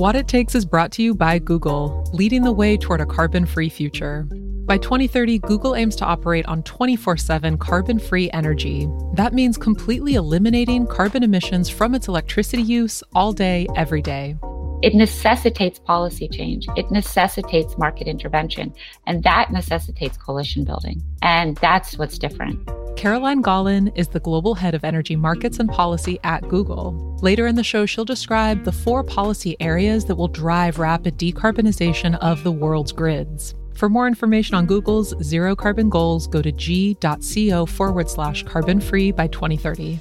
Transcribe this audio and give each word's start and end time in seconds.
What 0.00 0.14
It 0.16 0.28
Takes 0.28 0.54
is 0.54 0.64
brought 0.64 0.92
to 0.92 1.02
you 1.02 1.14
by 1.14 1.40
Google, 1.40 2.08
leading 2.12 2.42
the 2.42 2.52
way 2.52 2.76
toward 2.76 3.00
a 3.00 3.06
carbon 3.06 3.44
free 3.44 3.68
future. 3.68 4.26
By 4.64 4.78
2030, 4.78 5.40
Google 5.40 5.74
aims 5.74 5.94
to 5.96 6.06
operate 6.06 6.46
on 6.46 6.62
24 6.62 7.16
7 7.16 7.58
carbon 7.58 7.98
free 7.98 8.30
energy. 8.30 8.88
That 9.14 9.34
means 9.34 9.58
completely 9.58 10.14
eliminating 10.14 10.86
carbon 10.86 11.22
emissions 11.22 11.68
from 11.68 11.94
its 11.94 12.08
electricity 12.08 12.62
use 12.62 13.02
all 13.14 13.32
day, 13.32 13.66
every 13.76 14.00
day. 14.00 14.36
It 14.82 14.94
necessitates 14.94 15.78
policy 15.78 16.28
change. 16.28 16.66
It 16.76 16.90
necessitates 16.90 17.76
market 17.76 18.06
intervention. 18.06 18.72
And 19.06 19.22
that 19.24 19.50
necessitates 19.50 20.16
coalition 20.16 20.64
building. 20.64 21.02
And 21.20 21.56
that's 21.56 21.98
what's 21.98 22.18
different. 22.18 22.70
Caroline 22.96 23.42
Golin 23.42 23.90
is 23.96 24.08
the 24.08 24.20
global 24.20 24.54
head 24.54 24.74
of 24.74 24.84
energy 24.84 25.16
markets 25.16 25.58
and 25.58 25.70
policy 25.70 26.18
at 26.22 26.46
Google. 26.48 27.16
Later 27.22 27.46
in 27.46 27.54
the 27.54 27.64
show, 27.64 27.86
she'll 27.86 28.04
describe 28.04 28.64
the 28.64 28.72
four 28.72 29.02
policy 29.02 29.56
areas 29.60 30.04
that 30.04 30.16
will 30.16 30.28
drive 30.28 30.78
rapid 30.78 31.16
decarbonization 31.16 32.18
of 32.18 32.42
the 32.44 32.52
world's 32.52 32.92
grids. 32.92 33.54
For 33.74 33.88
more 33.88 34.06
information 34.06 34.54
on 34.54 34.66
Google's 34.66 35.14
zero 35.22 35.56
carbon 35.56 35.88
goals, 35.88 36.26
go 36.26 36.42
to 36.42 36.52
g.co 36.52 37.64
forward 37.66 38.10
slash 38.10 38.42
carbon 38.42 38.80
free 38.80 39.12
by 39.12 39.28
2030. 39.28 39.98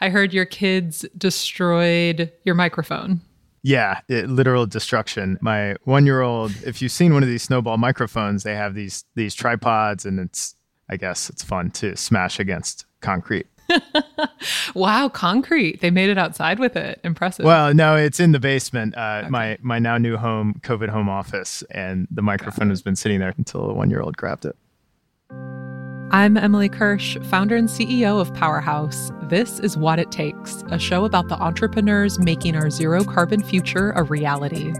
I 0.00 0.10
heard 0.10 0.32
your 0.32 0.44
kids 0.44 1.04
destroyed 1.16 2.30
your 2.44 2.54
microphone. 2.54 3.22
Yeah, 3.66 3.98
it, 4.08 4.28
literal 4.28 4.64
destruction. 4.66 5.38
My 5.40 5.74
one-year-old, 5.82 6.52
if 6.64 6.80
you've 6.80 6.92
seen 6.92 7.12
one 7.12 7.24
of 7.24 7.28
these 7.28 7.42
snowball 7.42 7.78
microphones, 7.78 8.44
they 8.44 8.54
have 8.54 8.74
these 8.74 9.04
these 9.16 9.34
tripods, 9.34 10.06
and 10.06 10.20
it's 10.20 10.54
I 10.88 10.96
guess 10.96 11.28
it's 11.28 11.42
fun 11.42 11.72
to 11.72 11.96
smash 11.96 12.38
against 12.38 12.86
concrete. 13.00 13.48
wow, 14.76 15.08
concrete! 15.08 15.80
They 15.80 15.90
made 15.90 16.10
it 16.10 16.16
outside 16.16 16.60
with 16.60 16.76
it. 16.76 17.00
Impressive. 17.02 17.44
Well, 17.44 17.74
no, 17.74 17.96
it's 17.96 18.20
in 18.20 18.30
the 18.30 18.38
basement. 18.38 18.96
Uh, 18.96 19.22
okay. 19.22 19.30
My 19.30 19.58
my 19.62 19.80
now 19.80 19.98
new 19.98 20.16
home, 20.16 20.60
COVID 20.62 20.88
home 20.88 21.08
office, 21.08 21.64
and 21.72 22.06
the 22.08 22.22
microphone 22.22 22.68
has 22.68 22.82
been 22.82 22.94
sitting 22.94 23.18
there 23.18 23.34
until 23.36 23.66
the 23.66 23.74
one-year-old 23.74 24.16
grabbed 24.16 24.44
it. 24.44 24.54
I'm 26.16 26.38
Emily 26.38 26.70
Kirsch, 26.70 27.18
founder 27.24 27.56
and 27.56 27.68
CEO 27.68 28.18
of 28.18 28.32
Powerhouse. 28.32 29.12
This 29.24 29.60
is 29.60 29.76
What 29.76 29.98
It 29.98 30.10
Takes, 30.10 30.64
a 30.70 30.78
show 30.78 31.04
about 31.04 31.28
the 31.28 31.34
entrepreneurs 31.34 32.18
making 32.18 32.56
our 32.56 32.70
zero 32.70 33.04
carbon 33.04 33.42
future 33.42 33.90
a 33.90 34.02
reality. 34.02 34.72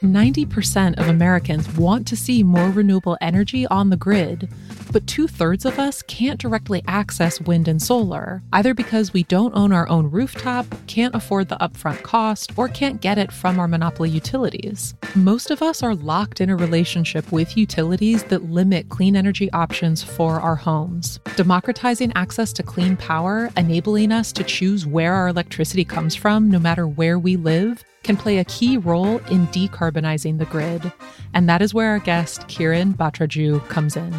Ninety 0.00 0.46
percent 0.46 0.96
of 1.00 1.08
Americans 1.08 1.68
want 1.76 2.06
to 2.06 2.16
see 2.16 2.44
more 2.44 2.70
renewable 2.70 3.18
energy 3.20 3.66
on 3.66 3.90
the 3.90 3.96
grid 3.96 4.48
but 4.92 5.06
two 5.06 5.26
thirds 5.26 5.64
of 5.64 5.78
us 5.78 6.02
can't 6.02 6.40
directly 6.40 6.82
access 6.86 7.40
wind 7.40 7.68
and 7.68 7.80
solar, 7.80 8.42
either 8.52 8.74
because 8.74 9.12
we 9.12 9.22
don't 9.24 9.54
own 9.54 9.72
our 9.72 9.88
own 9.88 10.10
rooftop, 10.10 10.66
can't 10.86 11.14
afford 11.14 11.48
the 11.48 11.56
upfront 11.56 12.02
cost, 12.02 12.52
or 12.56 12.68
can't 12.68 13.00
get 13.00 13.18
it 13.18 13.32
from 13.32 13.58
our 13.58 13.68
monopoly 13.68 14.10
utilities. 14.10 14.94
Most 15.14 15.50
of 15.50 15.62
us 15.62 15.82
are 15.82 15.94
locked 15.94 16.40
in 16.40 16.50
a 16.50 16.56
relationship 16.56 17.30
with 17.32 17.56
utilities 17.56 18.24
that 18.24 18.50
limit 18.50 18.88
clean 18.88 19.16
energy 19.16 19.50
options 19.52 20.02
for 20.02 20.40
our 20.40 20.56
homes. 20.56 21.18
Democratizing 21.36 22.12
access 22.14 22.52
to 22.54 22.62
clean 22.62 22.96
power, 22.96 23.50
enabling 23.56 24.12
us 24.12 24.32
to 24.32 24.44
choose 24.44 24.86
where 24.86 25.14
our 25.14 25.28
electricity 25.28 25.84
comes 25.84 26.14
from 26.14 26.50
no 26.50 26.58
matter 26.58 26.86
where 26.86 27.18
we 27.18 27.36
live, 27.36 27.84
can 28.02 28.16
play 28.16 28.38
a 28.38 28.44
key 28.44 28.76
role 28.76 29.18
in 29.30 29.46
decarbonizing 29.48 30.38
the 30.38 30.46
grid. 30.46 30.92
And 31.34 31.48
that 31.48 31.62
is 31.62 31.74
where 31.74 31.90
our 31.90 31.98
guest, 31.98 32.42
Kiran 32.42 32.96
Bhatraju, 32.96 33.66
comes 33.68 33.96
in. 33.96 34.14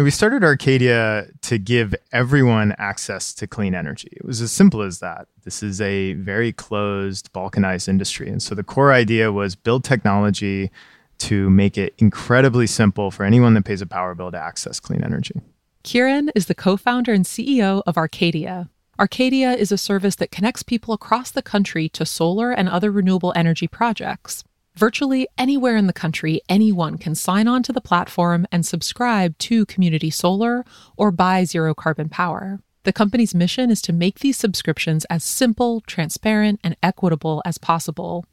And 0.00 0.04
we 0.06 0.10
started 0.10 0.42
Arcadia 0.42 1.26
to 1.42 1.58
give 1.58 1.94
everyone 2.10 2.74
access 2.78 3.34
to 3.34 3.46
clean 3.46 3.74
energy. 3.74 4.08
It 4.12 4.24
was 4.24 4.40
as 4.40 4.50
simple 4.50 4.80
as 4.80 5.00
that. 5.00 5.28
This 5.44 5.62
is 5.62 5.78
a 5.78 6.14
very 6.14 6.54
closed, 6.54 7.30
balkanized 7.34 7.86
industry. 7.86 8.30
And 8.30 8.42
so 8.42 8.54
the 8.54 8.64
core 8.64 8.94
idea 8.94 9.30
was 9.30 9.54
build 9.54 9.84
technology 9.84 10.70
to 11.18 11.50
make 11.50 11.76
it 11.76 11.92
incredibly 11.98 12.66
simple 12.66 13.10
for 13.10 13.24
anyone 13.24 13.52
that 13.52 13.66
pays 13.66 13.82
a 13.82 13.86
power 13.86 14.14
bill 14.14 14.30
to 14.30 14.38
access 14.38 14.80
clean 14.80 15.04
energy. 15.04 15.38
Kiran 15.84 16.30
is 16.34 16.46
the 16.46 16.54
co 16.54 16.78
founder 16.78 17.12
and 17.12 17.26
CEO 17.26 17.82
of 17.86 17.98
Arcadia. 17.98 18.70
Arcadia 18.98 19.52
is 19.52 19.70
a 19.70 19.76
service 19.76 20.16
that 20.16 20.30
connects 20.30 20.62
people 20.62 20.94
across 20.94 21.30
the 21.30 21.42
country 21.42 21.90
to 21.90 22.06
solar 22.06 22.52
and 22.52 22.70
other 22.70 22.90
renewable 22.90 23.34
energy 23.36 23.68
projects. 23.68 24.44
Virtually 24.80 25.28
anywhere 25.36 25.76
in 25.76 25.88
the 25.88 25.92
country, 25.92 26.40
anyone 26.48 26.96
can 26.96 27.14
sign 27.14 27.46
on 27.46 27.62
to 27.64 27.70
the 27.70 27.82
platform 27.82 28.46
and 28.50 28.64
subscribe 28.64 29.36
to 29.36 29.66
Community 29.66 30.08
Solar 30.08 30.64
or 30.96 31.10
buy 31.10 31.44
zero 31.44 31.74
carbon 31.74 32.08
power. 32.08 32.60
The 32.84 32.92
company's 32.94 33.34
mission 33.34 33.70
is 33.70 33.82
to 33.82 33.92
make 33.92 34.20
these 34.20 34.38
subscriptions 34.38 35.04
as 35.10 35.22
simple, 35.22 35.82
transparent, 35.82 36.60
and 36.64 36.78
equitable 36.82 37.42
as 37.44 37.58
possible, 37.58 38.24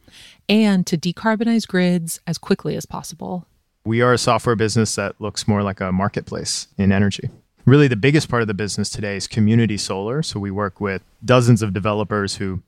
and 0.47 0.87
to 0.87 0.97
decarbonize 0.97 1.67
grids 1.67 2.21
as 2.25 2.37
quickly 2.37 2.77
as 2.77 2.85
possible. 2.85 3.45
We 3.83 4.01
are 4.01 4.13
a 4.13 4.17
software 4.17 4.55
business 4.55 4.95
that 4.95 5.19
looks 5.19 5.49
more 5.49 5.63
like 5.63 5.81
a 5.81 5.91
marketplace 5.91 6.69
in 6.77 6.93
energy. 6.93 7.29
Really, 7.65 7.89
the 7.89 7.97
biggest 7.97 8.29
part 8.29 8.41
of 8.41 8.47
the 8.47 8.53
business 8.53 8.89
today 8.89 9.17
is 9.17 9.27
community 9.27 9.75
solar. 9.75 10.23
So 10.23 10.39
we 10.39 10.51
work 10.51 10.79
with 10.79 11.03
dozens 11.25 11.61
of 11.61 11.73
developers 11.73 12.37
who 12.37 12.63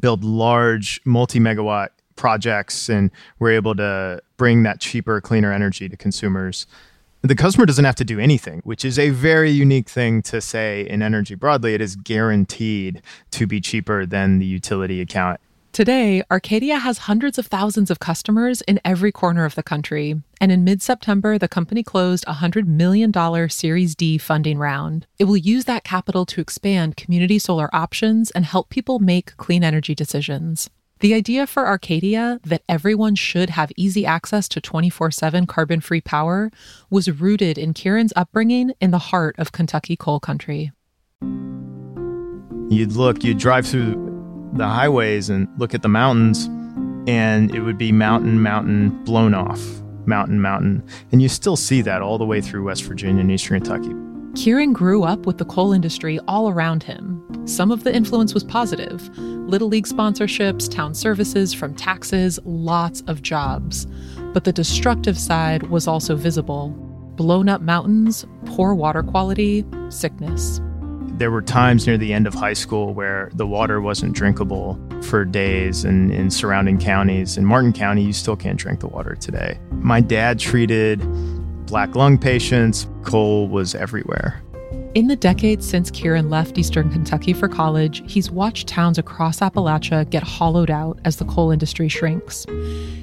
build 0.00 0.24
large 0.24 1.02
multi 1.04 1.38
megawatt 1.38 1.90
projects 2.20 2.90
and 2.90 3.10
we're 3.38 3.50
able 3.50 3.74
to 3.74 4.20
bring 4.36 4.62
that 4.62 4.78
cheaper, 4.78 5.20
cleaner 5.20 5.52
energy 5.52 5.88
to 5.88 5.96
consumers. 5.96 6.66
The 7.22 7.34
customer 7.34 7.66
doesn't 7.66 7.84
have 7.84 7.96
to 7.96 8.04
do 8.04 8.20
anything, 8.20 8.60
which 8.64 8.84
is 8.84 8.98
a 8.98 9.08
very 9.10 9.50
unique 9.50 9.88
thing 9.88 10.22
to 10.22 10.40
say 10.40 10.86
in 10.86 11.02
energy 11.02 11.34
broadly. 11.34 11.74
It 11.74 11.80
is 11.80 11.96
guaranteed 11.96 13.02
to 13.32 13.46
be 13.46 13.60
cheaper 13.60 14.06
than 14.06 14.38
the 14.38 14.46
utility 14.46 15.00
account. 15.00 15.40
Today, 15.72 16.22
Arcadia 16.30 16.78
has 16.78 16.98
hundreds 16.98 17.38
of 17.38 17.46
thousands 17.46 17.90
of 17.90 18.00
customers 18.00 18.60
in 18.62 18.80
every 18.84 19.12
corner 19.12 19.44
of 19.44 19.54
the 19.54 19.62
country. 19.62 20.20
And 20.40 20.50
in 20.50 20.64
mid 20.64 20.82
September, 20.82 21.38
the 21.38 21.48
company 21.48 21.82
closed 21.82 22.24
a 22.26 22.34
$100 22.34 22.66
million 22.66 23.12
Series 23.48 23.94
D 23.94 24.18
funding 24.18 24.58
round. 24.58 25.06
It 25.18 25.24
will 25.24 25.36
use 25.36 25.66
that 25.66 25.84
capital 25.84 26.26
to 26.26 26.40
expand 26.40 26.96
community 26.96 27.38
solar 27.38 27.74
options 27.74 28.30
and 28.32 28.44
help 28.44 28.68
people 28.68 28.98
make 28.98 29.36
clean 29.36 29.62
energy 29.62 29.94
decisions. 29.94 30.68
The 31.00 31.14
idea 31.14 31.46
for 31.46 31.66
Arcadia 31.66 32.40
that 32.44 32.62
everyone 32.68 33.14
should 33.14 33.48
have 33.48 33.72
easy 33.74 34.04
access 34.04 34.46
to 34.48 34.60
24 34.60 35.10
7 35.10 35.46
carbon 35.46 35.80
free 35.80 36.02
power 36.02 36.50
was 36.90 37.08
rooted 37.08 37.56
in 37.56 37.72
Kiran's 37.72 38.12
upbringing 38.16 38.72
in 38.82 38.90
the 38.90 38.98
heart 38.98 39.34
of 39.38 39.50
Kentucky 39.50 39.96
coal 39.96 40.20
country. 40.20 40.72
You'd 41.22 42.92
look, 42.92 43.24
you'd 43.24 43.38
drive 43.38 43.66
through 43.66 44.50
the 44.52 44.68
highways 44.68 45.30
and 45.30 45.48
look 45.56 45.72
at 45.72 45.80
the 45.80 45.88
mountains, 45.88 46.44
and 47.08 47.54
it 47.54 47.60
would 47.60 47.78
be 47.78 47.92
mountain, 47.92 48.42
mountain, 48.42 48.90
blown 49.04 49.32
off, 49.32 49.64
mountain, 50.04 50.42
mountain. 50.42 50.86
And 51.12 51.22
you 51.22 51.30
still 51.30 51.56
see 51.56 51.80
that 51.80 52.02
all 52.02 52.18
the 52.18 52.26
way 52.26 52.42
through 52.42 52.64
West 52.64 52.84
Virginia 52.84 53.22
and 53.22 53.30
Eastern 53.30 53.58
Kentucky. 53.62 54.09
Kiran 54.34 54.72
grew 54.72 55.02
up 55.02 55.26
with 55.26 55.38
the 55.38 55.44
coal 55.44 55.72
industry 55.72 56.20
all 56.28 56.48
around 56.48 56.84
him. 56.84 57.20
Some 57.46 57.72
of 57.72 57.82
the 57.82 57.94
influence 57.94 58.32
was 58.32 58.44
positive 58.44 59.08
Little 59.18 59.66
League 59.66 59.88
sponsorships, 59.88 60.70
town 60.70 60.94
services 60.94 61.52
from 61.52 61.74
taxes, 61.74 62.38
lots 62.44 63.02
of 63.08 63.22
jobs. 63.22 63.88
But 64.32 64.44
the 64.44 64.52
destructive 64.52 65.18
side 65.18 65.64
was 65.64 65.88
also 65.88 66.14
visible 66.14 66.68
blown 67.16 67.48
up 67.48 67.60
mountains, 67.60 68.24
poor 68.46 68.72
water 68.74 69.02
quality, 69.02 69.66
sickness. 69.88 70.60
There 71.18 71.30
were 71.30 71.42
times 71.42 71.86
near 71.86 71.98
the 71.98 72.14
end 72.14 72.26
of 72.26 72.32
high 72.32 72.54
school 72.54 72.94
where 72.94 73.30
the 73.34 73.46
water 73.46 73.80
wasn't 73.80 74.14
drinkable 74.14 74.80
for 75.02 75.24
days 75.24 75.84
and 75.84 76.12
in 76.12 76.30
surrounding 76.30 76.78
counties. 76.78 77.36
In 77.36 77.44
Martin 77.44 77.74
County, 77.74 78.02
you 78.02 78.14
still 78.14 78.36
can't 78.36 78.58
drink 78.58 78.80
the 78.80 78.86
water 78.88 79.16
today. 79.16 79.58
My 79.72 80.00
dad 80.00 80.38
treated 80.38 81.02
black 81.70 81.94
lung 81.94 82.18
patients. 82.18 82.88
Coal 83.04 83.48
was 83.48 83.74
everywhere. 83.74 84.42
In 84.96 85.06
the 85.06 85.14
decades 85.14 85.68
since 85.68 85.88
Kiran 85.88 86.30
left 86.30 86.58
Eastern 86.58 86.90
Kentucky 86.90 87.32
for 87.32 87.48
college, 87.48 88.02
he's 88.12 88.28
watched 88.28 88.66
towns 88.66 88.98
across 88.98 89.38
Appalachia 89.38 90.10
get 90.10 90.24
hollowed 90.24 90.68
out 90.68 90.98
as 91.04 91.16
the 91.16 91.24
coal 91.26 91.52
industry 91.52 91.88
shrinks. 91.88 92.44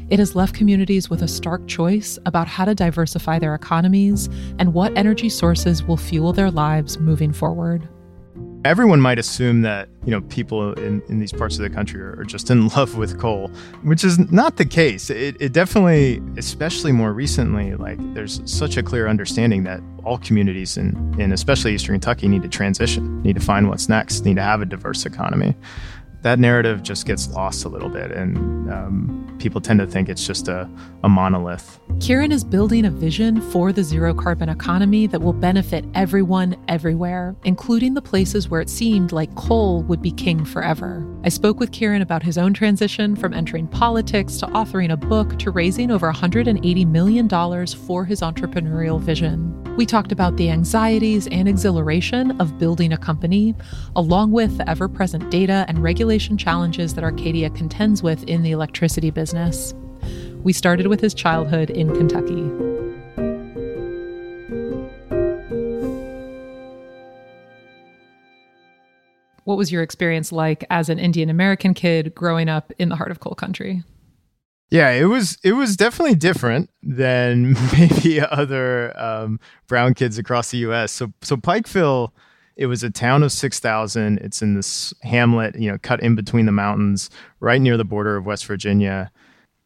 It 0.09 0.19
has 0.19 0.35
left 0.35 0.53
communities 0.53 1.09
with 1.09 1.21
a 1.21 1.29
stark 1.29 1.65
choice 1.65 2.19
about 2.25 2.47
how 2.47 2.65
to 2.65 2.75
diversify 2.75 3.39
their 3.39 3.55
economies 3.55 4.27
and 4.59 4.73
what 4.73 4.97
energy 4.97 5.29
sources 5.29 5.81
will 5.81 5.95
fuel 5.95 6.33
their 6.33 6.51
lives 6.51 6.99
moving 6.99 7.31
forward. 7.31 7.87
Everyone 8.67 8.99
might 8.99 9.17
assume 9.17 9.61
that 9.61 9.87
you 10.03 10.11
know 10.11 10.19
people 10.23 10.73
in, 10.73 11.01
in 11.07 11.19
these 11.19 11.31
parts 11.31 11.55
of 11.55 11.61
the 11.61 11.69
country 11.69 12.01
are, 12.01 12.19
are 12.19 12.25
just 12.25 12.51
in 12.51 12.67
love 12.75 12.97
with 12.97 13.17
coal, 13.17 13.47
which 13.83 14.03
is 14.03 14.19
not 14.29 14.57
the 14.57 14.65
case. 14.65 15.09
It, 15.09 15.37
it 15.39 15.53
definitely, 15.53 16.21
especially 16.37 16.91
more 16.91 17.13
recently, 17.13 17.75
like 17.75 17.97
there's 18.13 18.41
such 18.43 18.75
a 18.75 18.83
clear 18.83 19.07
understanding 19.07 19.63
that 19.63 19.79
all 20.03 20.17
communities 20.17 20.75
in 20.75 21.31
especially 21.31 21.75
Eastern 21.75 21.93
Kentucky 21.93 22.27
need 22.27 22.43
to 22.43 22.49
transition, 22.49 23.21
need 23.23 23.35
to 23.35 23.41
find 23.41 23.69
what's 23.69 23.87
next, 23.87 24.25
need 24.25 24.35
to 24.35 24.41
have 24.41 24.61
a 24.61 24.65
diverse 24.65 25.05
economy. 25.05 25.55
That 26.23 26.39
narrative 26.39 26.83
just 26.83 27.05
gets 27.05 27.29
lost 27.29 27.63
a 27.63 27.69
little 27.69 27.89
bit, 27.89 28.11
and 28.11 28.71
um, 28.71 29.35
people 29.39 29.61
tend 29.61 29.79
to 29.79 29.87
think 29.87 30.09
it's 30.09 30.25
just 30.25 30.47
a, 30.47 30.69
a 31.03 31.09
monolith. 31.09 31.79
Kiran 31.99 32.31
is 32.31 32.43
building 32.43 32.85
a 32.85 32.91
vision 32.91 33.41
for 33.51 33.71
the 33.71 33.83
zero 33.83 34.13
carbon 34.13 34.49
economy 34.49 35.07
that 35.07 35.21
will 35.21 35.33
benefit 35.33 35.85
everyone 35.93 36.55
everywhere, 36.67 37.35
including 37.43 37.93
the 37.93 38.01
places 38.01 38.49
where 38.49 38.61
it 38.61 38.69
seemed 38.69 39.11
like 39.11 39.33
coal 39.35 39.83
would 39.83 40.01
be 40.01 40.11
king 40.11 40.43
forever. 40.43 41.05
I 41.23 41.29
spoke 41.29 41.59
with 41.59 41.71
Kiran 41.71 42.01
about 42.01 42.23
his 42.23 42.37
own 42.37 42.53
transition 42.53 43.15
from 43.15 43.33
entering 43.33 43.67
politics 43.67 44.37
to 44.37 44.47
authoring 44.47 44.91
a 44.91 44.97
book 44.97 45.37
to 45.39 45.51
raising 45.51 45.91
over 45.91 46.11
$180 46.11 46.87
million 46.87 47.27
for 47.29 48.05
his 48.05 48.21
entrepreneurial 48.21 48.99
vision. 48.99 49.53
We 49.77 49.85
talked 49.85 50.11
about 50.11 50.37
the 50.37 50.49
anxieties 50.49 51.27
and 51.27 51.47
exhilaration 51.47 52.39
of 52.41 52.57
building 52.57 52.93
a 52.93 52.97
company, 52.97 53.53
along 53.95 54.31
with 54.31 54.57
the 54.57 54.67
ever 54.67 54.87
present 54.87 55.29
data 55.29 55.65
and 55.67 55.83
challenges 56.37 56.93
that 56.93 57.03
Arcadia 57.03 57.49
contends 57.49 58.01
with 58.01 58.23
in 58.23 58.43
the 58.43 58.51
electricity 58.51 59.09
business. 59.09 59.73
We 60.41 60.53
started 60.53 60.87
with 60.87 61.01
his 61.01 61.13
childhood 61.13 61.69
in 61.69 61.93
Kentucky. 61.93 62.43
What 69.43 69.57
was 69.57 69.71
your 69.71 69.81
experience 69.81 70.31
like 70.31 70.63
as 70.69 70.87
an 70.89 70.99
Indian 70.99 71.29
American 71.29 71.73
kid 71.73 72.15
growing 72.15 72.47
up 72.47 72.71
in 72.79 72.89
the 72.89 72.95
heart 72.95 73.11
of 73.11 73.19
coal 73.19 73.35
country? 73.35 73.83
Yeah, 74.69 74.91
it 74.91 75.05
was 75.05 75.37
it 75.43 75.53
was 75.53 75.77
definitely 75.77 76.15
different 76.15 76.69
than 76.83 77.53
maybe 77.73 78.21
other 78.21 78.97
um, 78.97 79.39
brown 79.67 79.93
kids 79.93 80.17
across 80.17 80.51
the 80.51 80.59
U.S. 80.59 80.91
So 80.91 81.11
so 81.21 81.37
Pikeville, 81.37 82.11
it 82.57 82.65
was 82.65 82.83
a 82.83 82.89
town 82.89 83.23
of 83.23 83.31
six 83.31 83.59
thousand. 83.59 84.17
It's 84.19 84.41
in 84.41 84.55
this 84.55 84.93
hamlet, 85.03 85.57
you 85.57 85.71
know, 85.71 85.77
cut 85.81 86.01
in 86.01 86.15
between 86.15 86.45
the 86.45 86.51
mountains, 86.51 87.09
right 87.39 87.61
near 87.61 87.77
the 87.77 87.85
border 87.85 88.17
of 88.17 88.25
West 88.25 88.45
Virginia. 88.45 89.11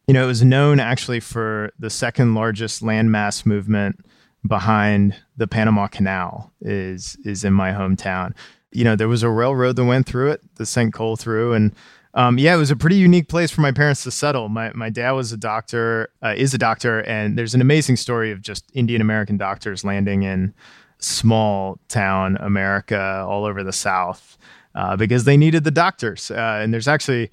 You 0.07 0.13
know, 0.13 0.23
it 0.23 0.27
was 0.27 0.43
known 0.43 0.79
actually 0.79 1.21
for 1.21 1.71
the 1.79 1.89
second 1.89 2.35
largest 2.35 2.83
landmass 2.83 3.45
movement 3.45 4.05
behind 4.45 5.15
the 5.37 5.47
Panama 5.47 5.87
Canal 5.87 6.51
is 6.61 7.17
is 7.23 7.43
in 7.43 7.53
my 7.53 7.71
hometown. 7.71 8.33
You 8.71 8.83
know, 8.83 8.95
there 8.95 9.07
was 9.07 9.23
a 9.23 9.29
railroad 9.29 9.75
that 9.77 9.85
went 9.85 10.05
through 10.05 10.31
it 10.31 10.41
that 10.55 10.65
sent 10.65 10.93
coal 10.93 11.15
through, 11.15 11.53
and 11.53 11.73
um, 12.13 12.37
yeah, 12.37 12.53
it 12.53 12.57
was 12.57 12.71
a 12.71 12.75
pretty 12.75 12.97
unique 12.97 13.29
place 13.29 13.51
for 13.51 13.61
my 13.61 13.71
parents 13.71 14.03
to 14.03 14.11
settle. 14.11 14.49
My 14.49 14.71
my 14.73 14.89
dad 14.89 15.11
was 15.11 15.31
a 15.31 15.37
doctor, 15.37 16.09
uh, 16.21 16.33
is 16.35 16.53
a 16.53 16.57
doctor, 16.57 16.99
and 17.01 17.37
there's 17.37 17.55
an 17.55 17.61
amazing 17.61 17.95
story 17.95 18.31
of 18.31 18.41
just 18.41 18.69
Indian 18.73 19.01
American 19.01 19.37
doctors 19.37 19.85
landing 19.85 20.23
in 20.23 20.53
small 21.01 21.79
town 21.87 22.37
America 22.39 23.25
all 23.27 23.45
over 23.45 23.63
the 23.63 23.73
South 23.73 24.37
uh, 24.75 24.95
because 24.95 25.25
they 25.25 25.37
needed 25.37 25.63
the 25.63 25.71
doctors. 25.71 26.31
Uh, 26.31 26.59
and 26.61 26.73
there's 26.73 26.87
actually, 26.87 27.29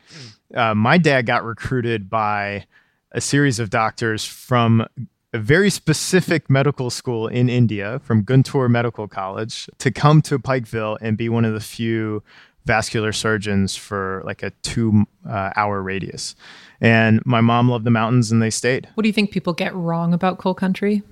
uh, 0.55 0.75
my 0.75 0.99
dad 0.99 1.26
got 1.26 1.44
recruited 1.44 2.11
by 2.11 2.67
a 3.12 3.20
series 3.20 3.59
of 3.59 3.70
doctors 3.70 4.25
from 4.25 4.87
a 5.32 5.38
very 5.38 5.70
specific 5.70 6.49
medical 6.49 6.91
school 6.91 7.29
in 7.29 7.49
India, 7.49 8.00
from 8.03 8.25
Guntur 8.25 8.70
Medical 8.70 9.06
College, 9.06 9.69
to 9.79 9.91
come 9.91 10.23
to 10.23 10.38
Pikeville 10.38 10.97
and 11.00 11.17
be 11.17 11.29
one 11.29 11.44
of 11.44 11.53
the 11.53 11.61
few 11.61 12.23
vascular 12.65 13.12
surgeons 13.12 13.76
for 13.76 14.23
like 14.25 14.43
a 14.43 14.50
two 14.62 15.05
uh, 15.29 15.50
hour 15.56 15.82
radius. 15.82 16.35
And 16.81 17.20
my 17.25 17.41
mom 17.41 17.69
loved 17.70 17.85
the 17.85 17.91
mountains 17.91 18.31
and 18.31 18.43
they 18.43 18.50
stayed. 18.50 18.88
What 18.94 19.03
do 19.03 19.09
you 19.09 19.12
think 19.12 19.31
people 19.31 19.53
get 19.53 19.75
wrong 19.75 20.12
about 20.12 20.38
coal 20.38 20.55
country? 20.55 21.03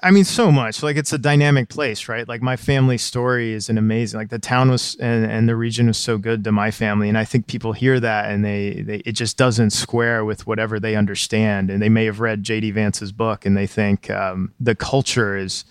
I 0.00 0.10
mean, 0.10 0.24
so 0.24 0.50
much. 0.50 0.82
Like 0.82 0.96
it's 0.96 1.12
a 1.12 1.18
dynamic 1.18 1.68
place, 1.68 2.08
right? 2.08 2.26
Like 2.26 2.42
my 2.42 2.56
family 2.56 2.98
story 2.98 3.52
is 3.52 3.68
an 3.68 3.78
amazing. 3.78 4.18
Like 4.18 4.30
the 4.30 4.38
town 4.38 4.70
was 4.70 4.96
and, 4.96 5.24
and 5.24 5.48
the 5.48 5.54
region 5.54 5.86
was 5.86 5.98
so 5.98 6.18
good 6.18 6.44
to 6.44 6.52
my 6.52 6.70
family, 6.70 7.08
and 7.08 7.18
I 7.18 7.24
think 7.24 7.46
people 7.46 7.72
hear 7.72 8.00
that 8.00 8.30
and 8.30 8.44
they, 8.44 8.82
they 8.82 8.96
it 8.98 9.12
just 9.12 9.36
doesn't 9.36 9.70
square 9.70 10.24
with 10.24 10.46
whatever 10.46 10.80
they 10.80 10.96
understand. 10.96 11.70
And 11.70 11.82
they 11.82 11.88
may 11.88 12.04
have 12.06 12.20
read 12.20 12.42
J.D. 12.42 12.70
Vance's 12.72 13.12
book 13.12 13.44
and 13.44 13.56
they 13.56 13.66
think 13.66 14.10
um, 14.10 14.52
the 14.58 14.74
culture 14.74 15.36
is 15.36 15.64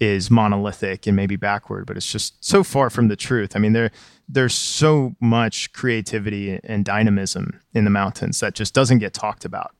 is 0.00 0.30
monolithic 0.30 1.06
and 1.06 1.16
maybe 1.16 1.36
backward, 1.36 1.86
but 1.86 1.96
it's 1.96 2.10
just 2.10 2.42
so 2.44 2.64
far 2.64 2.90
from 2.90 3.08
the 3.08 3.16
truth. 3.16 3.54
I 3.54 3.58
mean, 3.58 3.72
there 3.72 3.90
there's 4.28 4.54
so 4.54 5.14
much 5.20 5.72
creativity 5.72 6.58
and 6.64 6.84
dynamism 6.84 7.60
in 7.74 7.84
the 7.84 7.90
mountains 7.90 8.40
that 8.40 8.54
just 8.54 8.72
doesn't 8.72 8.98
get 8.98 9.12
talked 9.12 9.44
about 9.44 9.74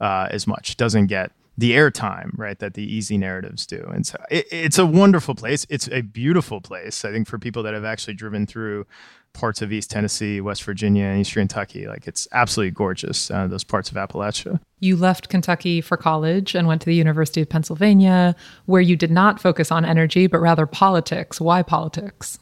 uh, 0.00 0.28
as 0.30 0.46
much. 0.46 0.76
Doesn't 0.76 1.08
get 1.08 1.32
the 1.58 1.72
airtime, 1.72 2.36
right, 2.38 2.58
that 2.60 2.74
the 2.74 2.82
easy 2.82 3.18
narratives 3.18 3.66
do. 3.66 3.84
And 3.92 4.06
so 4.06 4.16
it, 4.30 4.46
it's 4.50 4.78
a 4.78 4.86
wonderful 4.86 5.34
place. 5.34 5.66
It's 5.68 5.88
a 5.88 6.00
beautiful 6.00 6.60
place. 6.60 7.04
I 7.04 7.12
think 7.12 7.28
for 7.28 7.38
people 7.38 7.62
that 7.64 7.74
have 7.74 7.84
actually 7.84 8.14
driven 8.14 8.46
through 8.46 8.86
parts 9.32 9.62
of 9.62 9.72
East 9.72 9.90
Tennessee, 9.90 10.40
West 10.40 10.62
Virginia, 10.64 11.04
and 11.04 11.20
Eastern 11.20 11.42
Kentucky, 11.42 11.86
like 11.86 12.06
it's 12.06 12.28
absolutely 12.32 12.70
gorgeous. 12.70 13.30
Uh, 13.30 13.46
those 13.46 13.64
parts 13.64 13.90
of 13.90 13.96
Appalachia. 13.96 14.60
You 14.80 14.96
left 14.96 15.28
Kentucky 15.28 15.80
for 15.80 15.96
college 15.96 16.54
and 16.54 16.66
went 16.66 16.82
to 16.82 16.86
the 16.86 16.94
University 16.94 17.42
of 17.42 17.48
Pennsylvania, 17.48 18.34
where 18.66 18.82
you 18.82 18.96
did 18.96 19.10
not 19.10 19.40
focus 19.40 19.70
on 19.70 19.84
energy, 19.84 20.26
but 20.26 20.40
rather 20.40 20.66
politics. 20.66 21.40
Why 21.40 21.62
politics? 21.62 22.38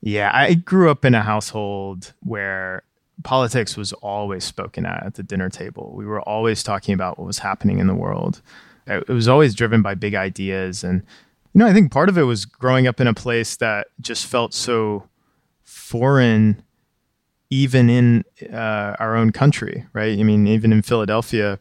Yeah, 0.00 0.30
I 0.32 0.54
grew 0.54 0.90
up 0.90 1.04
in 1.04 1.14
a 1.14 1.22
household 1.22 2.12
where 2.20 2.82
politics 3.22 3.76
was 3.76 3.92
always 3.94 4.44
spoken 4.44 4.84
at 4.84 5.06
at 5.06 5.14
the 5.14 5.22
dinner 5.22 5.48
table. 5.48 5.92
We 5.94 6.04
were 6.04 6.20
always 6.20 6.62
talking 6.62 6.94
about 6.94 7.18
what 7.18 7.26
was 7.26 7.38
happening 7.38 7.78
in 7.78 7.86
the 7.86 7.94
world. 7.94 8.42
It 8.86 9.08
was 9.08 9.28
always 9.28 9.54
driven 9.54 9.80
by 9.80 9.94
big 9.94 10.14
ideas. 10.14 10.84
And, 10.84 11.02
you 11.52 11.58
know, 11.58 11.66
I 11.66 11.72
think 11.72 11.90
part 11.90 12.08
of 12.08 12.18
it 12.18 12.24
was 12.24 12.44
growing 12.44 12.86
up 12.86 13.00
in 13.00 13.06
a 13.06 13.14
place 13.14 13.56
that 13.56 13.86
just 14.00 14.26
felt 14.26 14.52
so 14.52 15.08
foreign, 15.62 16.62
even 17.48 17.88
in 17.88 18.24
uh, 18.52 18.96
our 18.98 19.16
own 19.16 19.32
country, 19.32 19.86
right? 19.94 20.18
I 20.18 20.22
mean, 20.22 20.46
even 20.46 20.72
in 20.72 20.82
Philadelphia, 20.82 21.58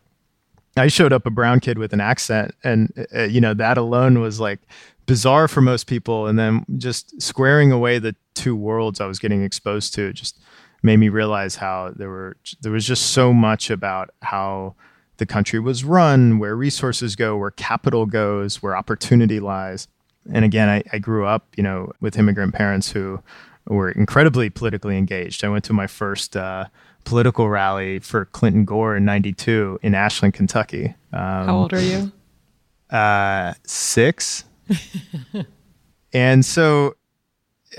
I 0.76 0.88
showed 0.88 1.14
up 1.14 1.26
a 1.26 1.30
brown 1.30 1.60
kid 1.60 1.78
with 1.78 1.94
an 1.94 2.02
accent, 2.02 2.56
and, 2.64 2.92
uh, 3.16 3.24
you 3.24 3.40
know, 3.40 3.54
that 3.54 3.78
alone 3.78 4.20
was 4.20 4.40
like 4.40 4.60
bizarre 5.06 5.48
for 5.48 5.62
most 5.62 5.86
people. 5.86 6.28
And 6.28 6.38
then 6.38 6.66
just 6.78 7.22
squaring 7.22 7.72
away 7.72 8.00
the 8.00 8.16
two 8.34 8.56
worlds 8.56 9.00
I 9.00 9.06
was 9.06 9.20
getting 9.20 9.44
exposed 9.44 9.94
to 9.94 10.12
just 10.12 10.40
made 10.84 10.98
me 10.98 11.10
realize 11.10 11.56
how 11.56 11.94
there 11.96 12.10
were 12.10 12.38
there 12.62 12.72
was 12.72 12.86
just 12.86 13.12
so 13.12 13.34
much 13.34 13.70
about 13.70 14.12
how 14.22 14.76
the 15.18 15.26
country 15.26 15.60
was 15.60 15.84
run, 15.84 16.38
where 16.38 16.56
resources 16.56 17.16
go, 17.16 17.38
where 17.38 17.52
capital 17.52 18.06
goes, 18.06 18.62
where 18.62 18.76
opportunity 18.76 19.40
lies. 19.40 19.88
And 20.32 20.44
again, 20.44 20.70
I, 20.70 20.84
I 20.92 21.00
grew 21.00 21.26
up, 21.26 21.48
you 21.56 21.64
know, 21.64 21.92
with 22.02 22.18
immigrant 22.18 22.54
parents 22.54 22.92
who 22.92 23.22
were 23.68 23.92
incredibly 23.92 24.50
politically 24.50 24.98
engaged. 24.98 25.44
I 25.44 25.50
went 25.50 25.64
to 25.66 25.74
my 25.74 25.88
first 25.88 26.36
uh, 26.36 26.66
political 27.06 27.50
rally 27.50 28.00
for 28.00 28.26
Clinton 28.26 28.66
Gore 28.66 28.98
in 28.98 29.06
'92 29.06 29.80
in 29.82 29.96
Ashland, 29.96 30.34
Kentucky. 30.34 30.96
Um, 31.14 31.48
How 31.48 31.56
old 31.56 31.74
are 31.74 31.82
you? 31.82 32.12
Uh, 32.90 33.54
six. 33.66 34.46
and 36.14 36.46
so 36.46 36.96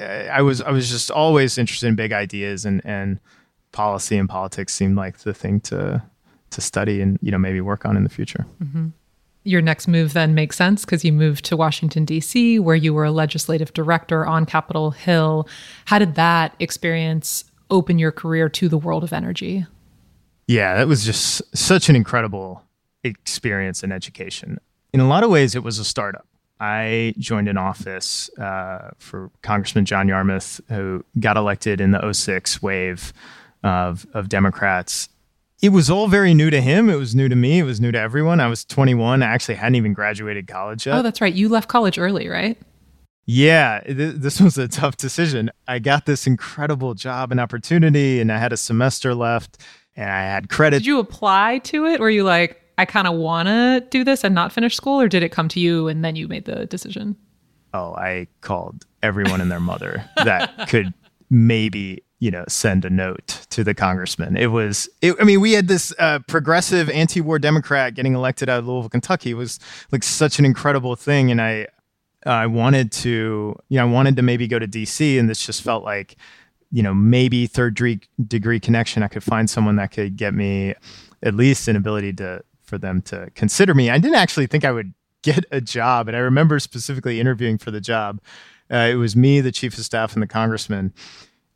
I 0.01 0.43
was 0.43 0.61
I 0.61 0.71
was 0.71 0.91
just 0.91 1.11
always 1.11 1.59
interested 1.59 1.87
in 1.87 1.95
big 1.95 2.13
ideas 2.13 2.65
and 2.65 2.81
and 2.85 3.21
policy 3.73 4.17
and 4.17 4.29
politics 4.29 4.73
seemed 4.73 4.97
like 4.97 5.19
the 5.19 5.35
thing 5.35 5.61
to 5.61 6.03
to 6.51 6.61
study 6.61 7.01
and 7.01 7.19
you 7.21 7.31
know 7.31 7.39
maybe 7.39 7.61
work 7.61 7.85
on 7.85 7.97
in 7.97 8.05
the 8.05 8.11
future. 8.11 8.47
Mm-hmm. 8.63 8.89
Your 9.47 9.61
next 9.61 9.89
move 9.89 10.15
then 10.15 10.35
makes 10.35 10.57
sense 10.57 10.85
because 10.85 11.05
you 11.05 11.13
moved 11.13 11.45
to 11.47 11.57
Washington 11.57 12.07
D.C. 12.07 12.59
where 12.59 12.77
you 12.77 12.95
were 12.95 13.05
a 13.05 13.11
legislative 13.11 13.75
director 13.75 14.25
on 14.25 14.47
Capitol 14.47 14.91
Hill. 14.91 15.47
How 15.85 15.99
did 15.99 16.15
that 16.15 16.55
experience 16.61 17.45
open 17.71 17.99
your 17.99 18.13
career 18.13 18.49
to 18.49 18.69
the 18.69 18.79
world 18.79 19.05
of 19.05 19.13
energy? 19.13 19.67
Yeah, 20.47 20.77
that 20.77 20.89
was 20.89 21.05
just 21.05 21.43
such 21.57 21.89
an 21.89 21.97
incredible 21.97 22.63
experience 23.03 23.83
in 23.83 23.93
education. 23.93 24.59
In 24.93 25.01
a 25.01 25.09
lot 25.09 25.25
of 25.25 25.31
ways, 25.31 25.55
it 25.55 25.63
was 25.63 25.79
a 25.79 25.85
startup. 25.85 26.27
I 26.61 27.15
joined 27.19 27.49
an 27.49 27.59
office 27.59 28.31
uh, 28.39 28.91
for 28.99 29.31
Congressman 29.43 29.85
John 29.85 30.09
Yarmuth, 30.09 30.61
who 30.69 31.05
got 31.19 31.37
elected 31.37 31.81
in 31.81 31.91
the 31.91 32.13
06 32.13 32.63
wave 32.63 33.13
of, 33.63 34.07
of 34.15 34.29
Democrats. 34.29 35.09
It 35.63 35.71
was 35.71 35.91
all 35.91 36.09
very 36.09 36.35
new 36.35 36.51
to 36.51 36.61
him. 36.61 36.91
It 36.91 36.97
was 36.97 37.15
new 37.15 37.29
to 37.29 37.37
me. 37.37 37.61
It 37.61 37.65
was 37.65 37.81
new 37.81 37.91
to 37.91 37.99
everyone. 37.99 38.41
I 38.41 38.49
was 38.49 38.65
21. 38.65 39.23
I 39.23 39.27
actually 39.27 39.55
hadn't 39.55 39.77
even 39.77 39.95
graduated 39.95 40.47
college 40.47 40.87
yet. 40.87 40.97
Oh, 40.97 41.03
that's 41.03 41.21
right. 41.21 41.33
You 41.33 41.49
left 41.49 41.69
college 41.69 41.99
early, 41.99 42.29
right? 42.29 42.59
Yeah, 43.27 43.81
th- 43.81 44.17
this 44.17 44.41
was 44.41 44.59
a 44.59 44.69
tough 44.69 44.97
decision. 44.97 45.51
I 45.67 45.79
got 45.79 46.05
this 46.07 46.27
incredible 46.27 46.95
job 46.95 47.31
and 47.31 47.41
opportunity, 47.41 48.21
and 48.21 48.31
I 48.31 48.39
had 48.39 48.53
a 48.53 48.57
semester 48.57 49.15
left, 49.15 49.59
and 49.97 50.11
I 50.11 50.23
had 50.23 50.51
credit. 50.51 50.81
Did 50.81 50.87
you 50.87 50.99
apply 50.99 51.59
to 51.65 51.87
it? 51.87 52.01
Or 52.01 52.05
were 52.05 52.11
you 52.11 52.25
like, 52.25 52.61
I 52.79 52.85
kind 52.85 53.07
of 53.07 53.15
want 53.15 53.49
to 53.49 53.85
do 53.91 54.05
this 54.05 54.25
and 54.25 54.35
not 54.35 54.53
finish 54.53 54.75
school, 54.75 55.01
or 55.01 55.09
did 55.09 55.23
it 55.23 55.31
come 55.31 55.49
to 55.49 55.61
you 55.61 55.89
and 55.89 56.05
then 56.05 56.17
you 56.17 56.29
made 56.29 56.45
the 56.45 56.67
decision? 56.67 57.17
Oh, 57.73 57.95
I 57.95 58.29
called 58.41 58.85
everyone 59.03 59.41
and 59.41 59.51
their 59.51 59.61
mother 59.61 60.05
that 60.17 60.69
could 60.69 60.95
maybe 61.31 62.03
you 62.21 62.31
know 62.31 62.45
send 62.49 62.85
a 62.85 62.91
note 62.91 63.47
to 63.51 63.65
the 63.65 63.75
congressman. 63.75 64.37
It 64.37 64.49
was, 64.49 64.89
it, 65.03 65.15
I 65.21 65.25
mean, 65.25 65.41
we 65.41 65.53
had 65.53 65.69
this 65.69 65.95
uh, 65.99 66.21
progressive 66.27 66.89
anti-war 66.91 67.39
Democrat 67.39 67.95
getting 67.95 68.15
elected 68.15 68.49
out 68.49 68.61
of 68.61 68.67
Louisville, 68.67 68.89
Kentucky. 68.89 69.31
It 69.31 69.35
was 69.35 69.61
like 69.93 70.03
such 70.03 70.39
an 70.39 70.45
incredible 70.45 70.97
thing, 70.97 71.31
and 71.31 71.41
I, 71.41 71.67
I 72.27 72.47
wanted 72.47 72.91
to, 72.93 73.57
you 73.69 73.79
know, 73.79 73.83
I 73.87 73.91
wanted 73.91 74.17
to 74.17 74.23
maybe 74.23 74.49
go 74.49 74.59
to 74.59 74.67
D.C. 74.67 75.19
and 75.19 75.29
this 75.29 75.45
just 75.45 75.63
felt 75.63 75.85
like 75.85 76.17
you 76.75 76.83
know, 76.83 76.93
maybe 76.93 77.47
third 77.47 77.77
degree, 77.77 78.01
degree 78.27 78.59
connection, 78.59 79.05
I 79.05 79.09
could 79.09 79.23
find 79.23 79.49
someone 79.49 79.77
that 79.77 79.93
could 79.93 80.17
get 80.17 80.35
me 80.35 80.75
at 81.23 81.33
least 81.33 81.69
an 81.69 81.77
ability 81.77 82.15
to 82.15 82.43
for 82.75 82.79
them 82.79 83.01
to 83.01 83.31
consider 83.37 83.73
me. 83.73 83.89
I 83.89 83.99
didn't 83.99 84.17
actually 84.17 84.47
think 84.47 84.65
I 84.65 84.73
would 84.73 84.93
get 85.23 85.45
a 85.53 85.61
job, 85.61 86.09
and 86.09 86.17
I 86.17 86.21
remember 86.21 86.59
specifically 86.59 87.21
interviewing 87.21 87.57
for 87.57 87.71
the 87.71 87.81
job. 87.81 88.21
Uh, 88.69 88.89
it 88.91 88.97
was 88.97 89.15
me, 89.15 89.41
the 89.41 89.53
chief 89.53 89.79
of 89.79 89.85
staff, 89.85 90.15
and 90.15 90.23
the 90.23 90.27
congressman. 90.27 90.93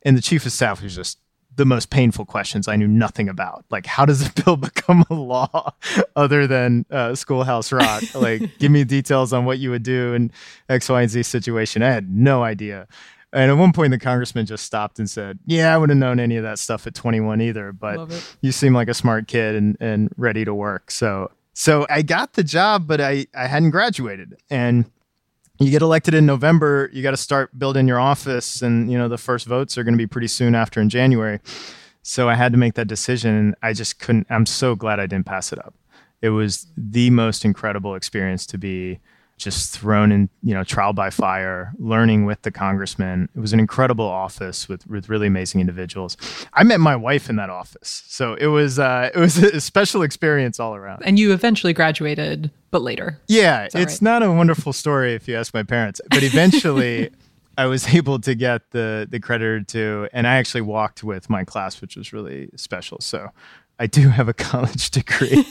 And 0.03 0.15
the 0.15 0.21
chief 0.21 0.45
of 0.45 0.53
staff 0.53 0.81
was 0.81 0.95
just 0.95 1.19
the 1.57 1.65
most 1.65 1.89
painful 1.89 2.23
questions 2.23 2.69
I 2.69 2.77
knew 2.77 2.87
nothing 2.87 3.27
about. 3.27 3.65
Like, 3.69 3.85
how 3.85 4.05
does 4.05 4.25
a 4.25 4.31
bill 4.43 4.55
become 4.55 5.03
a 5.09 5.13
law 5.13 5.73
other 6.15 6.47
than 6.47 6.85
uh, 6.89 7.15
Schoolhouse 7.15 7.73
Rock? 7.73 8.03
like, 8.15 8.57
give 8.59 8.71
me 8.71 8.85
details 8.85 9.33
on 9.33 9.43
what 9.43 9.59
you 9.59 9.71
would 9.71 9.83
do 9.83 10.13
in 10.13 10.31
X, 10.69 10.87
Y, 10.87 11.01
and 11.01 11.11
Z 11.11 11.23
situation. 11.23 11.83
I 11.83 11.91
had 11.91 12.09
no 12.09 12.43
idea. 12.43 12.87
And 13.31 13.51
at 13.51 13.57
one 13.57 13.73
point, 13.73 13.91
the 13.91 13.99
congressman 13.99 14.45
just 14.45 14.65
stopped 14.65 14.97
and 14.97 15.09
said, 15.09 15.39
"Yeah, 15.45 15.73
I 15.73 15.77
wouldn't 15.77 16.01
have 16.01 16.09
known 16.09 16.19
any 16.19 16.37
of 16.37 16.43
that 16.43 16.57
stuff 16.57 16.87
at 16.87 16.95
21 16.95 17.41
either, 17.41 17.71
but 17.71 17.97
you 18.41 18.51
seem 18.51 18.73
like 18.73 18.87
a 18.87 18.93
smart 18.93 19.27
kid 19.27 19.55
and 19.55 19.77
and 19.79 20.09
ready 20.17 20.45
to 20.45 20.53
work." 20.53 20.89
So, 20.89 21.31
so 21.53 21.85
I 21.89 22.01
got 22.01 22.33
the 22.33 22.43
job, 22.43 22.87
but 22.87 22.99
I 22.99 23.27
I 23.35 23.47
hadn't 23.47 23.69
graduated, 23.69 24.37
and 24.49 24.85
you 25.59 25.69
get 25.69 25.81
elected 25.81 26.13
in 26.13 26.25
November, 26.25 26.89
you 26.93 27.03
got 27.03 27.11
to 27.11 27.17
start 27.17 27.57
building 27.59 27.87
your 27.87 27.99
office, 27.99 28.61
and 28.61 28.91
you 28.91 28.97
know 28.97 29.07
the 29.07 29.17
first 29.17 29.45
votes 29.45 29.77
are 29.77 29.83
going 29.83 29.93
to 29.93 29.97
be 29.97 30.07
pretty 30.07 30.27
soon 30.27 30.55
after 30.55 30.81
in 30.81 30.89
January. 30.89 31.39
So 32.01 32.29
I 32.29 32.35
had 32.35 32.51
to 32.53 32.57
make 32.57 32.73
that 32.75 32.87
decision, 32.87 33.35
and 33.35 33.55
I 33.61 33.73
just 33.73 33.99
couldn't. 33.99 34.25
I'm 34.29 34.45
so 34.45 34.75
glad 34.75 34.99
I 34.99 35.05
didn't 35.05 35.25
pass 35.25 35.53
it 35.53 35.59
up. 35.59 35.75
It 36.21 36.29
was 36.29 36.67
the 36.75 37.09
most 37.11 37.45
incredible 37.45 37.93
experience 37.93 38.45
to 38.47 38.57
be 38.57 38.99
just 39.39 39.75
thrown 39.75 40.11
in, 40.11 40.29
you 40.43 40.53
know, 40.53 40.63
trial 40.63 40.93
by 40.93 41.09
fire, 41.09 41.73
learning 41.79 42.25
with 42.25 42.41
the 42.43 42.51
congressman. 42.51 43.29
It 43.35 43.39
was 43.39 43.53
an 43.53 43.59
incredible 43.59 44.05
office 44.05 44.69
with, 44.69 44.85
with 44.87 45.09
really 45.09 45.27
amazing 45.27 45.61
individuals. 45.61 46.17
I 46.53 46.63
met 46.63 46.79
my 46.79 46.95
wife 46.95 47.29
in 47.29 47.37
that 47.37 47.49
office, 47.49 48.03
so 48.07 48.35
it 48.35 48.47
was 48.47 48.77
uh, 48.77 49.09
it 49.15 49.19
was 49.19 49.37
a 49.37 49.59
special 49.61 50.03
experience 50.03 50.59
all 50.59 50.75
around. 50.75 51.01
And 51.05 51.17
you 51.17 51.33
eventually 51.33 51.73
graduated, 51.73 52.51
but 52.69 52.81
later. 52.81 53.19
Yeah, 53.27 53.63
it's 53.63 53.75
right? 53.75 54.01
not 54.01 54.21
a 54.21 54.31
wonderful 54.31 54.73
story 54.73 55.15
if 55.15 55.27
you 55.27 55.35
ask 55.35 55.53
my 55.53 55.63
parents, 55.63 55.99
but 56.09 56.21
eventually. 56.21 57.09
I 57.57 57.65
was 57.65 57.93
able 57.93 58.19
to 58.19 58.35
get 58.35 58.71
the 58.71 59.05
the 59.11 59.19
creditor 59.19 59.59
to, 59.59 60.07
and 60.13 60.25
I 60.25 60.35
actually 60.35 60.61
walked 60.61 61.03
with 61.03 61.29
my 61.29 61.43
class, 61.43 61.81
which 61.81 61.97
was 61.97 62.13
really 62.13 62.49
special. 62.55 62.99
So 63.01 63.31
I 63.79 63.87
do 63.87 64.07
have 64.07 64.29
a 64.29 64.33
college 64.49 64.91
degree. 64.91 65.45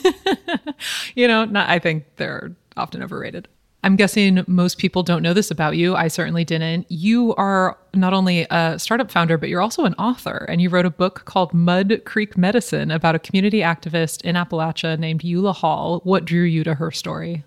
you 1.14 1.28
know, 1.28 1.45
not, 1.45 1.68
I 1.68 1.78
think 1.78 2.04
they're 2.16 2.57
often 2.78 3.02
overrated. 3.02 3.49
I'm 3.85 3.94
guessing 3.94 4.44
most 4.49 4.78
people 4.78 5.02
don't 5.04 5.23
know 5.23 5.32
this 5.32 5.50
about 5.50 5.76
you. 5.76 5.94
I 5.94 6.08
certainly 6.08 6.44
didn't. 6.44 6.90
You 6.90 7.35
are 7.37 7.78
not 7.94 8.12
only 8.12 8.47
a 8.50 8.78
startup 8.78 9.11
founder, 9.11 9.38
but 9.38 9.49
you're 9.49 9.61
also 9.61 9.85
an 9.85 9.94
author. 9.94 10.47
And 10.49 10.61
you 10.61 10.68
wrote 10.68 10.85
a 10.85 10.90
book 10.90 11.23
called 11.26 11.54
Mud 11.54 12.02
Creek 12.04 12.37
Medicine 12.37 12.90
about 12.90 13.14
a 13.14 13.20
community 13.20 13.61
activist 13.61 14.23
in 14.23 14.35
Appalachia 14.35 14.99
named 14.99 15.23
Eula 15.23 15.54
Hall. 15.54 16.00
What 16.02 16.25
drew 16.25 16.42
you 16.42 16.64
to 16.64 16.75
her 16.75 16.90
story? 16.90 17.44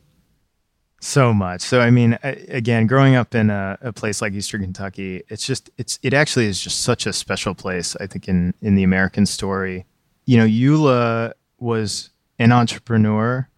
So 1.01 1.33
much. 1.33 1.61
So, 1.61 1.81
I 1.81 1.89
mean, 1.89 2.17
again, 2.23 2.87
growing 2.87 3.15
up 3.15 3.35
in 3.35 3.49
a, 3.49 3.77
a 3.81 3.91
place 3.91 4.21
like 4.21 4.33
Eastern 4.33 4.61
Kentucky, 4.61 5.23
it's 5.29 5.45
just, 5.45 5.69
it's, 5.77 5.99
it 6.03 6.13
actually 6.13 6.45
is 6.45 6.61
just 6.61 6.81
such 6.81 7.05
a 7.05 7.11
special 7.11 7.55
place, 7.55 7.95
I 7.99 8.07
think, 8.07 8.27
in, 8.27 8.53
in 8.61 8.75
the 8.75 8.83
American 8.83 9.25
story. 9.25 9.85
You 10.25 10.37
know, 10.37 10.45
Eula 10.45 11.33
was 11.57 12.11
an 12.39 12.51
entrepreneur 12.51 13.49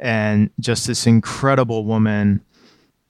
and 0.00 0.50
just 0.60 0.86
this 0.86 1.06
incredible 1.06 1.84
woman 1.84 2.40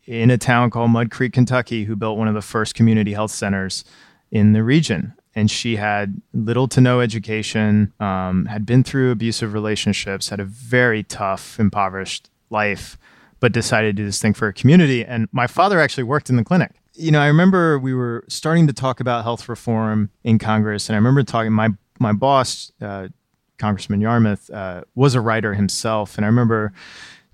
in 0.07 0.31
a 0.31 0.39
town 0.39 0.71
called 0.71 0.91
Mud 0.91 1.11
Creek, 1.11 1.33
Kentucky, 1.33 1.85
who 1.85 1.97
built 1.97 2.19
one 2.19 2.29
of 2.29 2.35
the 2.35 2.43
first 2.43 2.75
community 2.75 3.13
health 3.13 3.31
centers 3.31 3.85
in 4.31 4.53
the 4.53 4.63
region. 4.63 5.15
And 5.35 5.51
she 5.51 5.77
had 5.77 6.21
little 6.33 6.69
to 6.69 6.81
no 6.81 7.01
education, 7.01 7.93
um, 7.99 8.47
had 8.47 8.65
been 8.65 8.85
through 8.85 9.11
abusive 9.11 9.53
relationships, 9.53 10.29
had 10.29 10.41
a 10.41 10.45
very 10.45 11.03
tough, 11.03 11.59
impoverished 11.59 12.31
life, 12.51 12.97
but 13.41 13.53
decided 13.53 13.97
to 13.97 14.03
do 14.03 14.07
this 14.07 14.23
thing 14.23 14.35
for 14.35 14.47
a 14.47 14.53
community. 14.53 15.05
And 15.05 15.29
my 15.33 15.47
father 15.47 15.81
actually 15.81 16.05
worked 16.05 16.31
in 16.31 16.37
the 16.37 16.45
clinic. 16.45 16.73
You 16.95 17.11
know, 17.11 17.21
I 17.21 17.27
remember 17.27 17.79
we 17.79 17.95
were 17.95 18.25
starting 18.29 18.69
to 18.69 18.73
talk 18.73 19.01
about 19.01 19.25
health 19.25 19.49
reform 19.49 20.11
in 20.23 20.39
Congress, 20.39 20.89
and 20.89 20.95
I 20.95 20.99
remember 20.99 21.23
talking 21.25 21.53
my 21.53 21.71
my 21.99 22.13
boss, 22.13 22.73
uh, 22.81 23.09
Congressman 23.59 24.01
Yarmuth 24.01 24.51
uh, 24.51 24.83
was 24.95 25.15
a 25.15 25.21
writer 25.21 25.55
himself, 25.55 26.17
and 26.17 26.25
I 26.25 26.29
remember 26.29 26.73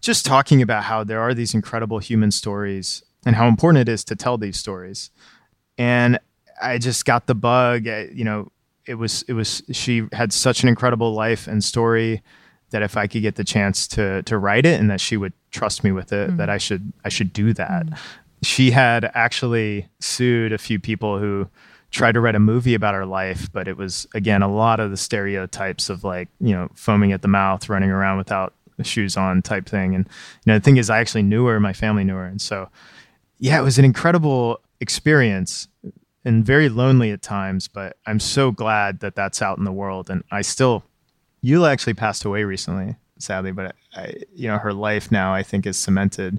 just 0.01 0.25
talking 0.25 0.63
about 0.63 0.85
how 0.85 1.05
there 1.05 1.21
are 1.21 1.35
these 1.35 1.55
incredible 1.55 1.99
human 1.99 2.31
stories 2.31 3.03
and 3.27 3.37
how 3.37 3.49
important 3.49 3.89
it 3.89 3.93
is 3.93 4.05
to 4.05 4.17
tell 4.17 4.39
these 4.39 4.59
stories. 4.59 5.11
And 5.77 6.19
I 6.63 6.79
just 6.79 7.05
got 7.05 7.27
the 7.27 7.35
bug. 7.35 7.87
You 7.87 8.25
know, 8.25 8.53
it 8.87 8.95
was 8.95 9.23
it 9.29 9.35
was 9.35 9.63
she 9.73 10.07
had 10.13 10.33
such 10.33 10.63
an 10.63 10.69
incredible 10.69 11.13
life 11.13 11.47
and 11.47 11.63
story 11.63 12.23
that 12.71 12.83
if 12.83 12.97
I 12.97 13.07
could 13.07 13.23
get 13.23 13.37
the 13.37 13.45
chance 13.45 13.87
to 13.89 14.23
to 14.25 14.39
write 14.39 14.67
it 14.67 14.81
and 14.81 14.91
that 14.91 15.01
she 15.01 15.17
would 15.17 15.33
trust 15.51 15.85
me 15.85 15.93
with 15.93 16.13
it, 16.13 16.31
mm. 16.31 16.37
that 16.37 16.49
I 16.49 16.59
should 16.59 16.93
I 17.05 17.09
should 17.09 17.33
do 17.33 17.53
that. 17.55 17.87
Mm. 17.87 17.99
She 18.43 18.71
had 18.71 19.11
actually 19.15 19.89
sued 20.01 20.53
a 20.53 20.59
few 20.59 20.79
people 20.79 21.19
who 21.19 21.49
tried 21.91 22.13
to 22.13 22.21
write 22.21 22.35
a 22.35 22.41
movie 22.41 22.75
about 22.75 22.95
her 22.95 23.07
life, 23.07 23.53
but 23.53 23.69
it 23.69 23.77
was 23.77 24.07
again 24.15 24.43
a 24.43 24.49
lot 24.49 24.81
of 24.81 24.91
the 24.91 24.97
stereotypes 24.97 25.91
of 25.91 26.05
like 26.05 26.29
you 26.41 26.53
know 26.53 26.69
foaming 26.75 27.13
at 27.13 27.23
the 27.23 27.29
mouth, 27.29 27.69
running 27.69 27.91
around 27.91 28.19
without 28.19 28.55
shoes 28.83 29.17
on 29.17 29.43
type 29.43 29.69
thing. 29.69 29.95
And 29.95 30.07
you 30.45 30.53
know 30.53 30.59
the 30.59 30.65
thing 30.65 30.77
is, 30.77 30.91
I 30.91 30.99
actually 30.99 31.23
knew 31.23 31.47
her, 31.47 31.59
my 31.61 31.73
family 31.73 32.05
knew 32.05 32.15
her, 32.15 32.27
and 32.27 32.41
so 32.41 32.69
yeah, 33.39 33.59
it 33.59 33.63
was 33.63 33.79
an 33.79 33.85
incredible 33.85 34.61
experience 34.81 35.69
and 36.25 36.45
very 36.45 36.69
lonely 36.69 37.11
at 37.11 37.23
times. 37.23 37.69
But 37.69 37.97
I'm 38.07 38.21
so 38.21 38.51
glad 38.51 39.01
that 39.01 39.15
that's 39.15 39.43
out 39.43 39.59
in 39.59 39.65
the 39.65 39.73
world, 39.73 40.11
and 40.11 40.23
I 40.31 40.43
still. 40.43 40.85
Eula 41.43 41.73
actually 41.73 41.95
passed 41.95 42.27
away 42.27 42.45
recently, 42.45 42.97
sadly, 43.19 43.51
but 43.51 43.75
I, 43.95 44.13
you 44.35 44.47
know 44.47 44.59
her 44.59 44.75
life 44.75 45.11
now 45.11 45.33
I 45.33 45.43
think 45.43 45.67
is 45.67 45.79
cemented 45.79 46.39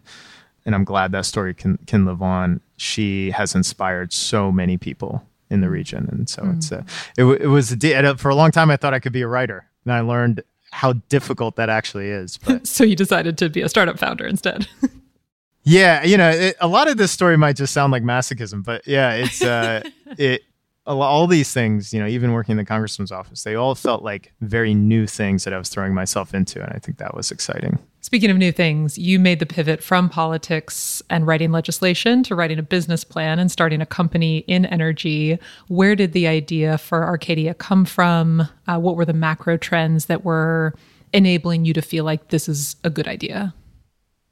and 0.63 0.75
I'm 0.75 0.83
glad 0.83 1.11
that 1.11 1.25
story 1.25 1.55
can 1.55 1.77
can 1.87 2.05
live 2.05 2.21
on. 2.21 2.61
She 2.77 3.31
has 3.31 3.55
inspired 3.55 4.13
so 4.13 4.51
many 4.51 4.77
people 4.77 5.23
in 5.51 5.61
the 5.61 5.69
region. 5.69 6.07
And 6.11 6.27
so 6.27 6.41
mm. 6.41 6.55
it's 6.55 6.71
a, 6.71 6.85
it, 7.17 7.25
it 7.25 7.47
was 7.47 7.71
a, 7.71 8.17
for 8.17 8.29
a 8.29 8.35
long 8.35 8.51
time 8.51 8.71
I 8.71 8.77
thought 8.77 8.93
I 8.93 8.99
could 8.99 9.13
be 9.13 9.21
a 9.21 9.27
writer, 9.27 9.69
and 9.85 9.93
I 9.93 9.99
learned 9.99 10.43
how 10.71 10.93
difficult 11.09 11.57
that 11.57 11.69
actually 11.69 12.09
is. 12.09 12.37
But 12.37 12.65
so 12.75 12.83
you 12.83 12.95
decided 12.95 13.37
to 13.39 13.49
be 13.49 13.61
a 13.61 13.69
startup 13.69 13.99
founder 13.99 14.25
instead. 14.25 14.67
yeah, 15.63 16.03
you 16.03 16.17
know, 16.17 16.29
it, 16.29 16.55
a 16.59 16.67
lot 16.67 16.87
of 16.87 16.97
this 16.97 17.11
story 17.11 17.37
might 17.37 17.57
just 17.57 17.73
sound 17.73 17.91
like 17.91 18.03
masochism, 18.03 18.63
but 18.63 18.87
yeah, 18.87 19.13
it's 19.13 19.43
uh, 19.43 19.83
it 20.17 20.41
all 20.87 21.27
these 21.27 21.53
things, 21.53 21.93
you 21.93 21.99
know, 21.99 22.07
even 22.07 22.31
working 22.31 22.53
in 22.53 22.57
the 22.57 22.65
congressman's 22.65 23.11
office, 23.11 23.43
they 23.43 23.55
all 23.55 23.75
felt 23.75 24.03
like 24.03 24.33
very 24.41 24.73
new 24.73 25.05
things 25.05 25.43
that 25.43 25.53
I 25.53 25.57
was 25.57 25.69
throwing 25.69 25.93
myself 25.93 26.33
into. 26.33 26.61
And 26.61 26.71
I 26.73 26.79
think 26.79 26.97
that 26.97 27.15
was 27.15 27.31
exciting. 27.31 27.77
Speaking 28.01 28.31
of 28.31 28.37
new 28.37 28.51
things, 28.51 28.97
you 28.97 29.19
made 29.19 29.39
the 29.39 29.45
pivot 29.45 29.83
from 29.83 30.09
politics 30.09 31.03
and 31.09 31.27
writing 31.27 31.51
legislation 31.51 32.23
to 32.23 32.35
writing 32.35 32.57
a 32.57 32.63
business 32.63 33.03
plan 33.03 33.37
and 33.37 33.51
starting 33.51 33.79
a 33.79 33.85
company 33.85 34.39
in 34.47 34.65
energy. 34.65 35.37
Where 35.67 35.95
did 35.95 36.13
the 36.13 36.27
idea 36.27 36.79
for 36.79 37.03
Arcadia 37.03 37.53
come 37.53 37.85
from? 37.85 38.47
Uh, 38.67 38.79
what 38.79 38.95
were 38.95 39.05
the 39.05 39.13
macro 39.13 39.57
trends 39.57 40.07
that 40.07 40.25
were 40.25 40.73
enabling 41.13 41.65
you 41.65 41.73
to 41.73 41.81
feel 41.81 42.03
like 42.03 42.29
this 42.29 42.49
is 42.49 42.75
a 42.83 42.89
good 42.89 43.07
idea? 43.07 43.53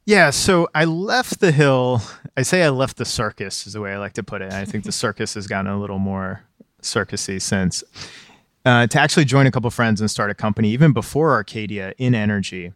Yeah, 0.10 0.32
so 0.32 0.68
I 0.74 0.86
left 0.86 1.40
the 1.40 1.52
hill. 1.52 2.02
I 2.36 2.42
say 2.42 2.64
I 2.64 2.70
left 2.70 2.98
the 2.98 3.06
circus 3.06 3.68
is 3.68 3.74
the 3.74 3.80
way 3.80 3.94
I 3.94 4.00
like 4.00 4.14
to 4.14 4.24
put 4.24 4.42
it. 4.42 4.52
I 4.52 4.66
think 4.66 4.84
the 4.84 4.92
circus 5.06 5.36
has 5.36 5.46
gotten 5.46 5.70
a 5.70 5.80
little 5.80 6.00
more 6.00 6.42
circusy 6.82 7.40
since. 7.40 7.84
Uh, 8.66 8.88
to 8.88 9.00
actually 9.00 9.26
join 9.26 9.46
a 9.46 9.52
couple 9.52 9.70
friends 9.70 10.02
and 10.02 10.10
start 10.10 10.32
a 10.32 10.34
company 10.34 10.72
even 10.72 10.94
before 10.94 11.34
Arcadia 11.34 11.94
in 12.00 12.16
energy. 12.16 12.74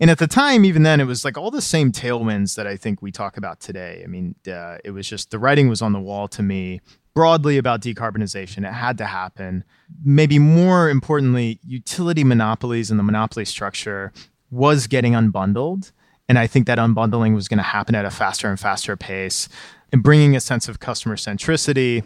And 0.00 0.10
at 0.10 0.16
the 0.16 0.26
time, 0.26 0.64
even 0.64 0.82
then, 0.82 0.98
it 0.98 1.04
was 1.04 1.26
like 1.26 1.36
all 1.36 1.50
the 1.50 1.60
same 1.60 1.92
tailwinds 1.92 2.56
that 2.56 2.66
I 2.66 2.78
think 2.78 3.02
we 3.02 3.12
talk 3.12 3.36
about 3.36 3.60
today. 3.60 4.00
I 4.02 4.06
mean, 4.06 4.34
uh, 4.50 4.78
it 4.82 4.92
was 4.92 5.06
just 5.06 5.30
the 5.30 5.38
writing 5.38 5.68
was 5.68 5.82
on 5.82 5.92
the 5.92 6.00
wall 6.00 6.26
to 6.28 6.42
me 6.42 6.80
broadly 7.12 7.58
about 7.58 7.82
decarbonization. 7.82 8.66
It 8.66 8.72
had 8.72 8.96
to 8.96 9.04
happen. 9.04 9.64
Maybe 10.02 10.38
more 10.38 10.88
importantly, 10.88 11.60
utility 11.66 12.24
monopolies 12.24 12.90
and 12.90 12.98
the 12.98 13.04
monopoly 13.04 13.44
structure 13.44 14.10
was 14.50 14.86
getting 14.86 15.12
unbundled. 15.12 15.92
And 16.32 16.38
I 16.38 16.46
think 16.46 16.66
that 16.66 16.78
unbundling 16.78 17.34
was 17.34 17.46
going 17.46 17.58
to 17.58 17.62
happen 17.62 17.94
at 17.94 18.06
a 18.06 18.10
faster 18.10 18.48
and 18.48 18.58
faster 18.58 18.96
pace 18.96 19.50
and 19.92 20.02
bringing 20.02 20.34
a 20.34 20.40
sense 20.40 20.66
of 20.66 20.80
customer 20.80 21.16
centricity. 21.16 22.04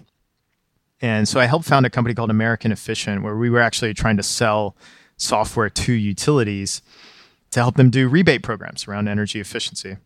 And 1.00 1.28
so 1.28 1.38
I 1.38 1.45
helped 1.45 1.64
found 1.64 1.87
a 1.87 1.90
company 1.90 2.12
called 2.12 2.30
American 2.30 2.73
Efficient, 2.73 3.23
where 3.23 3.37
we 3.37 3.50
were 3.50 3.61
actually 3.61 3.95
trying 3.95 4.16
to 4.16 4.25
sell 4.25 4.76
software 5.16 5.71
to 5.71 5.92
utilities 5.92 6.83
to 7.52 7.61
help 7.61 7.76
them 7.76 7.88
do 7.88 8.09
rebate 8.09 8.42
programs 8.42 8.88
around 8.88 9.06
energy 9.06 9.38
efficiency. 9.38 9.97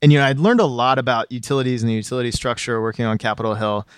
And 0.00 0.12
you 0.12 0.20
know, 0.20 0.24
I'd 0.24 0.38
learned 0.38 0.60
a 0.60 0.66
lot 0.66 1.00
about 1.00 1.32
utilities 1.32 1.82
and 1.82 1.90
the 1.90 1.96
utility 1.96 2.30
structure 2.30 2.80
working 2.80 3.06
on 3.06 3.18
Capitol 3.18 3.56
Hill. 3.56 3.88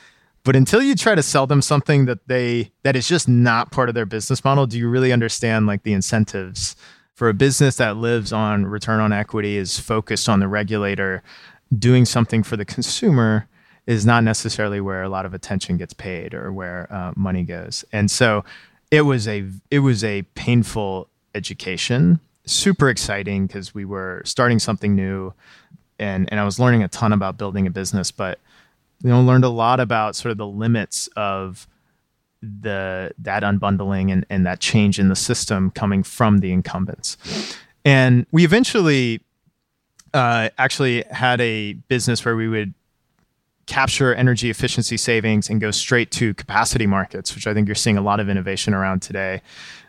But 0.42 0.56
until 0.56 0.80
you 0.80 0.94
try 0.94 1.14
to 1.14 1.22
sell 1.22 1.46
them 1.46 1.60
something 1.60 2.06
that 2.06 2.26
they 2.28 2.70
that 2.82 2.96
is 2.96 3.06
just 3.06 3.28
not 3.28 3.72
part 3.72 3.90
of 3.90 3.94
their 3.94 4.06
business 4.06 4.42
model, 4.42 4.66
do 4.66 4.78
you 4.78 4.88
really 4.88 5.12
understand 5.12 5.66
like 5.66 5.82
the 5.82 5.92
incentives 5.92 6.76
for 7.16 7.30
a 7.30 7.34
business 7.34 7.76
that 7.76 7.96
lives 7.96 8.30
on 8.30 8.66
return 8.66 9.00
on 9.00 9.10
equity, 9.10 9.56
is 9.56 9.80
focused 9.80 10.28
on 10.28 10.38
the 10.38 10.46
regulator 10.46 11.22
doing 11.76 12.04
something 12.04 12.42
for 12.42 12.58
the 12.58 12.64
consumer, 12.64 13.48
is 13.86 14.04
not 14.04 14.22
necessarily 14.22 14.80
where 14.80 15.02
a 15.02 15.08
lot 15.08 15.24
of 15.24 15.32
attention 15.32 15.78
gets 15.78 15.94
paid 15.94 16.34
or 16.34 16.52
where 16.52 16.86
uh, 16.92 17.12
money 17.16 17.42
goes. 17.42 17.84
And 17.90 18.10
so 18.10 18.44
it 18.90 19.00
was 19.00 19.26
a 19.26 19.44
it 19.70 19.78
was 19.78 20.04
a 20.04 20.22
painful 20.34 21.08
education, 21.34 22.20
super 22.44 22.90
exciting 22.90 23.46
because 23.46 23.74
we 23.74 23.86
were 23.86 24.20
starting 24.26 24.58
something 24.58 24.94
new, 24.94 25.32
and 25.98 26.28
and 26.30 26.38
I 26.38 26.44
was 26.44 26.60
learning 26.60 26.82
a 26.82 26.88
ton 26.88 27.14
about 27.14 27.38
building 27.38 27.66
a 27.66 27.70
business, 27.70 28.10
but 28.10 28.38
you 29.02 29.08
know 29.08 29.22
learned 29.22 29.44
a 29.44 29.48
lot 29.48 29.80
about 29.80 30.16
sort 30.16 30.32
of 30.32 30.38
the 30.38 30.46
limits 30.46 31.08
of 31.16 31.66
the 32.42 33.12
that 33.18 33.42
unbundling 33.42 34.12
and, 34.12 34.26
and 34.30 34.46
that 34.46 34.60
change 34.60 34.98
in 34.98 35.08
the 35.08 35.16
system 35.16 35.70
coming 35.70 36.02
from 36.02 36.38
the 36.38 36.52
incumbents. 36.52 37.16
And 37.84 38.26
we 38.32 38.44
eventually 38.44 39.20
uh, 40.12 40.50
actually 40.58 41.04
had 41.10 41.40
a 41.40 41.74
business 41.74 42.24
where 42.24 42.36
we 42.36 42.48
would 42.48 42.74
capture 43.66 44.14
energy 44.14 44.48
efficiency 44.48 44.96
savings 44.96 45.50
and 45.50 45.60
go 45.60 45.70
straight 45.70 46.10
to 46.12 46.34
capacity 46.34 46.86
markets, 46.86 47.34
which 47.34 47.46
I 47.46 47.54
think 47.54 47.68
you're 47.68 47.74
seeing 47.74 47.96
a 47.96 48.00
lot 48.00 48.20
of 48.20 48.28
innovation 48.28 48.74
around 48.74 49.02
today. 49.02 49.42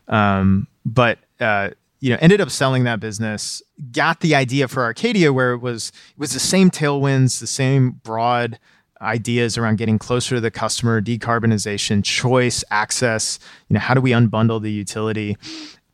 Um, 0.08 0.68
but 0.86 1.20
uh, 1.39 1.70
you 2.00 2.12
know, 2.12 2.18
ended 2.22 2.42
up 2.42 2.50
selling 2.50 2.84
that 2.86 3.00
business. 3.00 3.62
Got 3.92 4.22
the 4.22 4.36
idea 4.36 4.68
for 4.68 4.84
Arcadia, 4.84 5.34
where 5.34 5.54
it 5.54 5.60
was 5.60 5.89
it 5.89 6.20
was 6.20 6.34
the 6.34 6.39
same 6.39 6.70
tailwinds, 6.70 7.39
the 7.39 7.48
same 7.48 7.92
broad 8.04 8.60
ideas 9.01 9.58
around 9.58 9.77
getting 9.77 10.00
closer 10.00 10.36
to 10.36 10.42
the 10.42 10.51
customer, 10.51 11.01
decarbonization, 11.01 12.04
choice, 12.04 12.63
access. 12.72 13.39
You 13.70 13.75
know, 13.75 13.80
how 13.80 13.94
do 13.94 14.01
we 14.01 14.12
unbundle 14.12 14.62
the 14.62 14.72
utility? 14.72 15.38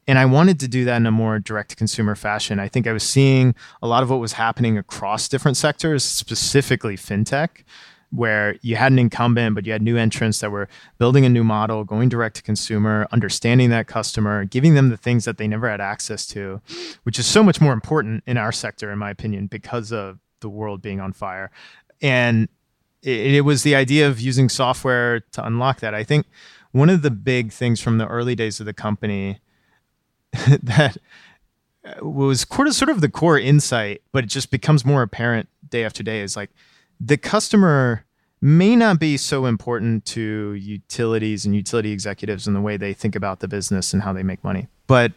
And 0.07 0.19
I 0.19 0.25
wanted 0.25 0.59
to 0.59 0.67
do 0.67 0.83
that 0.85 0.97
in 0.97 1.05
a 1.05 1.11
more 1.11 1.39
direct 1.39 1.69
to 1.71 1.75
consumer 1.75 2.15
fashion. 2.15 2.59
I 2.59 2.67
think 2.67 2.87
I 2.87 2.91
was 2.91 3.03
seeing 3.03 3.55
a 3.81 3.87
lot 3.87 4.03
of 4.03 4.09
what 4.09 4.19
was 4.19 4.33
happening 4.33 4.77
across 4.77 5.29
different 5.29 5.55
sectors, 5.55 6.03
specifically 6.03 6.97
fintech, 6.97 7.63
where 8.11 8.57
you 8.61 8.75
had 8.75 8.91
an 8.91 8.99
incumbent, 8.99 9.55
but 9.55 9.65
you 9.65 9.71
had 9.71 9.81
new 9.81 9.97
entrants 9.97 10.39
that 10.39 10.51
were 10.51 10.67
building 10.97 11.25
a 11.25 11.29
new 11.29 11.43
model, 11.43 11.83
going 11.83 12.09
direct 12.09 12.35
to 12.35 12.43
consumer, 12.43 13.07
understanding 13.11 13.69
that 13.69 13.87
customer, 13.87 14.45
giving 14.45 14.75
them 14.75 14.89
the 14.89 14.97
things 14.97 15.25
that 15.25 15.37
they 15.37 15.47
never 15.47 15.69
had 15.69 15.81
access 15.81 16.27
to, 16.27 16.61
which 17.03 17.17
is 17.17 17.25
so 17.25 17.41
much 17.41 17.61
more 17.61 17.73
important 17.73 18.23
in 18.27 18.37
our 18.37 18.51
sector, 18.51 18.91
in 18.91 18.99
my 18.99 19.09
opinion, 19.09 19.47
because 19.47 19.91
of 19.91 20.19
the 20.41 20.49
world 20.49 20.81
being 20.81 20.99
on 20.99 21.13
fire. 21.13 21.49
And 22.01 22.49
it, 23.03 23.35
it 23.35 23.41
was 23.41 23.63
the 23.63 23.75
idea 23.75 24.07
of 24.07 24.19
using 24.19 24.49
software 24.49 25.19
to 25.19 25.45
unlock 25.45 25.81
that. 25.81 25.93
I 25.93 26.03
think 26.03 26.25
one 26.71 26.89
of 26.89 27.01
the 27.01 27.11
big 27.11 27.51
things 27.51 27.79
from 27.79 27.97
the 27.97 28.07
early 28.07 28.35
days 28.35 28.59
of 28.59 28.65
the 28.65 28.73
company 28.73 29.39
that 30.63 30.97
uh, 31.85 32.05
was 32.05 32.45
sort 32.71 32.89
of 32.89 33.01
the 33.01 33.09
core 33.09 33.37
insight, 33.37 34.01
but 34.11 34.23
it 34.23 34.27
just 34.27 34.49
becomes 34.49 34.85
more 34.85 35.01
apparent 35.01 35.49
day 35.69 35.83
after 35.83 36.03
day 36.03 36.21
is 36.21 36.35
like 36.35 36.49
the 36.99 37.17
customer 37.17 38.05
may 38.41 38.75
not 38.75 38.99
be 38.99 39.15
so 39.17 39.45
important 39.45 40.05
to 40.05 40.53
utilities 40.53 41.45
and 41.45 41.55
utility 41.55 41.91
executives 41.91 42.47
in 42.47 42.53
the 42.53 42.61
way 42.61 42.75
they 42.75 42.93
think 42.93 43.15
about 43.15 43.39
the 43.39 43.47
business 43.47 43.93
and 43.93 44.03
how 44.03 44.11
they 44.11 44.23
make 44.23 44.43
money. 44.43 44.67
But 44.85 45.13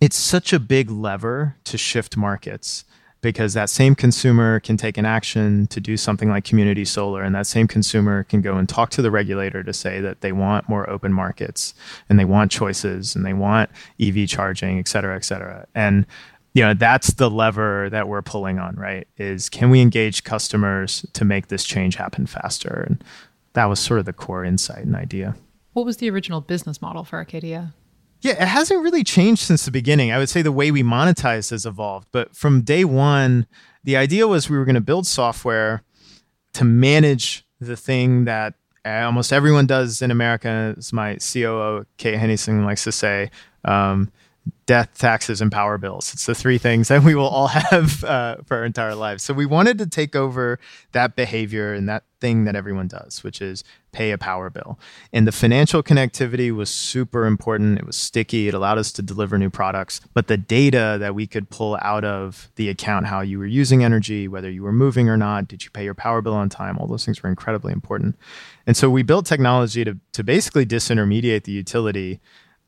it's 0.00 0.16
such 0.16 0.52
a 0.52 0.58
big 0.58 0.90
lever 0.90 1.56
to 1.64 1.78
shift 1.78 2.16
markets 2.16 2.84
because 3.22 3.54
that 3.54 3.68
same 3.68 3.94
consumer 3.94 4.60
can 4.60 4.76
take 4.76 4.96
an 4.96 5.04
action 5.04 5.66
to 5.68 5.80
do 5.80 5.96
something 5.96 6.30
like 6.30 6.44
community 6.44 6.84
solar 6.84 7.22
and 7.22 7.34
that 7.34 7.46
same 7.46 7.68
consumer 7.68 8.24
can 8.24 8.40
go 8.40 8.56
and 8.56 8.68
talk 8.68 8.90
to 8.90 9.02
the 9.02 9.10
regulator 9.10 9.62
to 9.62 9.72
say 9.72 10.00
that 10.00 10.20
they 10.20 10.32
want 10.32 10.68
more 10.68 10.88
open 10.88 11.12
markets 11.12 11.74
and 12.08 12.18
they 12.18 12.24
want 12.24 12.50
choices 12.50 13.14
and 13.14 13.24
they 13.24 13.34
want 13.34 13.70
ev 14.00 14.26
charging 14.26 14.78
et 14.78 14.88
cetera 14.88 15.16
et 15.16 15.24
cetera. 15.24 15.66
And 15.74 16.06
you 16.54 16.62
know 16.62 16.74
that's 16.74 17.14
the 17.14 17.30
lever 17.30 17.88
that 17.90 18.08
we're 18.08 18.22
pulling 18.22 18.58
on 18.58 18.74
right 18.74 19.06
is 19.18 19.48
can 19.48 19.70
we 19.70 19.80
engage 19.80 20.24
customers 20.24 21.06
to 21.12 21.24
make 21.24 21.48
this 21.48 21.64
change 21.64 21.96
happen 21.96 22.26
faster? 22.26 22.86
And 22.88 23.04
that 23.52 23.66
was 23.66 23.80
sort 23.80 24.00
of 24.00 24.06
the 24.06 24.12
core 24.12 24.44
insight 24.44 24.84
and 24.84 24.96
idea. 24.96 25.36
What 25.72 25.86
was 25.86 25.98
the 25.98 26.10
original 26.10 26.40
business 26.40 26.82
model 26.82 27.04
for 27.04 27.16
arcadia 27.16 27.74
yeah, 28.20 28.32
it 28.32 28.48
hasn't 28.48 28.82
really 28.82 29.04
changed 29.04 29.42
since 29.42 29.64
the 29.64 29.70
beginning. 29.70 30.12
I 30.12 30.18
would 30.18 30.28
say 30.28 30.42
the 30.42 30.52
way 30.52 30.70
we 30.70 30.82
monetize 30.82 31.50
has 31.50 31.64
evolved, 31.64 32.08
but 32.12 32.36
from 32.36 32.62
day 32.62 32.84
one, 32.84 33.46
the 33.84 33.96
idea 33.96 34.28
was 34.28 34.50
we 34.50 34.58
were 34.58 34.64
going 34.64 34.74
to 34.74 34.80
build 34.80 35.06
software 35.06 35.82
to 36.52 36.64
manage 36.64 37.46
the 37.60 37.76
thing 37.76 38.24
that 38.24 38.54
almost 38.84 39.32
everyone 39.32 39.66
does 39.66 40.02
in 40.02 40.10
America, 40.10 40.74
as 40.76 40.92
my 40.92 41.16
COO 41.16 41.86
Kate 41.96 42.18
Henningsen 42.18 42.64
likes 42.64 42.84
to 42.84 42.92
say. 42.92 43.30
Um, 43.64 44.10
death, 44.70 44.96
taxes, 44.98 45.40
and 45.40 45.50
power 45.50 45.78
bills. 45.78 46.12
It's 46.14 46.26
the 46.26 46.34
three 46.34 46.56
things 46.56 46.86
that 46.88 47.02
we 47.02 47.16
will 47.16 47.26
all 47.26 47.46
have 47.70 48.04
uh, 48.04 48.36
for 48.44 48.58
our 48.58 48.64
entire 48.64 48.94
lives. 48.94 49.24
So 49.24 49.34
we 49.34 49.44
wanted 49.44 49.78
to 49.78 49.86
take 49.86 50.14
over 50.14 50.60
that 50.92 51.16
behavior 51.16 51.74
and 51.74 51.88
that 51.88 52.04
thing 52.20 52.44
that 52.44 52.54
everyone 52.54 52.86
does, 52.86 53.24
which 53.24 53.42
is 53.42 53.64
pay 53.90 54.12
a 54.12 54.18
power 54.18 54.48
bill. 54.48 54.78
And 55.12 55.26
the 55.26 55.32
financial 55.32 55.82
connectivity 55.82 56.54
was 56.54 56.70
super 56.70 57.26
important. 57.26 57.80
It 57.80 57.84
was 57.84 57.96
sticky. 57.96 58.46
It 58.46 58.54
allowed 58.54 58.78
us 58.78 58.92
to 58.92 59.02
deliver 59.02 59.38
new 59.38 59.50
products. 59.50 60.00
But 60.14 60.28
the 60.28 60.36
data 60.36 60.98
that 61.00 61.16
we 61.16 61.26
could 61.26 61.50
pull 61.50 61.76
out 61.82 62.04
of 62.04 62.48
the 62.54 62.68
account, 62.68 63.06
how 63.06 63.22
you 63.22 63.40
were 63.40 63.46
using 63.46 63.82
energy, 63.82 64.28
whether 64.28 64.50
you 64.50 64.62
were 64.62 64.72
moving 64.72 65.08
or 65.08 65.16
not, 65.16 65.48
did 65.48 65.64
you 65.64 65.70
pay 65.70 65.82
your 65.82 65.94
power 65.94 66.22
bill 66.22 66.34
on 66.34 66.48
time, 66.48 66.78
all 66.78 66.86
those 66.86 67.04
things 67.04 67.22
were 67.22 67.28
incredibly 67.28 67.72
important. 67.72 68.16
And 68.68 68.76
so 68.76 68.88
we 68.88 69.02
built 69.02 69.26
technology 69.26 69.84
to, 69.84 69.98
to 70.12 70.22
basically 70.22 70.64
disintermediate 70.64 71.42
the 71.42 71.52
utility 71.52 72.20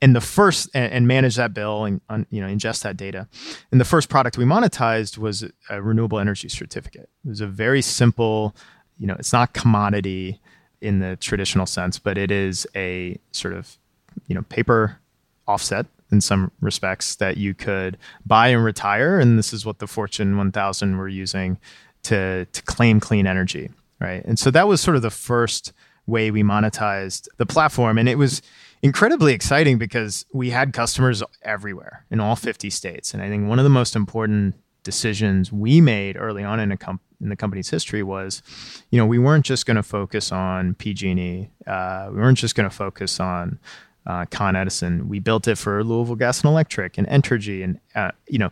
and 0.03 0.17
the 0.17 0.21
first 0.21 0.69
and, 0.75 0.93
and, 0.93 1.07
manage 1.07 1.37
that 1.37 1.55
bill 1.55 1.85
and 1.85 2.01
you 2.31 2.43
know 2.43 2.49
ingest 2.49 2.83
that 2.83 2.97
data. 2.97 3.29
And 3.71 3.81
the 3.81 3.85
first 3.85 4.09
product 4.11 4.37
we 4.37 4.45
monetized 4.45 5.17
was 5.17 5.45
a 5.71 5.81
renewable 5.81 6.19
energy 6.19 6.49
certificate. 6.49 7.09
It 7.25 7.29
was 7.29 7.41
a 7.41 7.47
very 7.47 7.81
simple, 7.81 8.55
you 8.99 9.07
know, 9.07 9.15
it's 9.19 9.33
not 9.33 9.55
commodity 9.55 10.41
in 10.81 10.99
the 10.99 11.17
traditional 11.17 11.67
sense, 11.67 12.01
but 12.01 12.19
it 12.19 12.33
is 12.33 12.67
a 12.75 13.19
sort 13.31 13.55
of 13.55 13.79
you 14.27 14.35
know 14.35 14.43
paper 14.43 14.99
offset 15.47 15.87
in 16.11 16.21
some 16.21 16.51
respects 16.61 17.15
that 17.17 17.37
you 17.37 17.55
could 17.55 17.97
buy 18.27 18.49
and 18.49 18.62
retire. 18.62 19.19
And 19.19 19.38
this 19.38 19.53
is 19.53 19.65
what 19.65 19.79
the 19.79 19.87
Fortune 19.87 20.37
1000 20.37 20.99
were 20.99 21.09
using 21.09 21.59
to 22.03 22.45
to 22.47 22.62
claim 22.65 22.99
clean 22.99 23.29
energy, 23.29 23.71
right? 24.01 24.25
And 24.25 24.37
so 24.37 24.51
that 24.51 24.67
was 24.67 24.81
sort 24.81 24.97
of 24.97 25.03
the 25.03 25.11
first 25.11 25.73
way 26.07 26.33
we 26.33 26.43
monetized 26.43 27.29
the 27.37 27.47
platform, 27.47 27.99
and 27.99 28.09
it 28.09 28.19
was 28.19 28.43
incredibly 28.83 29.33
exciting 29.33 29.79
because 29.79 30.27
we 30.33 30.51
had 30.51 30.73
customers 30.73 31.23
everywhere 31.42 32.05
in 32.11 32.21
all 32.21 32.37
50 32.37 32.68
states. 32.71 33.14
And 33.14 33.23
I 33.23 33.29
think 33.29 33.49
one 33.49 33.59
of 33.59 33.64
the 33.64 33.71
most 33.71 33.95
important 33.95 34.57
decisions 34.83 35.53
we 35.53 35.81
made 35.81 36.16
early 36.16 36.42
on 36.42 36.59
in, 36.59 36.77
in 37.21 37.29
the 37.29 37.37
company's 37.37 37.71
history 37.71 38.03
was, 38.03 38.42
you 38.90 38.99
know, 38.99 39.07
we 39.07 39.18
weren't 39.18 39.45
just 39.45 39.64
going 39.64 39.77
to 39.77 39.83
focus 39.83 40.33
on 40.33 40.75
PG&E. 40.75 41.49
Uh, 41.66 42.09
we 42.11 42.16
weren't 42.16 42.38
just 42.38 42.57
going 42.57 42.68
to 42.68 42.75
focus 42.75 43.21
on 43.21 43.61
uh, 44.05 44.25
Con 44.31 44.57
Edison. 44.57 45.09
We 45.09 45.21
built 45.21 45.47
it 45.47 45.57
for 45.57 45.85
Louisville 45.85 46.16
Gas 46.16 46.40
and 46.40 46.51
Electric 46.51 46.99
and 46.99 47.07
Entergy 47.07 47.62
and, 47.62 47.79
uh, 47.95 48.11
you 48.27 48.38
know, 48.38 48.51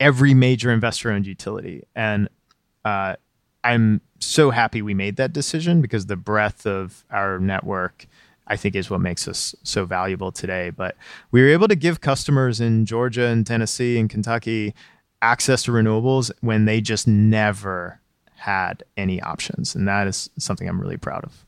every 0.00 0.34
major 0.34 0.72
investor-owned 0.72 1.26
utility. 1.26 1.84
And 1.94 2.28
uh, 2.84 3.14
I'm 3.62 4.00
so 4.18 4.50
happy 4.50 4.82
we 4.82 4.92
made 4.92 5.16
that 5.16 5.32
decision 5.32 5.80
because 5.80 6.06
the 6.06 6.16
breadth 6.16 6.66
of 6.66 7.04
our 7.12 7.38
network– 7.38 8.08
I 8.46 8.56
think 8.56 8.76
is 8.76 8.90
what 8.90 9.00
makes 9.00 9.26
us 9.26 9.54
so 9.62 9.84
valuable 9.84 10.32
today. 10.32 10.70
But 10.70 10.96
we 11.30 11.42
were 11.42 11.48
able 11.48 11.68
to 11.68 11.76
give 11.76 12.00
customers 12.00 12.60
in 12.60 12.86
Georgia 12.86 13.26
and 13.26 13.46
Tennessee 13.46 13.98
and 13.98 14.08
Kentucky 14.08 14.74
access 15.22 15.62
to 15.64 15.72
renewables 15.72 16.30
when 16.40 16.64
they 16.64 16.80
just 16.80 17.08
never 17.08 18.00
had 18.36 18.84
any 18.96 19.20
options. 19.22 19.74
And 19.74 19.88
that 19.88 20.06
is 20.06 20.30
something 20.38 20.68
I'm 20.68 20.80
really 20.80 20.96
proud 20.96 21.24
of. 21.24 21.44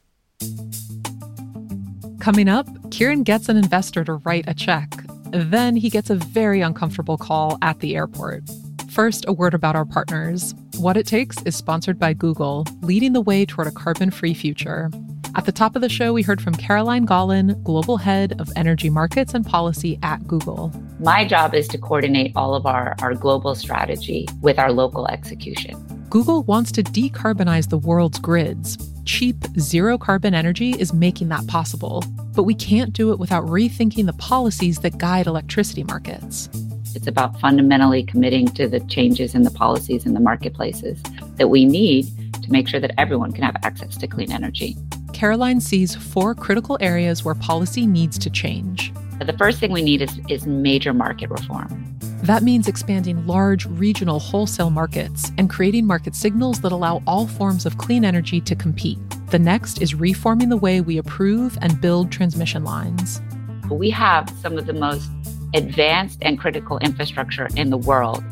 Coming 2.21 2.49
up, 2.49 2.67
Kiran 2.91 3.25
gets 3.25 3.49
an 3.49 3.57
investor 3.57 4.05
to 4.05 4.15
write 4.15 4.45
a 4.49 4.55
check. 4.55 4.93
Then 5.31 5.77
he 5.77 5.91
gets 5.91 6.11
a 6.11 6.17
very 6.17 6.61
uncomfortable 6.61 7.17
call 7.17 7.59
at 7.63 7.81
the 7.81 7.95
airport. 7.95 8.43
First, 8.91 9.25
a 9.29 9.33
word 9.33 9.55
about 9.55 9.77
our 9.77 9.85
partners. 9.85 10.55
What 10.79 10.97
It 10.97 11.07
Takes 11.07 11.41
is 11.43 11.55
sponsored 11.55 11.99
by 11.99 12.15
Google, 12.15 12.65
leading 12.81 13.13
the 13.13 13.21
way 13.21 13.45
toward 13.45 13.69
a 13.69 13.73
carbon 13.73 14.11
free 14.11 14.35
future. 14.35 14.91
At 15.35 15.45
the 15.45 15.53
top 15.53 15.77
of 15.77 15.83
the 15.83 15.89
show, 15.89 16.13
we 16.13 16.23
heard 16.23 16.41
from 16.41 16.55
Caroline 16.55 17.07
Golin, 17.07 17.63
Global 17.63 17.99
Head 17.99 18.41
of 18.41 18.49
Energy 18.57 18.91
Markets 18.91 19.35
and 19.35 19.45
Policy 19.45 19.99
at 20.03 20.27
Google. 20.27 20.73
My 21.01 21.25
job 21.25 21.55
is 21.55 21.69
to 21.69 21.79
coordinate 21.79 22.33
all 22.35 22.55
of 22.55 22.67
our, 22.67 22.97
our 23.01 23.15
global 23.15 23.55
strategy 23.55 24.27
with 24.41 24.59
our 24.59 24.73
local 24.73 25.07
execution. 25.09 25.77
Google 26.09 26.43
wants 26.45 26.73
to 26.73 26.83
decarbonize 26.83 27.69
the 27.69 27.79
world's 27.79 28.19
grids. 28.19 28.79
Cheap, 29.05 29.37
zero 29.59 29.99
carbon 29.99 30.35
energy 30.35 30.71
is 30.73 30.95
making 30.95 31.29
that 31.29 31.47
possible. 31.47 32.03
But 32.35 32.45
we 32.45 32.55
can't 32.55 32.93
do 32.93 33.13
it 33.13 33.19
without 33.19 33.45
rethinking 33.45 34.07
the 34.07 34.15
policies 34.15 34.79
that 34.81 34.99
guide 34.99 35.27
electricity 35.27 35.85
markets. 35.85 36.49
It's 36.95 37.07
about 37.07 37.39
fundamentally 37.39 38.03
committing 38.03 38.49
to 38.49 38.67
the 38.67 38.81
changes 38.81 39.35
in 39.35 39.43
the 39.43 39.51
policies 39.51 40.07
in 40.07 40.15
the 40.15 40.21
marketplaces 40.21 41.01
that 41.37 41.49
we 41.49 41.67
need 41.67 42.07
to 42.43 42.51
make 42.51 42.67
sure 42.67 42.81
that 42.81 42.93
everyone 42.99 43.33
can 43.33 43.45
have 43.45 43.57
access 43.63 43.97
to 43.99 44.07
clean 44.07 44.33
energy. 44.33 44.77
Caroline 45.19 45.61
sees 45.61 45.97
four 45.97 46.33
critical 46.33 46.79
areas 46.81 47.25
where 47.25 47.35
policy 47.35 47.89
needs 47.89 48.21
to 48.21 48.31
change. 48.31 48.93
The 49.19 49.33
first 49.33 49.59
thing 49.59 49.73
we 49.73 49.83
need 49.83 50.01
is, 50.01 50.21
is 50.29 50.47
major 50.47 50.95
market 50.95 51.29
reform. 51.29 51.99
That 52.23 52.45
means 52.45 52.69
expanding 52.69 53.27
large 53.27 53.67
regional 53.67 54.21
wholesale 54.21 54.71
markets 54.71 55.33
and 55.37 55.51
creating 55.51 55.87
market 55.87 56.15
signals 56.15 56.61
that 56.61 56.71
allow 56.71 57.03
all 57.05 57.27
forms 57.27 57.67
of 57.67 57.79
clean 57.79 58.05
energy 58.05 58.41
to 58.43 58.55
compete. 58.55 58.97
The 59.31 59.41
next 59.41 59.83
is 59.83 59.93
reforming 59.93 60.51
the 60.51 60.57
way 60.57 60.81
we 60.81 60.99
approve 60.99 61.59
and 61.63 61.81
build 61.81 62.13
transmission 62.13 62.63
lines. 62.63 63.21
We 63.69 63.91
have 63.91 64.33
some 64.41 64.57
of 64.57 64.67
the 64.67 64.73
most 64.73 65.11
advanced 65.53 66.21
and 66.23 66.39
critical 66.39 66.79
infrastructure 66.79 67.49
in 67.57 67.71
the 67.71 67.77
world, 67.77 68.23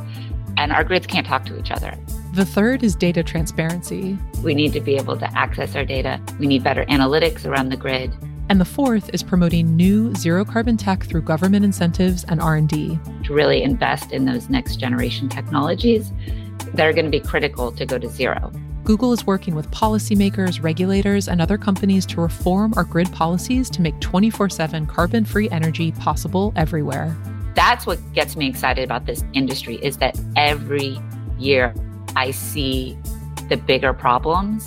and 0.56 0.70
our 0.70 0.84
grids 0.84 1.08
can't 1.08 1.26
talk 1.26 1.46
to 1.46 1.58
each 1.58 1.72
other. 1.72 1.98
The 2.36 2.44
third 2.44 2.82
is 2.82 2.94
data 2.94 3.22
transparency. 3.22 4.18
We 4.42 4.54
need 4.54 4.74
to 4.74 4.80
be 4.82 4.96
able 4.96 5.16
to 5.16 5.38
access 5.38 5.74
our 5.74 5.86
data. 5.86 6.20
We 6.38 6.46
need 6.46 6.62
better 6.62 6.84
analytics 6.84 7.46
around 7.46 7.70
the 7.70 7.78
grid. 7.78 8.14
And 8.50 8.60
the 8.60 8.66
fourth 8.66 9.08
is 9.14 9.22
promoting 9.22 9.74
new 9.74 10.14
zero 10.14 10.44
carbon 10.44 10.76
tech 10.76 11.04
through 11.04 11.22
government 11.22 11.64
incentives 11.64 12.24
and 12.24 12.38
R&D. 12.38 12.98
To 13.24 13.32
really 13.32 13.62
invest 13.62 14.12
in 14.12 14.26
those 14.26 14.50
next 14.50 14.76
generation 14.76 15.30
technologies 15.30 16.12
that 16.74 16.86
are 16.86 16.92
going 16.92 17.06
to 17.06 17.10
be 17.10 17.20
critical 17.20 17.72
to 17.72 17.86
go 17.86 17.96
to 17.96 18.06
zero. 18.06 18.52
Google 18.84 19.14
is 19.14 19.26
working 19.26 19.54
with 19.54 19.70
policymakers, 19.70 20.62
regulators, 20.62 21.28
and 21.28 21.40
other 21.40 21.56
companies 21.56 22.04
to 22.04 22.20
reform 22.20 22.74
our 22.76 22.84
grid 22.84 23.10
policies 23.12 23.70
to 23.70 23.80
make 23.80 23.98
24 24.00 24.50
7 24.50 24.84
carbon 24.84 25.24
free 25.24 25.48
energy 25.48 25.90
possible 25.90 26.52
everywhere. 26.54 27.16
That's 27.54 27.86
what 27.86 27.98
gets 28.12 28.36
me 28.36 28.46
excited 28.46 28.84
about 28.84 29.06
this 29.06 29.24
industry 29.32 29.76
is 29.76 29.96
that 29.96 30.20
every 30.36 31.00
year 31.38 31.74
I 32.16 32.32
see 32.32 32.98
the 33.48 33.56
bigger 33.56 33.92
problems 33.92 34.66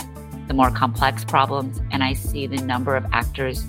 the 0.50 0.54
more 0.56 0.72
complex 0.72 1.24
problems, 1.24 1.80
and 1.92 2.04
I 2.04 2.14
see 2.14 2.48
the 2.48 2.58
number 2.58 2.96
of 2.96 3.06
actors 3.14 3.66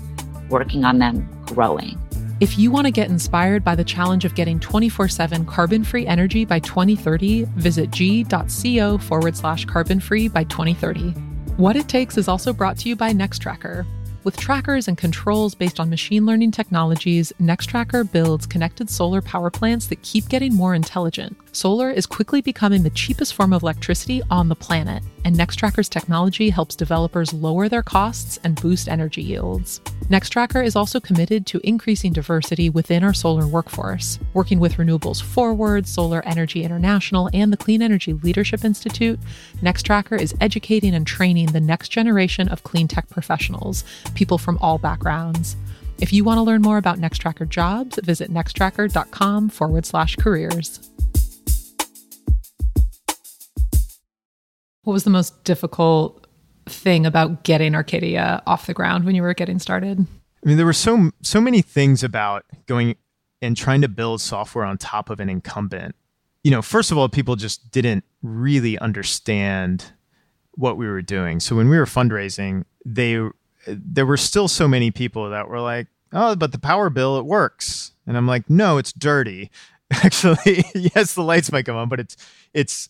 working 0.49 0.83
on 0.83 0.97
them 0.97 1.29
growing. 1.45 1.97
If 2.41 2.57
you 2.57 2.71
want 2.71 2.87
to 2.87 2.91
get 2.91 3.07
inspired 3.07 3.63
by 3.63 3.75
the 3.75 3.83
challenge 3.83 4.25
of 4.25 4.33
getting 4.33 4.59
24 4.59 5.07
7 5.07 5.45
carbon 5.45 5.83
free 5.83 6.07
energy 6.07 6.43
by 6.43 6.59
2030, 6.59 7.45
visit 7.55 7.91
g.co 7.91 8.97
forward 8.97 9.37
slash 9.37 9.65
carbon 9.65 9.99
free 9.99 10.27
by 10.27 10.43
2030. 10.45 11.11
What 11.57 11.75
It 11.75 11.87
Takes 11.87 12.17
is 12.17 12.27
also 12.27 12.51
brought 12.51 12.79
to 12.79 12.89
you 12.89 12.95
by 12.95 13.11
Nextracker. 13.11 13.85
With 14.23 14.37
trackers 14.37 14.87
and 14.87 14.95
controls 14.95 15.55
based 15.55 15.79
on 15.79 15.89
machine 15.89 16.27
learning 16.27 16.51
technologies, 16.51 17.33
Nextracker 17.41 18.09
builds 18.11 18.45
connected 18.45 18.87
solar 18.87 19.19
power 19.19 19.49
plants 19.49 19.87
that 19.87 20.03
keep 20.03 20.29
getting 20.29 20.53
more 20.53 20.75
intelligent. 20.75 21.35
Solar 21.53 21.89
is 21.89 22.05
quickly 22.05 22.39
becoming 22.39 22.83
the 22.83 22.91
cheapest 22.91 23.33
form 23.33 23.51
of 23.51 23.63
electricity 23.63 24.21
on 24.29 24.47
the 24.47 24.55
planet, 24.55 25.01
and 25.25 25.35
Nextracker's 25.35 25.89
technology 25.89 26.51
helps 26.51 26.75
developers 26.75 27.33
lower 27.33 27.67
their 27.67 27.81
costs 27.81 28.39
and 28.43 28.61
boost 28.61 28.87
energy 28.87 29.23
yields. 29.23 29.81
Nextracker 30.11 30.61
is 30.61 30.75
also 30.75 30.99
committed 30.99 31.45
to 31.45 31.65
increasing 31.65 32.11
diversity 32.11 32.69
within 32.69 33.01
our 33.01 33.13
solar 33.13 33.47
workforce, 33.47 34.19
working 34.33 34.59
with 34.59 34.73
Renewables 34.73 35.21
Forward, 35.23 35.87
Solar 35.87 36.21
Energy 36.25 36.65
International, 36.65 37.29
and 37.33 37.53
the 37.53 37.55
Clean 37.55 37.81
Energy 37.81 38.11
Leadership 38.11 38.65
Institute. 38.65 39.17
Nextracker 39.61 40.19
is 40.19 40.35
educating 40.41 40.93
and 40.93 41.07
training 41.07 41.53
the 41.53 41.61
next 41.61 41.93
generation 41.93 42.49
of 42.49 42.65
clean 42.65 42.89
tech 42.89 43.07
professionals, 43.07 43.85
people 44.13 44.37
from 44.37 44.57
all 44.57 44.77
backgrounds. 44.77 45.55
If 46.01 46.11
you 46.11 46.25
want 46.25 46.39
to 46.39 46.43
learn 46.43 46.61
more 46.61 46.77
about 46.77 46.99
Nextracker 46.99 47.47
jobs, 47.47 47.97
visit 48.03 48.29
nextracker.com 48.29 49.47
forward 49.47 49.85
slash 49.85 50.17
careers. 50.17 50.91
What 54.83 54.91
was 54.91 55.05
the 55.05 55.09
most 55.09 55.41
difficult 55.45 56.20
thing 56.65 57.05
about 57.05 57.43
getting 57.43 57.75
Arcadia 57.75 58.41
off 58.45 58.65
the 58.65 58.73
ground 58.73 59.05
when 59.05 59.15
you 59.15 59.21
were 59.21 59.33
getting 59.33 59.59
started? 59.59 59.99
I 60.43 60.47
mean, 60.47 60.57
there 60.57 60.65
were 60.65 60.73
so 60.73 61.11
so 61.21 61.39
many 61.39 61.61
things 61.61 62.03
about 62.03 62.45
going 62.65 62.95
and 63.41 63.57
trying 63.57 63.81
to 63.81 63.87
build 63.87 64.21
software 64.21 64.65
on 64.65 64.77
top 64.77 65.09
of 65.09 65.19
an 65.19 65.29
incumbent. 65.29 65.95
You 66.43 66.51
know, 66.51 66.61
first 66.61 66.91
of 66.91 66.97
all, 66.97 67.09
people 67.09 67.35
just 67.35 67.71
didn't 67.71 68.03
really 68.21 68.77
understand 68.79 69.91
what 70.51 70.77
we 70.77 70.87
were 70.87 71.01
doing. 71.01 71.39
So 71.39 71.55
when 71.55 71.69
we 71.69 71.77
were 71.77 71.85
fundraising, 71.85 72.65
they 72.85 73.19
there 73.67 74.05
were 74.05 74.17
still 74.17 74.47
so 74.47 74.67
many 74.67 74.91
people 74.91 75.29
that 75.29 75.47
were 75.47 75.59
like, 75.59 75.87
"Oh, 76.13 76.35
but 76.35 76.51
the 76.51 76.59
power 76.59 76.89
bill 76.89 77.17
it 77.17 77.25
works," 77.25 77.93
and 78.07 78.17
I'm 78.17 78.27
like, 78.27 78.49
"No, 78.49 78.77
it's 78.77 78.93
dirty." 78.93 79.51
Actually, 79.91 80.63
yes, 80.75 81.13
the 81.13 81.23
lights 81.23 81.51
might 81.51 81.65
come 81.65 81.75
on, 81.75 81.89
but 81.89 81.99
it's 81.99 82.17
it's 82.53 82.89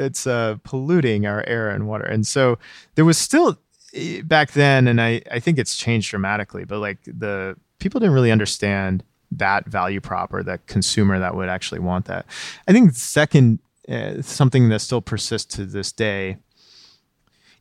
it's 0.00 0.26
uh, 0.26 0.56
polluting 0.64 1.26
our 1.26 1.44
air 1.46 1.68
and 1.68 1.86
water. 1.86 2.04
And 2.04 2.26
so 2.26 2.58
there 2.94 3.04
was 3.04 3.18
still 3.18 3.58
eh, 3.94 4.22
back 4.22 4.52
then, 4.52 4.88
and 4.88 5.00
I, 5.00 5.22
I 5.30 5.40
think 5.40 5.58
it's 5.58 5.76
changed 5.76 6.10
dramatically, 6.10 6.64
but 6.64 6.78
like 6.78 6.98
the 7.04 7.56
people 7.78 8.00
didn't 8.00 8.14
really 8.14 8.32
understand 8.32 9.04
that 9.32 9.66
value 9.66 10.00
prop 10.00 10.32
or 10.32 10.42
that 10.42 10.66
consumer 10.66 11.18
that 11.18 11.34
would 11.34 11.48
actually 11.48 11.80
want 11.80 12.06
that. 12.06 12.26
I 12.66 12.72
think 12.72 12.94
second, 12.94 13.60
uh, 13.88 14.22
something 14.22 14.68
that 14.70 14.80
still 14.80 15.00
persists 15.00 15.54
to 15.56 15.64
this 15.64 15.92
day 15.92 16.38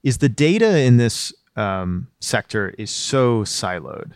is 0.04 0.20
the 0.20 0.30
data 0.30 0.80
in 0.80 0.98
this 0.98 1.34
um, 1.56 2.08
sector 2.20 2.74
is 2.78 2.90
so 2.90 3.42
siloed 3.42 4.14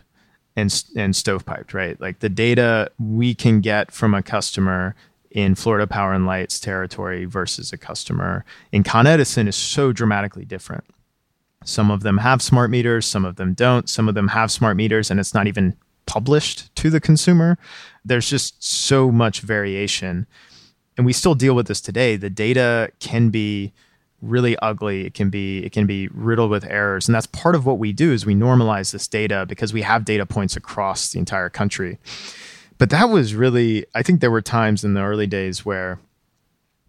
and 0.56 0.84
and 0.96 1.14
stovepiped, 1.14 1.74
right? 1.74 2.00
Like 2.00 2.20
the 2.20 2.28
data 2.28 2.90
we 2.98 3.34
can 3.34 3.60
get 3.60 3.90
from 3.90 4.14
a 4.14 4.22
customer 4.22 4.94
in 5.34 5.56
Florida 5.56 5.86
Power 5.86 6.14
and 6.14 6.26
Light's 6.26 6.60
territory 6.60 7.24
versus 7.24 7.72
a 7.72 7.76
customer 7.76 8.44
in 8.72 8.84
Con 8.84 9.06
Edison 9.06 9.48
is 9.48 9.56
so 9.56 9.92
dramatically 9.92 10.44
different. 10.44 10.84
Some 11.64 11.90
of 11.90 12.02
them 12.02 12.18
have 12.18 12.40
smart 12.40 12.70
meters, 12.70 13.04
some 13.04 13.24
of 13.24 13.36
them 13.36 13.52
don't. 13.52 13.88
Some 13.88 14.08
of 14.08 14.14
them 14.14 14.28
have 14.28 14.50
smart 14.50 14.76
meters 14.76 15.10
and 15.10 15.18
it's 15.18 15.34
not 15.34 15.48
even 15.48 15.76
published 16.06 16.74
to 16.76 16.88
the 16.88 17.00
consumer. 17.00 17.58
There's 18.04 18.30
just 18.30 18.62
so 18.62 19.10
much 19.10 19.40
variation. 19.40 20.26
And 20.96 21.04
we 21.04 21.12
still 21.12 21.34
deal 21.34 21.54
with 21.54 21.66
this 21.66 21.80
today. 21.80 22.16
The 22.16 22.30
data 22.30 22.92
can 23.00 23.30
be 23.30 23.72
really 24.22 24.56
ugly. 24.58 25.04
It 25.06 25.14
can 25.14 25.30
be 25.30 25.64
it 25.64 25.72
can 25.72 25.86
be 25.86 26.08
riddled 26.08 26.50
with 26.50 26.64
errors. 26.64 27.08
And 27.08 27.14
that's 27.14 27.26
part 27.26 27.56
of 27.56 27.66
what 27.66 27.78
we 27.78 27.92
do 27.92 28.12
is 28.12 28.24
we 28.24 28.36
normalize 28.36 28.92
this 28.92 29.08
data 29.08 29.44
because 29.48 29.72
we 29.72 29.82
have 29.82 30.04
data 30.04 30.26
points 30.26 30.56
across 30.56 31.10
the 31.10 31.18
entire 31.18 31.50
country 31.50 31.98
but 32.78 32.90
that 32.90 33.08
was 33.08 33.34
really 33.34 33.84
i 33.94 34.02
think 34.02 34.20
there 34.20 34.30
were 34.30 34.42
times 34.42 34.84
in 34.84 34.94
the 34.94 35.00
early 35.00 35.26
days 35.26 35.64
where 35.64 35.98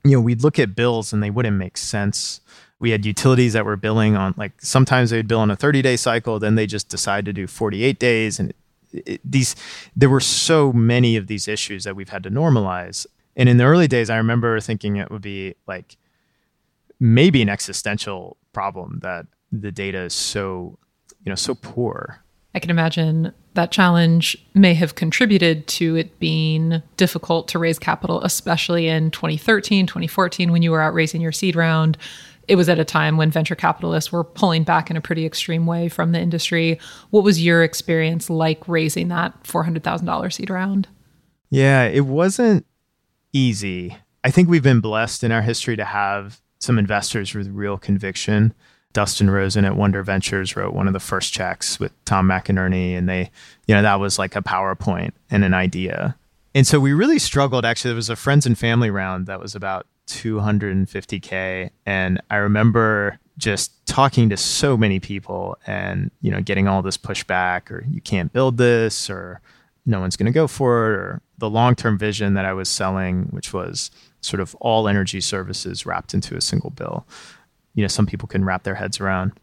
you 0.05 0.11
know 0.11 0.21
we'd 0.21 0.43
look 0.43 0.59
at 0.59 0.75
bills 0.75 1.11
and 1.11 1.21
they 1.21 1.31
wouldn't 1.31 1.57
make 1.57 1.77
sense. 1.77 2.39
We 2.79 2.91
had 2.91 3.05
utilities 3.05 3.53
that 3.53 3.65
were 3.65 3.75
billing 3.75 4.15
on 4.15 4.35
like 4.37 4.53
sometimes 4.61 5.09
they'd 5.09 5.27
bill 5.27 5.39
on 5.39 5.49
a 5.49 5.55
30 5.55 5.81
day 5.81 5.97
cycle 5.97 6.39
then 6.39 6.55
they 6.55 6.67
just 6.67 6.87
decide 6.87 7.25
to 7.25 7.33
do 7.33 7.47
48 7.47 7.97
days 7.97 8.39
and 8.39 8.51
it, 8.91 9.07
it, 9.07 9.21
these 9.25 9.55
there 9.95 10.09
were 10.09 10.19
so 10.19 10.71
many 10.71 11.15
of 11.15 11.27
these 11.27 11.47
issues 11.47 11.83
that 11.83 11.95
we've 11.95 12.09
had 12.09 12.23
to 12.23 12.29
normalize. 12.29 13.07
And 13.35 13.49
in 13.49 13.57
the 13.57 13.63
early 13.63 13.87
days 13.87 14.09
i 14.09 14.17
remember 14.17 14.59
thinking 14.59 14.97
it 14.97 15.09
would 15.09 15.23
be 15.23 15.55
like 15.67 15.97
maybe 16.99 17.41
an 17.41 17.49
existential 17.49 18.37
problem 18.53 18.99
that 19.01 19.25
the 19.51 19.71
data 19.71 19.99
is 19.99 20.13
so 20.13 20.77
you 21.23 21.29
know 21.29 21.35
so 21.35 21.55
poor 21.55 22.23
I 22.55 22.59
can 22.59 22.71
imagine 22.71 23.33
that 23.55 23.71
challenge 23.71 24.37
may 24.53 24.73
have 24.75 24.95
contributed 24.95 25.67
to 25.67 25.97
it 25.97 26.17
being 26.19 26.81
difficult 26.95 27.49
to 27.49 27.59
raise 27.59 27.77
capital, 27.77 28.23
especially 28.23 28.87
in 28.87 29.11
2013, 29.11 29.85
2014, 29.85 30.53
when 30.53 30.61
you 30.61 30.71
were 30.71 30.81
out 30.81 30.93
raising 30.93 31.19
your 31.19 31.33
seed 31.33 31.57
round. 31.57 31.97
It 32.47 32.55
was 32.55 32.69
at 32.69 32.79
a 32.79 32.85
time 32.85 33.17
when 33.17 33.29
venture 33.29 33.55
capitalists 33.55 34.09
were 34.09 34.23
pulling 34.23 34.63
back 34.63 34.89
in 34.89 34.95
a 34.95 35.01
pretty 35.01 35.25
extreme 35.25 35.65
way 35.65 35.89
from 35.89 36.13
the 36.13 36.19
industry. 36.19 36.79
What 37.09 37.25
was 37.25 37.43
your 37.43 37.61
experience 37.61 38.29
like 38.29 38.65
raising 38.69 39.09
that 39.09 39.43
$400,000 39.43 40.31
seed 40.31 40.49
round? 40.49 40.87
Yeah, 41.49 41.83
it 41.83 42.05
wasn't 42.05 42.65
easy. 43.33 43.97
I 44.23 44.31
think 44.31 44.47
we've 44.47 44.63
been 44.63 44.79
blessed 44.79 45.25
in 45.25 45.31
our 45.33 45.41
history 45.41 45.75
to 45.75 45.85
have 45.85 46.39
some 46.59 46.79
investors 46.79 47.35
with 47.35 47.49
real 47.49 47.77
conviction 47.77 48.53
Dustin 48.95 49.29
Rosen 49.29 49.65
at 49.65 49.75
Wonder 49.75 50.01
Ventures 50.03 50.55
wrote 50.55 50.73
one 50.73 50.87
of 50.87 50.93
the 50.93 51.01
first 51.01 51.33
checks 51.33 51.81
with 51.81 51.91
Tom 52.05 52.29
McInerney, 52.29 52.97
and 52.97 53.09
they, 53.09 53.29
you 53.67 53.75
know, 53.75 53.81
that 53.81 53.99
was 53.99 54.17
like 54.17 54.37
a 54.37 54.41
PowerPoint 54.41 55.11
and 55.29 55.43
an 55.43 55.53
idea. 55.53 56.15
And 56.55 56.65
so 56.65 56.79
we 56.79 56.93
really 56.93 57.19
struggled. 57.19 57.65
Actually, 57.65 57.89
there 57.89 57.97
was 57.97 58.09
a 58.09 58.15
friends 58.15 58.45
and 58.45 58.57
family 58.57 58.89
round 58.89 59.27
that 59.27 59.41
was 59.41 59.53
about 59.53 59.85
250k, 60.07 61.71
and 61.85 62.21
I 62.31 62.37
remember 62.37 63.19
just 63.37 63.85
talking 63.85 64.29
to 64.29 64.37
so 64.37 64.77
many 64.77 65.01
people, 65.01 65.57
and 65.67 66.09
you 66.21 66.31
know, 66.31 66.39
getting 66.39 66.69
all 66.69 66.81
this 66.81 66.97
pushback, 66.97 67.69
or 67.69 67.83
you 67.89 67.99
can't 67.99 68.31
build 68.31 68.55
this, 68.55 69.09
or 69.09 69.41
no 69.85 69.99
one's 69.99 70.15
going 70.15 70.27
to 70.27 70.31
go 70.31 70.47
for 70.47 70.85
it, 70.85 70.95
or 70.95 71.21
the 71.37 71.49
long-term 71.49 71.97
vision 71.97 72.33
that 72.35 72.45
I 72.45 72.53
was 72.53 72.69
selling, 72.69 73.23
which 73.31 73.51
was 73.51 73.91
sort 74.21 74.39
of 74.39 74.55
all 74.61 74.87
energy 74.87 75.19
services 75.19 75.85
wrapped 75.85 76.13
into 76.13 76.37
a 76.37 76.41
single 76.41 76.69
bill 76.69 77.05
you 77.75 77.81
know 77.81 77.87
some 77.87 78.05
people 78.05 78.27
can 78.27 78.43
wrap 78.43 78.63
their 78.63 78.75
heads 78.75 78.99
around. 78.99 79.33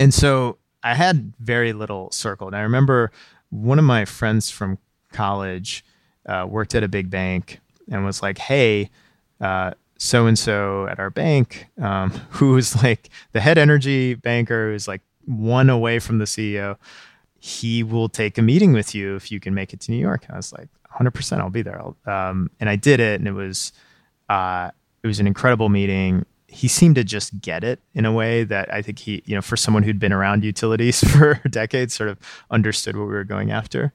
And 0.00 0.12
so 0.12 0.58
I 0.82 0.94
had 0.94 1.32
very 1.40 1.72
little 1.72 2.10
circle. 2.10 2.46
And 2.46 2.56
I 2.56 2.60
remember 2.60 3.10
one 3.50 3.78
of 3.78 3.84
my 3.84 4.04
friends 4.04 4.50
from 4.50 4.78
college 5.12 5.84
uh, 6.26 6.46
worked 6.48 6.74
at 6.74 6.82
a 6.82 6.88
big 6.88 7.10
bank 7.10 7.60
and 7.90 8.04
was 8.04 8.22
like, 8.22 8.38
"Hey." 8.38 8.90
so 9.98 10.26
and 10.26 10.38
so 10.38 10.86
at 10.88 10.98
our 10.98 11.10
bank, 11.10 11.66
um, 11.80 12.10
who's 12.30 12.82
like 12.82 13.08
the 13.32 13.40
head 13.40 13.58
energy 13.58 14.14
banker, 14.14 14.72
who's 14.72 14.88
like 14.88 15.02
one 15.24 15.68
away 15.70 15.98
from 15.98 16.18
the 16.18 16.24
CEO, 16.24 16.76
he 17.38 17.82
will 17.82 18.08
take 18.08 18.38
a 18.38 18.42
meeting 18.42 18.72
with 18.72 18.94
you 18.94 19.16
if 19.16 19.30
you 19.30 19.40
can 19.40 19.54
make 19.54 19.72
it 19.72 19.80
to 19.80 19.90
New 19.90 19.98
York. 19.98 20.24
And 20.24 20.34
I 20.34 20.36
was 20.36 20.52
like, 20.52 20.68
100%, 20.98 21.38
I'll 21.38 21.50
be 21.50 21.62
there. 21.62 21.82
Um, 22.06 22.50
and 22.58 22.68
I 22.70 22.76
did 22.76 23.00
it, 23.00 23.20
and 23.20 23.28
it 23.28 23.32
was 23.32 23.72
uh, 24.28 24.70
it 25.02 25.06
was 25.06 25.20
an 25.20 25.26
incredible 25.26 25.68
meeting. 25.68 26.24
He 26.56 26.68
seemed 26.68 26.94
to 26.94 27.04
just 27.04 27.38
get 27.42 27.62
it 27.62 27.80
in 27.92 28.06
a 28.06 28.12
way 28.12 28.42
that 28.42 28.72
I 28.72 28.80
think 28.80 28.98
he, 28.98 29.22
you 29.26 29.34
know, 29.34 29.42
for 29.42 29.58
someone 29.58 29.82
who'd 29.82 29.98
been 29.98 30.12
around 30.12 30.42
utilities 30.42 31.04
for 31.12 31.34
decades, 31.50 31.92
sort 31.92 32.08
of 32.08 32.18
understood 32.50 32.96
what 32.96 33.08
we 33.08 33.12
were 33.12 33.24
going 33.24 33.50
after. 33.50 33.92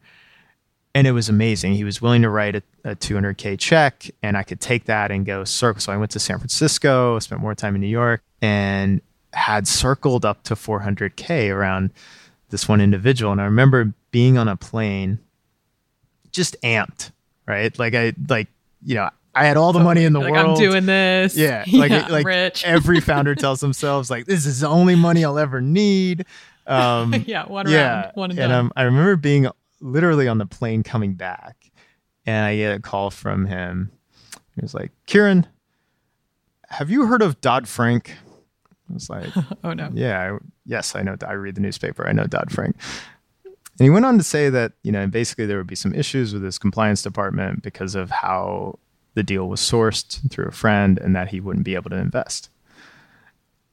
And 0.94 1.08
it 1.08 1.14
was 1.14 1.28
amazing. 1.28 1.74
He 1.74 1.84
was 1.84 2.04
willing 2.04 2.22
to 2.22 2.30
write 2.30 2.56
a, 2.56 2.64
a 2.84 2.96
200K 2.96 3.58
check, 3.58 4.12
and 4.22 4.38
I 4.38 4.44
could 4.44 4.62
take 4.62 4.86
that 4.86 5.10
and 5.10 5.26
go 5.26 5.44
circle. 5.44 5.82
So 5.82 5.92
I 5.92 5.98
went 5.98 6.12
to 6.12 6.20
San 6.20 6.38
Francisco, 6.38 7.18
spent 7.18 7.42
more 7.42 7.56
time 7.56 7.74
in 7.74 7.82
New 7.82 7.88
York, 7.88 8.22
and 8.44 9.02
had 9.34 9.68
circled 9.68 10.24
up 10.24 10.44
to 10.44 10.54
400K 10.54 11.50
around 11.52 11.92
this 12.50 12.70
one 12.70 12.80
individual. 12.80 13.32
And 13.32 13.42
I 13.42 13.46
remember 13.46 13.94
being 14.12 14.38
on 14.38 14.48
a 14.48 14.56
plane, 14.56 15.18
just 16.32 16.56
amped, 16.62 17.12
right? 17.48 17.78
Like, 17.80 17.96
I, 17.96 18.14
like, 18.30 18.50
you 18.84 18.96
know, 18.96 19.10
I 19.34 19.46
had 19.46 19.58
all 19.58 19.72
the 19.72 19.80
money 19.80 20.04
in 20.04 20.14
the 20.14 20.20
like, 20.20 20.32
world. 20.32 20.58
I'm 20.58 20.64
doing 20.64 20.86
this. 20.86 21.38
Yeah, 21.38 21.64
like 21.74 21.92
yeah, 21.92 22.08
like 22.08 22.26
rich. 22.26 22.66
every 22.66 23.00
founder 23.02 23.36
tells 23.36 23.62
themselves 23.62 24.10
like 24.10 24.26
this 24.26 24.46
is 24.46 24.60
the 24.60 24.68
only 24.68 24.96
money 24.96 25.24
I'll 25.24 25.40
ever 25.40 25.62
need. 25.62 26.26
Um, 26.68 27.14
yeah, 27.28 27.46
one 27.46 27.70
yeah, 27.70 28.02
round, 28.02 28.12
one 28.16 28.32
and, 28.32 28.40
and 28.40 28.54
um, 28.54 28.72
I 28.76 28.84
remember 28.84 29.16
being 29.16 29.48
literally 29.80 30.28
on 30.28 30.38
the 30.38 30.46
plane 30.46 30.84
coming 30.84 31.14
back, 31.14 31.72
and 32.26 32.46
I 32.46 32.58
get 32.58 32.76
a 32.76 32.80
call 32.80 33.10
from 33.10 33.46
him. 33.46 33.92
He 34.56 34.62
was 34.62 34.74
like, 34.74 34.92
"Kiran, 35.08 35.46
have 36.70 36.90
you 36.90 37.06
heard 37.06 37.22
of 37.22 37.40
Dodd 37.40 37.68
Frank?" 37.68 38.16
I 38.90 38.94
was 38.94 39.10
like, 39.10 39.30
oh 39.64 39.72
no. 39.72 39.90
"Yeah, 39.94 40.34
I, 40.34 40.38
yes, 40.66 40.94
I 40.94 41.04
know. 41.04 41.16
I 41.26 41.34
read 41.34 41.56
the 41.56 41.62
newspaper. 41.62 42.06
I 42.06 42.12
know 42.12 42.26
Dodd 42.26 42.52
Frank." 42.52 42.76
And 43.46 43.86
he 43.86 43.90
went 43.90 44.06
on 44.06 44.18
to 44.18 44.24
say 44.24 44.50
that 44.50 44.74
you 44.84 44.92
know 44.92 45.08
basically 45.08 45.46
there 45.46 45.58
would 45.58 45.68
be 45.68 45.76
some 45.76 45.94
issues 45.96 46.34
with 46.34 46.44
his 46.44 46.60
compliance 46.60 47.02
department 47.02 47.64
because 47.64 47.96
of 47.96 48.12
how 48.12 48.78
the 49.14 49.24
deal 49.24 49.48
was 49.48 49.60
sourced 49.60 50.30
through 50.30 50.48
a 50.48 50.52
friend 50.52 50.98
and 51.00 51.16
that 51.16 51.30
he 51.30 51.40
wouldn't 51.40 51.66
be 51.66 51.76
able 51.76 51.90
to 51.90 51.98
invest. 51.98 52.50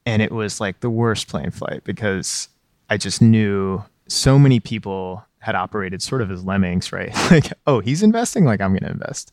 And 0.05 0.21
it 0.21 0.31
was 0.31 0.59
like 0.59 0.79
the 0.79 0.89
worst 0.89 1.27
plane 1.27 1.51
flight 1.51 1.83
because 1.83 2.49
I 2.89 2.97
just 2.97 3.21
knew 3.21 3.83
so 4.07 4.39
many 4.39 4.59
people 4.59 5.23
had 5.39 5.55
operated 5.55 6.01
sort 6.01 6.21
of 6.21 6.31
as 6.31 6.43
lemmings, 6.43 6.91
right? 6.91 7.13
like, 7.31 7.51
oh, 7.67 7.79
he's 7.79 8.03
investing, 8.03 8.45
like 8.45 8.61
I'm 8.61 8.71
going 8.71 8.83
to 8.83 8.91
invest. 8.91 9.31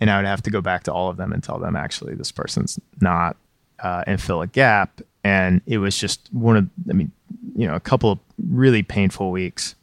And 0.00 0.10
I 0.10 0.16
would 0.16 0.26
have 0.26 0.42
to 0.42 0.50
go 0.50 0.60
back 0.60 0.82
to 0.84 0.92
all 0.92 1.08
of 1.08 1.16
them 1.16 1.32
and 1.32 1.42
tell 1.42 1.58
them, 1.58 1.76
actually, 1.76 2.14
this 2.14 2.32
person's 2.32 2.78
not, 3.00 3.36
uh, 3.78 4.02
and 4.06 4.20
fill 4.20 4.42
a 4.42 4.46
gap. 4.46 5.00
And 5.24 5.60
it 5.66 5.78
was 5.78 5.96
just 5.96 6.28
one 6.32 6.56
of, 6.56 6.68
I 6.90 6.92
mean, 6.92 7.12
you 7.54 7.66
know, 7.66 7.74
a 7.74 7.80
couple 7.80 8.10
of 8.10 8.18
really 8.50 8.82
painful 8.82 9.30
weeks 9.30 9.76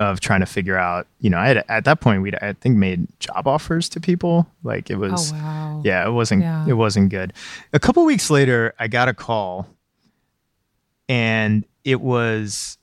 of 0.00 0.18
trying 0.20 0.40
to 0.40 0.46
figure 0.46 0.76
out, 0.76 1.06
you 1.20 1.30
know, 1.30 1.38
I 1.38 1.46
had 1.48 1.64
at 1.68 1.84
that 1.84 2.00
point 2.00 2.20
we'd 2.22 2.34
I 2.42 2.52
think 2.54 2.76
made 2.76 3.06
job 3.20 3.46
offers 3.46 3.88
to 3.90 4.00
people. 4.00 4.46
Like 4.62 4.90
it 4.90 4.96
was 4.96 5.32
Oh 5.32 5.36
wow. 5.36 5.82
yeah, 5.84 6.06
it 6.06 6.10
wasn't 6.10 6.42
Yeah. 6.42 6.66
it 6.66 6.72
wasn't 6.74 7.10
good. 7.10 7.32
A 7.72 7.78
couple 7.78 8.04
weeks 8.04 8.28
later, 8.30 8.74
I 8.78 8.88
got 8.88 9.08
a 9.08 9.14
call 9.14 9.68
and 11.08 11.64
it 11.84 12.00
was 12.00 12.78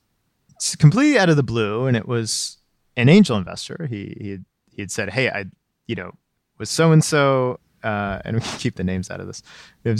completely 0.77 1.17
out 1.17 1.29
of 1.29 1.35
the 1.35 1.43
blue 1.43 1.85
and 1.87 1.97
it 1.97 2.07
was 2.07 2.57
an 2.95 3.09
angel 3.09 3.37
investor. 3.37 3.87
He 3.89 4.15
he 4.19 4.29
had, 4.31 4.45
he 4.71 4.81
had 4.81 4.91
said, 4.91 5.09
"Hey, 5.11 5.29
I 5.29 5.45
you 5.87 5.95
know, 5.95 6.13
was 6.57 6.69
so 6.69 6.91
and 6.91 7.03
so 7.03 7.59
and 7.83 8.35
we 8.35 8.41
can 8.41 8.59
keep 8.59 8.75
the 8.75 8.83
names 8.83 9.09
out 9.09 9.19
of 9.19 9.27
this. 9.27 9.41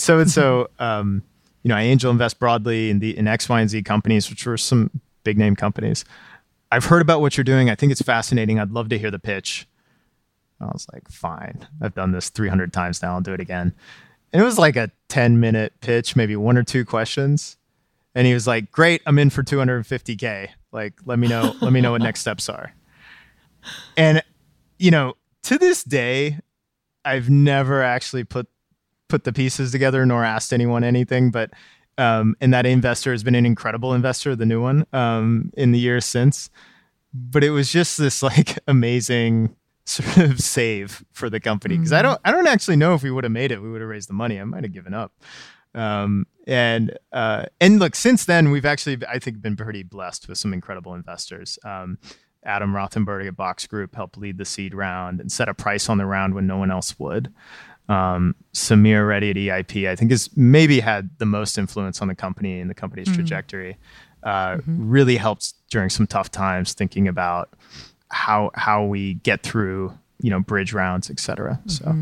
So 0.01 0.19
and 0.19 0.29
so 0.31 0.69
um 0.79 1.23
you 1.63 1.69
know, 1.69 1.75
I 1.75 1.81
angel 1.83 2.09
invest 2.09 2.39
broadly 2.39 2.89
in 2.89 2.99
the 2.99 3.15
in 3.17 3.27
X, 3.27 3.47
Y, 3.49 3.59
and 3.61 3.69
Z 3.69 3.83
companies, 3.83 4.29
which 4.29 4.45
were 4.45 4.57
some 4.57 4.89
big 5.23 5.37
name 5.37 5.55
companies. 5.55 6.03
I've 6.71 6.85
heard 6.85 7.01
about 7.01 7.21
what 7.21 7.37
you're 7.37 7.43
doing. 7.43 7.69
I 7.69 7.75
think 7.75 7.91
it's 7.91 8.01
fascinating. 8.01 8.59
I'd 8.59 8.71
love 8.71 8.89
to 8.89 8.97
hear 8.97 9.11
the 9.11 9.19
pitch. 9.19 9.67
I 10.59 10.65
was 10.65 10.87
like, 10.93 11.09
fine. 11.09 11.67
I've 11.81 11.95
done 11.95 12.11
this 12.11 12.29
300 12.29 12.71
times 12.71 13.01
now. 13.01 13.13
I'll 13.13 13.21
do 13.21 13.33
it 13.33 13.39
again. 13.39 13.73
And 14.31 14.41
it 14.41 14.45
was 14.45 14.57
like 14.57 14.75
a 14.75 14.91
10 15.09 15.39
minute 15.39 15.73
pitch, 15.81 16.15
maybe 16.15 16.35
one 16.35 16.57
or 16.57 16.63
two 16.63 16.85
questions. 16.85 17.57
And 18.15 18.27
he 18.27 18.33
was 18.33 18.47
like, 18.47 18.71
great, 18.71 19.01
I'm 19.05 19.19
in 19.19 19.29
for 19.29 19.43
250K. 19.43 20.49
Like, 20.71 20.93
let 21.05 21.19
me 21.19 21.27
know, 21.27 21.55
let 21.61 21.73
me 21.73 21.81
know 21.81 21.91
what 21.91 22.01
next 22.03 22.21
steps 22.21 22.47
are. 22.47 22.73
And, 23.97 24.23
you 24.79 24.91
know, 24.91 25.15
to 25.43 25.57
this 25.57 25.83
day, 25.83 26.39
I've 27.03 27.29
never 27.29 27.81
actually 27.81 28.23
put 28.23 28.47
put 29.07 29.25
the 29.25 29.33
pieces 29.33 29.73
together 29.73 30.05
nor 30.05 30.23
asked 30.23 30.53
anyone 30.53 30.85
anything, 30.85 31.31
but 31.31 31.51
um, 31.97 32.35
and 32.41 32.53
that 32.53 32.65
investor 32.65 33.11
has 33.11 33.23
been 33.23 33.35
an 33.35 33.45
incredible 33.45 33.93
investor, 33.93 34.35
the 34.35 34.45
new 34.45 34.61
one, 34.61 34.85
um, 34.93 35.51
in 35.55 35.71
the 35.71 35.79
years 35.79 36.05
since. 36.05 36.49
But 37.13 37.43
it 37.43 37.49
was 37.49 37.71
just 37.71 37.97
this 37.97 38.23
like 38.23 38.57
amazing 38.67 39.55
sort 39.85 40.17
of 40.17 40.39
save 40.39 41.03
for 41.11 41.29
the 41.29 41.39
company 41.39 41.77
because 41.77 41.91
I 41.91 42.01
don't 42.01 42.19
I 42.23 42.31
don't 42.31 42.47
actually 42.47 42.77
know 42.77 42.93
if 42.93 43.03
we 43.03 43.11
would 43.11 43.23
have 43.23 43.33
made 43.33 43.51
it. 43.51 43.61
We 43.61 43.69
would 43.71 43.81
have 43.81 43.89
raised 43.89 44.09
the 44.09 44.13
money. 44.13 44.39
I 44.39 44.43
might 44.43 44.63
have 44.63 44.73
given 44.73 44.93
up. 44.93 45.11
Um, 45.73 46.27
and 46.47 46.97
uh, 47.11 47.45
and 47.59 47.79
look, 47.79 47.95
since 47.95 48.25
then 48.25 48.51
we've 48.51 48.65
actually 48.65 48.99
I 49.07 49.19
think 49.19 49.41
been 49.41 49.55
pretty 49.55 49.83
blessed 49.83 50.27
with 50.27 50.37
some 50.37 50.53
incredible 50.53 50.93
investors. 50.93 51.59
Um, 51.63 51.97
Adam 52.43 52.73
Rothenberg 52.73 53.27
at 53.27 53.35
Box 53.35 53.67
Group 53.67 53.95
helped 53.95 54.17
lead 54.17 54.37
the 54.37 54.45
seed 54.45 54.73
round 54.73 55.19
and 55.19 55.31
set 55.31 55.47
a 55.47 55.53
price 55.53 55.89
on 55.89 55.97
the 55.97 56.05
round 56.05 56.33
when 56.33 56.47
no 56.47 56.57
one 56.57 56.71
else 56.71 56.97
would. 56.97 57.31
Um, 57.91 58.35
Samir 58.53 59.07
Reddy 59.07 59.49
at 59.49 59.67
EIP, 59.67 59.87
I 59.89 59.95
think, 59.95 60.11
has 60.11 60.29
maybe 60.37 60.79
had 60.79 61.09
the 61.17 61.25
most 61.25 61.57
influence 61.57 62.01
on 62.01 62.07
the 62.07 62.15
company 62.15 62.59
and 62.59 62.69
the 62.69 62.73
company's 62.73 63.11
trajectory. 63.13 63.77
Uh, 64.23 64.59
Really 64.67 65.17
helped 65.17 65.53
during 65.71 65.89
some 65.89 66.07
tough 66.07 66.29
times, 66.31 66.73
thinking 66.73 67.07
about 67.07 67.49
how 68.09 68.51
how 68.55 68.85
we 68.85 69.15
get 69.15 69.41
through, 69.43 69.97
you 70.21 70.29
know, 70.29 70.39
bridge 70.39 70.73
rounds, 70.73 71.09
et 71.09 71.19
cetera. 71.19 71.59
So 71.65 71.95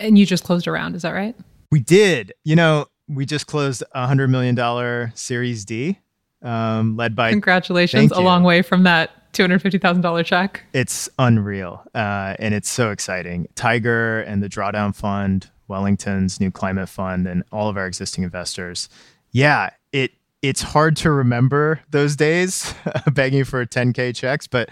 And 0.00 0.18
you 0.18 0.26
just 0.26 0.44
closed 0.44 0.66
a 0.66 0.72
round, 0.72 0.94
is 0.96 1.02
that 1.02 1.12
right? 1.12 1.34
we 1.70 1.80
did. 1.80 2.32
You 2.44 2.56
know, 2.56 2.86
we 3.08 3.24
just 3.24 3.46
closed 3.46 3.82
a 3.92 4.06
hundred 4.06 4.28
million 4.28 4.54
dollar 4.54 5.12
Series 5.14 5.64
D, 5.64 5.98
um, 6.42 6.96
led 6.96 7.14
by 7.14 7.30
Congratulations. 7.30 8.10
A 8.12 8.20
long 8.20 8.42
way 8.42 8.62
from 8.62 8.82
that 8.82 9.27
$250,000 9.38 10.24
check. 10.24 10.64
it's 10.72 11.08
unreal 11.18 11.82
uh, 11.94 12.34
and 12.38 12.54
it's 12.54 12.68
so 12.68 12.90
exciting. 12.90 13.46
Tiger 13.54 14.20
and 14.20 14.42
the 14.42 14.48
drawdown 14.48 14.94
fund 14.94 15.50
wellington's 15.68 16.40
new 16.40 16.50
climate 16.50 16.88
fund 16.88 17.26
and 17.26 17.42
all 17.52 17.68
of 17.68 17.76
our 17.76 17.86
existing 17.86 18.24
investors. 18.24 18.88
Yeah 19.32 19.70
it 19.92 20.12
it's 20.42 20.62
hard 20.62 20.96
to 20.96 21.10
remember 21.10 21.80
those 21.90 22.14
days 22.16 22.74
begging 23.12 23.44
for 23.44 23.64
10k 23.64 24.14
checks 24.14 24.46
but 24.46 24.68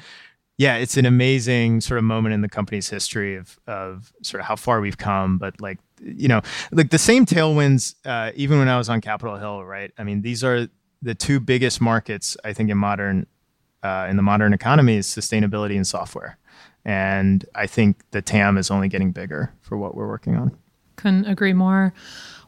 yeah 0.59 0.77
it's 0.77 0.97
an 0.97 1.07
amazing 1.07 1.81
sort 1.81 1.99
of 1.99 2.05
moment 2.05 2.35
in 2.35 2.41
the 2.41 2.49
company's 2.49 2.89
history 2.89 3.37
of 3.37 3.59
of 3.67 4.13
sort 4.23 4.41
of 4.41 4.47
how 4.47 4.57
far 4.57 4.81
we've 4.81 4.99
come 4.99 5.39
but 5.39 5.61
like 5.61 5.79
you 6.03 6.29
know 6.29 6.41
like 6.73 6.91
the 6.91 6.99
same 6.99 7.25
tailwinds 7.27 7.95
uh, 8.05 8.31
even 8.35 8.59
when 8.59 8.69
i 8.69 8.77
was 8.77 8.89
on 8.89 9.01
capitol 9.01 9.37
hill 9.37 9.65
right? 9.65 9.93
I 9.99 10.05
mean 10.05 10.23
these 10.23 10.45
are 10.45 10.69
the 11.03 11.15
two 11.15 11.41
biggest 11.41 11.81
markets 11.81 12.37
i 12.45 12.53
think 12.53 12.71
in 12.71 12.79
modern 12.79 13.27
uh, 13.83 14.07
in 14.09 14.17
the 14.17 14.23
modern 14.23 14.53
economy 14.53 14.97
is 14.97 15.07
sustainability 15.07 15.77
and 15.77 15.87
software. 15.87 16.39
And 16.85 17.45
I 17.55 17.67
think 17.67 18.03
the 18.13 18.23
TAM 18.23 18.59
is 18.59 18.71
only 18.71 18.89
getting 18.89 19.11
bigger 19.11 19.53
for 19.61 19.77
what 19.77 19.95
we're 19.95 20.07
working 20.07 20.37
on. 20.37 20.57
Couldn't 20.97 21.27
agree 21.27 21.53
more. 21.53 21.93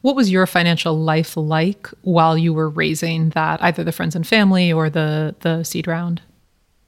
What 0.02 0.14
was 0.14 0.30
your 0.30 0.46
financial 0.46 0.96
life 0.96 1.36
like 1.36 1.88
while 2.02 2.38
you 2.38 2.54
were 2.54 2.68
raising 2.68 3.30
that, 3.30 3.62
either 3.62 3.82
the 3.82 3.92
friends 3.92 4.14
and 4.14 4.26
family 4.26 4.72
or 4.72 4.88
the 4.88 5.34
the 5.40 5.64
seed 5.64 5.86
round? 5.86 6.22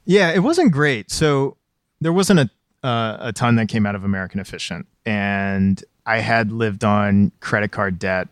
Yeah, 0.05 0.31
it 0.31 0.39
wasn't 0.39 0.71
great. 0.71 1.11
So 1.11 1.57
there 1.99 2.13
wasn't 2.13 2.39
a 2.39 2.49
uh, 2.87 3.17
a 3.19 3.33
ton 3.33 3.57
that 3.57 3.67
came 3.67 3.85
out 3.85 3.95
of 3.95 4.03
American 4.03 4.39
Efficient, 4.39 4.87
and 5.05 5.83
I 6.05 6.19
had 6.19 6.51
lived 6.51 6.83
on 6.83 7.31
credit 7.41 7.71
card 7.71 7.99
debt 7.99 8.27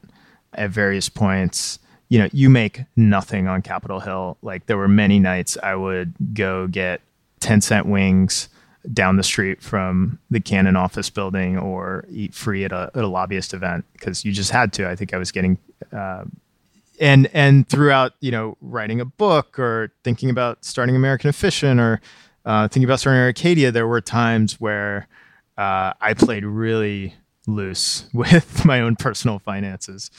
at 0.54 0.72
various 0.72 1.10
points. 1.10 1.78
You 2.10 2.20
know, 2.20 2.30
you 2.34 2.50
make 2.50 2.82
nothing 2.96 3.48
on 3.48 3.62
Capitol 3.62 4.00
Hill. 4.00 4.38
Like 4.42 4.66
there 4.66 4.78
were 4.78 4.88
many 4.88 5.20
nights 5.20 5.58
I 5.62 5.76
would 5.76 6.14
go 6.34 6.68
get 6.68 7.02
ten 7.40 7.62
cent 7.62 7.86
wings 7.86 8.50
down 8.94 9.18
the 9.18 9.24
street 9.24 9.62
from 9.62 10.20
the 10.32 10.40
Cannon 10.40 10.76
office 10.76 11.10
building 11.10 11.58
or 11.58 12.06
eat 12.10 12.34
free 12.34 12.64
at 12.64 12.72
a, 12.72 12.90
at 12.96 13.04
a 13.04 13.08
lobbyist 13.08 13.54
event 13.54 13.86
because 13.94 14.26
you 14.26 14.32
just 14.32 14.52
had 14.52 14.74
to. 14.74 14.90
I 14.90 14.96
think 14.96 15.14
I 15.14 15.18
was 15.18 15.32
getting 15.32 15.58
uh, 15.92 16.26
and 17.00 17.30
and 17.34 17.68
throughout 17.68 18.14
you 18.20 18.32
know 18.32 18.58
writing 18.62 19.00
a 19.00 19.06
book 19.06 19.58
or 19.58 19.92
thinking 20.04 20.30
about 20.30 20.64
starting 20.66 20.96
American 20.96 21.30
Efficient 21.30 21.80
or 21.80 22.02
uh, 22.46 22.68
thinking 22.68 22.86
about 22.86 23.00
starting 23.00 23.22
Arcadia, 23.22 23.72
there 23.72 23.88
were 23.88 24.02
times 24.02 24.60
where 24.60 25.08
uh, 25.58 25.94
I 26.00 26.14
played 26.14 26.46
really 26.46 27.16
loose 27.48 28.06
with 28.14 28.66
my 28.66 28.82
own 28.82 28.96
personal 28.96 29.40
finances. 29.40 30.12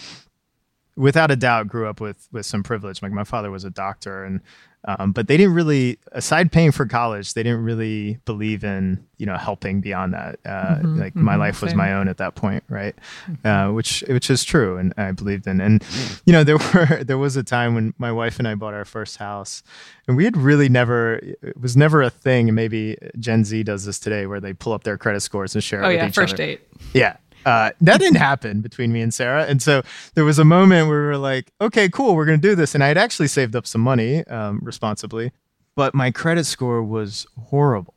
Without 0.96 1.30
a 1.30 1.36
doubt 1.36 1.68
grew 1.68 1.88
up 1.88 2.00
with 2.00 2.28
with 2.32 2.46
some 2.46 2.62
privilege. 2.62 3.02
Like 3.02 3.12
my 3.12 3.24
father 3.24 3.50
was 3.50 3.64
a 3.64 3.70
doctor, 3.70 4.24
and 4.24 4.40
um, 4.86 5.12
but 5.12 5.28
they 5.28 5.36
didn't 5.36 5.52
really, 5.52 5.98
aside 6.12 6.50
paying 6.50 6.72
for 6.72 6.86
college, 6.86 7.34
they 7.34 7.42
didn't 7.42 7.62
really 7.62 8.18
believe 8.24 8.64
in 8.64 9.04
you 9.18 9.26
know 9.26 9.36
helping 9.36 9.82
beyond 9.82 10.14
that. 10.14 10.38
Uh, 10.46 10.76
mm-hmm, 10.76 10.98
like 10.98 11.12
mm-hmm, 11.12 11.24
my 11.24 11.36
life 11.36 11.60
was 11.60 11.74
my 11.74 11.92
own 11.92 12.08
at 12.08 12.16
that 12.16 12.34
point, 12.34 12.64
right? 12.68 12.94
Mm-hmm. 13.26 13.46
Uh, 13.46 13.72
which 13.72 14.02
which 14.08 14.30
is 14.30 14.42
true, 14.42 14.78
and 14.78 14.94
I 14.96 15.12
believed 15.12 15.46
in. 15.46 15.60
And 15.60 15.84
you 16.24 16.32
know 16.32 16.44
there 16.44 16.56
were 16.74 17.04
there 17.04 17.18
was 17.18 17.36
a 17.36 17.42
time 17.42 17.74
when 17.74 17.92
my 17.98 18.10
wife 18.10 18.38
and 18.38 18.48
I 18.48 18.54
bought 18.54 18.72
our 18.72 18.86
first 18.86 19.18
house, 19.18 19.62
and 20.08 20.16
we 20.16 20.24
had 20.24 20.36
really 20.36 20.70
never 20.70 21.16
it 21.16 21.60
was 21.60 21.76
never 21.76 22.00
a 22.00 22.10
thing. 22.10 22.48
And 22.48 22.56
maybe 22.56 22.96
Gen 23.18 23.44
Z 23.44 23.62
does 23.64 23.84
this 23.84 23.98
today, 23.98 24.24
where 24.24 24.40
they 24.40 24.54
pull 24.54 24.72
up 24.72 24.84
their 24.84 24.96
credit 24.96 25.20
scores 25.20 25.54
and 25.54 25.62
share. 25.62 25.84
Oh 25.84 25.90
it 25.90 25.96
yeah, 25.96 26.08
each 26.08 26.14
first 26.14 26.34
other. 26.34 26.42
date. 26.42 26.62
Yeah, 26.94 27.18
uh, 27.46 27.70
that 27.80 27.98
didn't 27.98 28.16
happen 28.30 28.60
between 28.60 28.92
me 28.92 29.00
and 29.00 29.12
Sarah. 29.12 29.44
And 29.46 29.60
so 29.62 29.82
there 30.14 30.24
was 30.24 30.38
a 30.38 30.44
moment 30.44 30.88
where 30.88 31.00
we 31.00 31.06
were 31.06 31.16
like, 31.16 31.52
okay, 31.60 31.88
cool, 31.88 32.14
we're 32.14 32.26
going 32.26 32.40
to 32.40 32.48
do 32.48 32.54
this. 32.54 32.74
And 32.74 32.84
I 32.84 32.88
had 32.88 32.98
actually 32.98 33.28
saved 33.28 33.56
up 33.56 33.66
some 33.66 33.80
money 33.80 34.24
um, 34.26 34.60
responsibly 34.62 35.32
but 35.80 35.94
my 35.94 36.10
credit 36.10 36.44
score 36.44 36.82
was 36.82 37.26
horrible. 37.38 37.94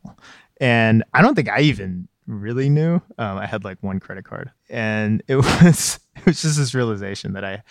And 0.61 1.03
I 1.13 1.21
don't 1.21 1.35
think 1.35 1.49
I 1.49 1.59
even 1.61 2.07
really 2.27 2.69
knew. 2.69 3.01
Um, 3.17 3.37
I 3.37 3.45
had 3.45 3.63
like 3.63 3.77
one 3.81 3.99
credit 3.99 4.23
card, 4.23 4.51
and 4.69 5.21
it 5.27 5.35
was 5.63 5.99
it 6.15 6.25
was 6.25 6.41
just 6.41 6.57
this 6.57 6.73
realization 6.73 7.33
that 7.33 7.43
I 7.43 7.63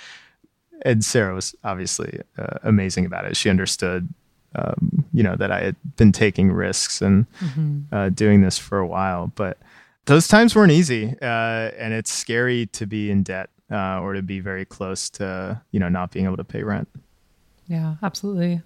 and 0.84 1.04
Sarah 1.04 1.34
was 1.34 1.54
obviously 1.64 2.20
uh, 2.36 2.58
amazing 2.62 3.06
about 3.06 3.24
it. 3.24 3.36
She 3.36 3.48
understood, 3.48 4.12
um, 4.54 5.06
you 5.14 5.22
know, 5.22 5.36
that 5.36 5.50
I 5.52 5.60
had 5.60 5.76
been 5.96 6.12
taking 6.12 6.52
risks 6.52 7.00
and 7.00 7.26
mm-hmm. 7.38 7.94
uh, 7.94 8.08
doing 8.10 8.42
this 8.42 8.58
for 8.58 8.78
a 8.78 8.86
while. 8.86 9.32
But 9.34 9.58
those 10.06 10.28
times 10.28 10.54
weren't 10.54 10.72
easy, 10.72 11.14
uh, 11.22 11.70
and 11.78 11.92
it's 11.92 12.12
scary 12.12 12.66
to 12.66 12.86
be 12.86 13.10
in 13.10 13.22
debt 13.22 13.50
uh, 13.70 14.00
or 14.00 14.14
to 14.14 14.22
be 14.22 14.40
very 14.40 14.64
close 14.64 15.08
to, 15.10 15.60
you 15.70 15.80
know, 15.80 15.88
not 15.88 16.10
being 16.10 16.24
able 16.26 16.36
to 16.36 16.44
pay 16.44 16.62
rent. 16.62 16.88
Yeah, 17.66 17.94
absolutely 18.02 18.62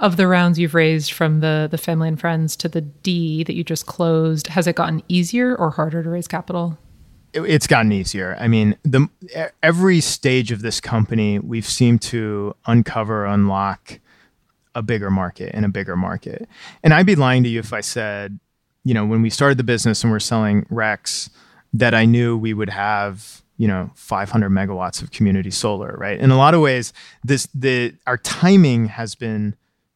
of 0.00 0.16
the 0.16 0.26
rounds 0.26 0.58
you've 0.58 0.74
raised 0.74 1.12
from 1.12 1.40
the 1.40 1.68
the 1.70 1.78
family 1.78 2.08
and 2.08 2.18
friends 2.18 2.56
to 2.56 2.68
the 2.68 2.80
D 2.80 3.44
that 3.44 3.54
you 3.54 3.64
just 3.64 3.86
closed, 3.86 4.48
has 4.48 4.66
it 4.66 4.76
gotten 4.76 5.02
easier 5.08 5.54
or 5.56 5.70
harder 5.70 6.02
to 6.02 6.10
raise 6.10 6.28
capital? 6.28 6.78
It's 7.32 7.66
gotten 7.66 7.90
easier. 7.92 8.36
I 8.38 8.48
mean, 8.48 8.76
the 8.82 9.08
every 9.62 10.00
stage 10.00 10.52
of 10.52 10.62
this 10.62 10.80
company, 10.80 11.38
we've 11.38 11.66
seemed 11.66 12.02
to 12.02 12.54
uncover, 12.66 13.24
unlock 13.24 14.00
a 14.76 14.82
bigger 14.82 15.10
market 15.10 15.52
and 15.54 15.64
a 15.64 15.68
bigger 15.68 15.96
market. 15.96 16.48
And 16.82 16.92
I'd 16.92 17.06
be 17.06 17.16
lying 17.16 17.42
to 17.44 17.48
you 17.48 17.60
if 17.60 17.72
I 17.72 17.80
said, 17.80 18.38
you 18.84 18.94
know, 18.94 19.04
when 19.04 19.22
we 19.22 19.30
started 19.30 19.58
the 19.58 19.64
business 19.64 20.02
and 20.02 20.12
we're 20.12 20.20
selling 20.20 20.64
RECs, 20.66 21.30
that 21.72 21.94
I 21.94 22.04
knew 22.04 22.36
we 22.36 22.54
would 22.54 22.70
have 22.70 23.42
you 23.56 23.68
know 23.68 23.90
500 23.94 24.50
megawatts 24.50 25.00
of 25.00 25.12
community 25.12 25.50
solar 25.50 25.94
right 25.96 26.18
in 26.18 26.32
a 26.32 26.36
lot 26.36 26.54
of 26.54 26.60
ways 26.60 26.92
this 27.22 27.46
the 27.54 27.94
our 28.04 28.18
timing 28.18 28.86
has 28.86 29.14
been 29.14 29.54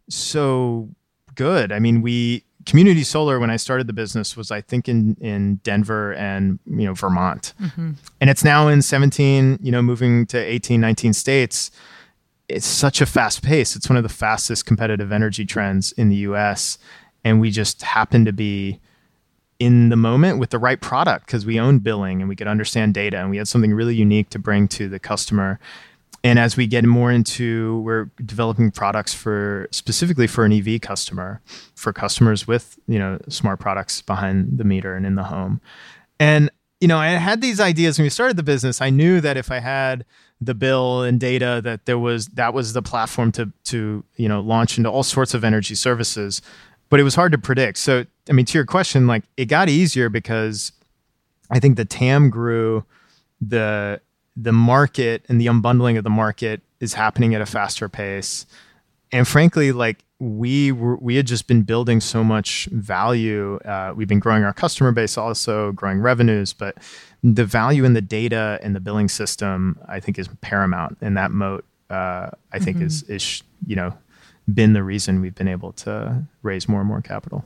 so 0.08 0.88
good. 1.34 1.72
I 1.72 1.78
mean, 1.78 2.02
we 2.02 2.44
community 2.66 3.04
solar 3.04 3.38
when 3.38 3.48
I 3.48 3.56
started 3.56 3.86
the 3.86 3.92
business 3.92 4.36
was 4.36 4.50
I 4.50 4.60
think 4.60 4.88
in 4.88 5.16
in 5.20 5.56
Denver 5.56 6.12
and 6.14 6.58
you 6.66 6.84
know 6.84 6.94
Vermont. 6.94 7.54
Mm-hmm. 7.60 7.92
And 8.20 8.30
it's 8.30 8.44
now 8.44 8.68
in 8.68 8.82
17, 8.82 9.60
you 9.62 9.72
know, 9.72 9.80
moving 9.80 10.26
to 10.26 10.38
18, 10.38 10.80
19 10.80 11.12
states. 11.12 11.70
It's 12.48 12.66
such 12.66 13.00
a 13.00 13.06
fast 13.06 13.42
pace. 13.42 13.76
It's 13.76 13.88
one 13.88 13.98
of 13.98 14.02
the 14.02 14.08
fastest 14.08 14.66
competitive 14.66 15.12
energy 15.12 15.44
trends 15.44 15.92
in 15.92 16.08
the 16.08 16.16
US 16.16 16.78
and 17.24 17.40
we 17.40 17.50
just 17.50 17.82
happened 17.82 18.26
to 18.26 18.32
be 18.32 18.80
in 19.58 19.88
the 19.88 19.96
moment 19.96 20.38
with 20.38 20.50
the 20.50 20.58
right 20.58 20.80
product 20.80 21.26
because 21.26 21.44
we 21.44 21.58
own 21.58 21.80
billing 21.80 22.20
and 22.20 22.28
we 22.28 22.36
could 22.36 22.46
understand 22.46 22.94
data 22.94 23.18
and 23.18 23.30
we 23.30 23.38
had 23.38 23.48
something 23.48 23.74
really 23.74 23.94
unique 23.94 24.30
to 24.30 24.38
bring 24.38 24.68
to 24.68 24.88
the 24.88 24.98
customer. 24.98 25.58
And 26.22 26.38
as 26.38 26.56
we 26.56 26.66
get 26.66 26.84
more 26.84 27.10
into 27.10 27.80
we're 27.80 28.10
developing 28.24 28.70
products 28.70 29.14
for 29.14 29.68
specifically 29.70 30.26
for 30.26 30.44
an 30.44 30.52
ev 30.52 30.80
customer 30.80 31.40
for 31.74 31.92
customers 31.92 32.46
with 32.46 32.78
you 32.86 32.98
know 32.98 33.18
smart 33.28 33.60
products 33.60 34.02
behind 34.02 34.58
the 34.58 34.64
meter 34.64 34.94
and 34.94 35.06
in 35.06 35.16
the 35.16 35.24
home. 35.24 35.60
And 36.20 36.50
you 36.80 36.86
know 36.86 36.98
i 36.98 37.08
had 37.08 37.40
these 37.40 37.58
ideas 37.58 37.98
when 37.98 38.04
we 38.04 38.10
started 38.10 38.36
the 38.36 38.42
business. 38.42 38.80
I 38.80 38.90
knew 38.90 39.20
that 39.20 39.36
if 39.36 39.50
i 39.50 39.58
had 39.58 40.04
the 40.40 40.54
bill 40.54 41.02
and 41.02 41.18
data 41.18 41.60
that 41.64 41.86
there 41.86 41.98
was 41.98 42.28
that 42.28 42.54
was 42.54 42.72
the 42.72 42.82
platform 42.82 43.32
to 43.32 43.52
to 43.64 44.04
you 44.16 44.28
know 44.28 44.40
launch 44.40 44.78
into 44.78 44.90
all 44.90 45.02
sorts 45.02 45.34
of 45.34 45.42
energy 45.42 45.74
services 45.74 46.40
but 46.90 47.00
it 47.00 47.02
was 47.02 47.14
hard 47.14 47.32
to 47.32 47.38
predict 47.38 47.78
so 47.78 48.04
i 48.28 48.32
mean 48.32 48.44
to 48.44 48.56
your 48.56 48.66
question 48.66 49.06
like 49.06 49.24
it 49.36 49.46
got 49.46 49.68
easier 49.68 50.08
because 50.08 50.72
i 51.50 51.58
think 51.58 51.76
the 51.76 51.84
tam 51.84 52.30
grew 52.30 52.84
the 53.40 54.00
the 54.40 54.52
market 54.52 55.24
and 55.28 55.40
the 55.40 55.46
unbundling 55.46 55.98
of 55.98 56.04
the 56.04 56.10
market 56.10 56.62
is 56.80 56.94
happening 56.94 57.34
at 57.34 57.40
a 57.40 57.46
faster 57.46 57.88
pace. 57.88 58.46
And 59.10 59.26
frankly, 59.26 59.72
like 59.72 60.04
we 60.20 60.70
were, 60.70 60.96
we 60.96 61.16
had 61.16 61.26
just 61.26 61.48
been 61.48 61.62
building 61.62 62.00
so 62.00 62.22
much 62.22 62.68
value. 62.70 63.56
Uh, 63.64 63.92
we've 63.96 64.08
been 64.08 64.20
growing 64.20 64.44
our 64.44 64.52
customer 64.52 64.92
base, 64.92 65.18
also 65.18 65.72
growing 65.72 66.00
revenues, 66.00 66.52
but 66.52 66.76
the 67.22 67.44
value 67.44 67.84
in 67.84 67.94
the 67.94 68.00
data 68.00 68.60
and 68.62 68.76
the 68.76 68.80
billing 68.80 69.08
system, 69.08 69.78
I 69.88 69.98
think, 69.98 70.18
is 70.18 70.28
paramount. 70.40 70.98
And 71.00 71.16
that 71.16 71.30
moat, 71.30 71.64
uh, 71.90 72.30
I 72.52 72.58
think, 72.58 72.76
mm-hmm. 72.76 72.86
is 72.86 73.02
is 73.04 73.42
you 73.66 73.74
know 73.74 73.96
been 74.52 74.72
the 74.72 74.82
reason 74.82 75.20
we've 75.20 75.34
been 75.34 75.48
able 75.48 75.72
to 75.72 76.24
raise 76.42 76.68
more 76.68 76.80
and 76.80 76.88
more 76.88 77.02
capital. 77.02 77.44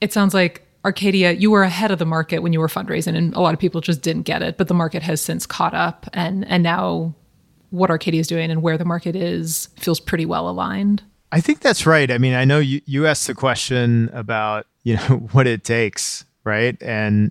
It 0.00 0.12
sounds 0.12 0.34
like 0.34 0.66
Arcadia, 0.84 1.32
you 1.32 1.50
were 1.50 1.62
ahead 1.62 1.90
of 1.90 1.98
the 1.98 2.06
market 2.06 2.40
when 2.40 2.52
you 2.52 2.60
were 2.60 2.68
fundraising, 2.68 3.16
and 3.16 3.34
a 3.34 3.40
lot 3.40 3.54
of 3.54 3.60
people 3.60 3.80
just 3.80 4.02
didn't 4.02 4.22
get 4.22 4.42
it. 4.42 4.56
But 4.56 4.68
the 4.68 4.74
market 4.74 5.02
has 5.02 5.20
since 5.20 5.46
caught 5.46 5.74
up, 5.74 6.08
and 6.12 6.46
and 6.48 6.62
now 6.62 7.14
what 7.70 7.88
Arcadia 7.88 8.20
is 8.20 8.26
doing 8.26 8.50
and 8.50 8.62
where 8.62 8.76
the 8.76 8.84
market 8.84 9.16
is 9.16 9.68
feels 9.76 10.00
pretty 10.00 10.26
well 10.26 10.48
aligned. 10.48 11.02
I 11.30 11.40
think 11.40 11.60
that's 11.60 11.86
right. 11.86 12.10
I 12.10 12.18
mean, 12.18 12.34
I 12.34 12.44
know 12.44 12.58
you 12.58 12.80
you 12.84 13.06
asked 13.06 13.26
the 13.26 13.34
question 13.34 14.10
about 14.12 14.66
you 14.82 14.96
know 14.96 15.28
what 15.32 15.46
it 15.46 15.64
takes, 15.64 16.24
right? 16.44 16.76
And 16.82 17.30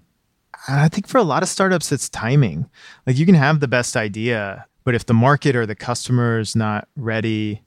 I 0.67 0.89
think 0.89 1.07
for 1.07 1.17
a 1.17 1.23
lot 1.23 1.43
of 1.43 1.49
startups, 1.49 1.91
it's 1.91 2.09
timing. 2.09 2.69
Like 3.05 3.17
you 3.17 3.25
can 3.25 3.35
have 3.35 3.59
the 3.59 3.67
best 3.67 3.97
idea, 3.97 4.65
but 4.83 4.95
if 4.95 5.05
the 5.05 5.13
market 5.13 5.55
or 5.55 5.65
the 5.65 5.75
customer 5.75 6.39
is 6.39 6.55
not 6.55 6.87
ready, 6.95 7.61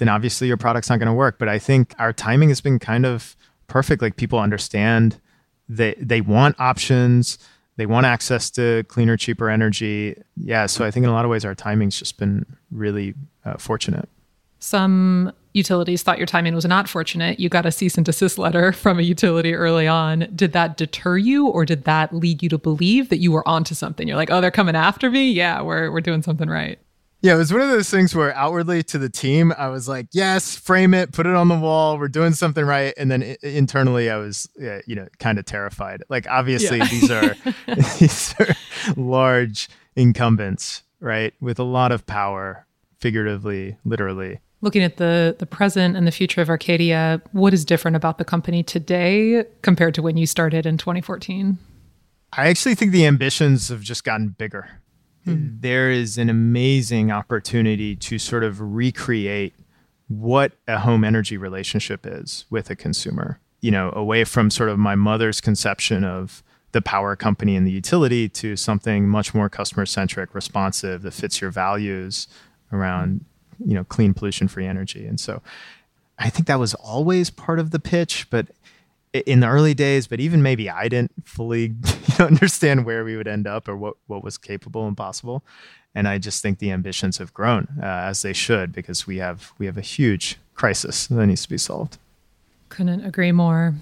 then 0.00 0.08
obviously 0.08 0.48
your 0.48 0.56
product's 0.56 0.88
not 0.88 0.98
going 0.98 1.06
to 1.06 1.12
work. 1.12 1.38
But 1.38 1.48
I 1.48 1.58
think 1.58 1.94
our 1.98 2.12
timing 2.12 2.48
has 2.48 2.60
been 2.60 2.78
kind 2.78 3.06
of 3.06 3.36
perfect. 3.68 4.02
Like 4.02 4.16
people 4.16 4.38
understand 4.38 5.20
that 5.68 5.96
they 6.00 6.20
want 6.20 6.58
options, 6.58 7.38
they 7.76 7.86
want 7.86 8.06
access 8.06 8.50
to 8.52 8.82
cleaner, 8.88 9.16
cheaper 9.16 9.48
energy. 9.48 10.20
Yeah, 10.36 10.66
so 10.66 10.84
I 10.84 10.90
think 10.90 11.04
in 11.04 11.10
a 11.10 11.12
lot 11.12 11.24
of 11.24 11.30
ways 11.30 11.44
our 11.44 11.54
timing's 11.54 11.98
just 11.98 12.18
been 12.18 12.44
really 12.72 13.14
uh, 13.44 13.58
fortunate. 13.58 14.08
Some 14.58 15.32
utilities 15.52 16.02
thought 16.02 16.18
your 16.18 16.26
timing 16.26 16.54
was 16.54 16.64
not 16.64 16.88
fortunate. 16.88 17.38
You 17.38 17.48
got 17.48 17.66
a 17.66 17.72
cease 17.72 17.96
and 17.96 18.04
desist 18.04 18.38
letter 18.38 18.72
from 18.84 18.98
a 18.98 19.02
utility 19.02 19.54
early 19.54 19.86
on. 19.86 20.30
Did 20.34 20.52
that 20.52 20.76
deter 20.76 21.18
you, 21.18 21.46
or 21.46 21.64
did 21.64 21.84
that 21.84 22.14
lead 22.14 22.42
you 22.42 22.48
to 22.48 22.58
believe 22.58 23.10
that 23.10 23.18
you 23.18 23.32
were 23.32 23.46
onto 23.46 23.74
something? 23.74 24.08
You're 24.08 24.16
like, 24.16 24.30
oh, 24.30 24.40
they're 24.40 24.50
coming 24.50 24.76
after 24.76 25.10
me. 25.10 25.30
Yeah, 25.30 25.60
we're 25.62 25.90
we're 25.90 26.00
doing 26.00 26.22
something 26.22 26.48
right. 26.48 26.78
Yeah, 27.22 27.34
it 27.34 27.36
was 27.36 27.52
one 27.52 27.60
of 27.60 27.68
those 27.68 27.90
things 27.90 28.14
where 28.14 28.34
outwardly 28.34 28.82
to 28.84 28.98
the 28.98 29.10
team, 29.10 29.52
I 29.58 29.68
was 29.68 29.86
like, 29.86 30.06
"Yes, 30.12 30.56
frame 30.56 30.94
it, 30.94 31.12
put 31.12 31.26
it 31.26 31.34
on 31.34 31.48
the 31.48 31.58
wall. 31.58 31.98
We're 31.98 32.08
doing 32.08 32.32
something 32.32 32.64
right." 32.64 32.94
And 32.96 33.10
then 33.10 33.36
internally, 33.42 34.08
I 34.08 34.16
was, 34.16 34.48
uh, 34.62 34.78
you 34.86 34.94
know, 34.94 35.06
kind 35.18 35.38
of 35.38 35.44
terrified. 35.44 36.02
Like, 36.08 36.26
obviously, 36.28 36.78
yeah. 36.78 36.88
these 36.88 37.10
are 37.10 37.34
these 37.98 38.34
are 38.40 38.54
large 38.96 39.68
incumbents, 39.96 40.82
right, 41.00 41.34
with 41.40 41.58
a 41.58 41.64
lot 41.64 41.92
of 41.92 42.06
power, 42.06 42.66
figuratively, 42.98 43.76
literally. 43.84 44.40
Looking 44.62 44.82
at 44.82 44.96
the 44.96 45.36
the 45.38 45.46
present 45.46 45.96
and 45.96 46.06
the 46.06 46.12
future 46.12 46.40
of 46.40 46.48
Arcadia, 46.48 47.20
what 47.32 47.52
is 47.52 47.66
different 47.66 47.98
about 47.98 48.16
the 48.16 48.24
company 48.24 48.62
today 48.62 49.44
compared 49.60 49.94
to 49.94 50.02
when 50.02 50.16
you 50.16 50.26
started 50.26 50.64
in 50.64 50.78
2014? 50.78 51.58
I 52.32 52.48
actually 52.48 52.76
think 52.76 52.92
the 52.92 53.04
ambitions 53.06 53.68
have 53.68 53.82
just 53.82 54.04
gotten 54.04 54.28
bigger 54.28 54.79
Hmm. 55.24 55.48
there 55.60 55.90
is 55.90 56.16
an 56.16 56.30
amazing 56.30 57.10
opportunity 57.10 57.94
to 57.96 58.18
sort 58.18 58.42
of 58.42 58.60
recreate 58.60 59.54
what 60.08 60.52
a 60.66 60.78
home 60.78 61.04
energy 61.04 61.36
relationship 61.36 62.06
is 62.06 62.46
with 62.50 62.70
a 62.70 62.76
consumer. 62.76 63.38
You 63.60 63.70
know, 63.70 63.92
away 63.94 64.24
from 64.24 64.50
sort 64.50 64.70
of 64.70 64.78
my 64.78 64.94
mother's 64.94 65.40
conception 65.40 66.04
of 66.04 66.42
the 66.72 66.80
power 66.80 67.16
company 67.16 67.56
and 67.56 67.66
the 67.66 67.70
utility 67.70 68.28
to 68.28 68.56
something 68.56 69.08
much 69.08 69.34
more 69.34 69.48
customer 69.48 69.86
centric, 69.86 70.34
responsive 70.34 71.02
that 71.02 71.12
fits 71.12 71.40
your 71.40 71.50
values 71.50 72.26
around, 72.72 73.24
you 73.64 73.74
know, 73.74 73.84
clean 73.84 74.14
pollution 74.14 74.48
free 74.48 74.66
energy. 74.66 75.06
And 75.06 75.20
so 75.20 75.42
I 76.18 76.30
think 76.30 76.46
that 76.46 76.58
was 76.58 76.74
always 76.74 77.30
part 77.30 77.58
of 77.58 77.70
the 77.70 77.80
pitch, 77.80 78.28
but 78.30 78.48
in 79.12 79.40
the 79.40 79.48
early 79.48 79.74
days, 79.74 80.06
but 80.06 80.20
even 80.20 80.42
maybe 80.42 80.70
I 80.70 80.88
didn't 80.88 81.12
fully 81.24 81.62
you 81.62 81.74
know, 82.18 82.26
understand 82.26 82.84
where 82.84 83.04
we 83.04 83.16
would 83.16 83.28
end 83.28 83.46
up 83.46 83.68
or 83.68 83.76
what, 83.76 83.96
what 84.06 84.22
was 84.22 84.38
capable 84.38 84.86
and 84.86 84.96
possible. 84.96 85.44
And 85.94 86.06
I 86.06 86.18
just 86.18 86.42
think 86.42 86.58
the 86.58 86.70
ambitions 86.70 87.18
have 87.18 87.34
grown 87.34 87.66
uh, 87.82 87.86
as 87.86 88.22
they 88.22 88.32
should 88.32 88.72
because 88.72 89.06
we 89.06 89.18
have 89.18 89.52
we 89.58 89.66
have 89.66 89.76
a 89.76 89.82
huge 89.82 90.38
crisis 90.54 91.08
that 91.08 91.26
needs 91.26 91.42
to 91.42 91.48
be 91.48 91.58
solved. 91.58 91.98
Couldn't 92.68 93.04
agree 93.04 93.32
more. 93.32 93.74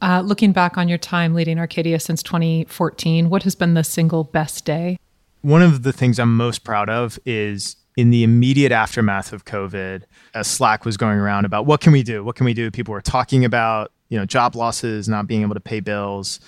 Uh, 0.00 0.20
looking 0.20 0.50
back 0.50 0.76
on 0.76 0.88
your 0.88 0.98
time 0.98 1.32
leading 1.32 1.60
Arcadia 1.60 2.00
since 2.00 2.24
2014, 2.24 3.30
what 3.30 3.44
has 3.44 3.54
been 3.54 3.74
the 3.74 3.84
single 3.84 4.24
best 4.24 4.64
day? 4.64 4.98
One 5.42 5.62
of 5.62 5.84
the 5.84 5.92
things 5.92 6.18
I'm 6.18 6.36
most 6.36 6.64
proud 6.64 6.90
of 6.90 7.20
is 7.24 7.76
in 7.96 8.10
the 8.10 8.24
immediate 8.24 8.72
aftermath 8.72 9.32
of 9.32 9.44
COVID, 9.44 10.02
as 10.34 10.48
Slack 10.48 10.84
was 10.84 10.96
going 10.96 11.18
around 11.18 11.44
about 11.44 11.66
what 11.66 11.80
can 11.80 11.92
we 11.92 12.02
do? 12.02 12.24
What 12.24 12.34
can 12.34 12.46
we 12.46 12.54
do? 12.54 12.70
People 12.70 12.92
were 12.92 13.02
talking 13.02 13.44
about, 13.44 13.92
you 14.12 14.18
know, 14.18 14.26
job 14.26 14.54
losses, 14.54 15.08
not 15.08 15.26
being 15.26 15.40
able 15.40 15.54
to 15.54 15.60
pay 15.60 15.80
bills. 15.80 16.38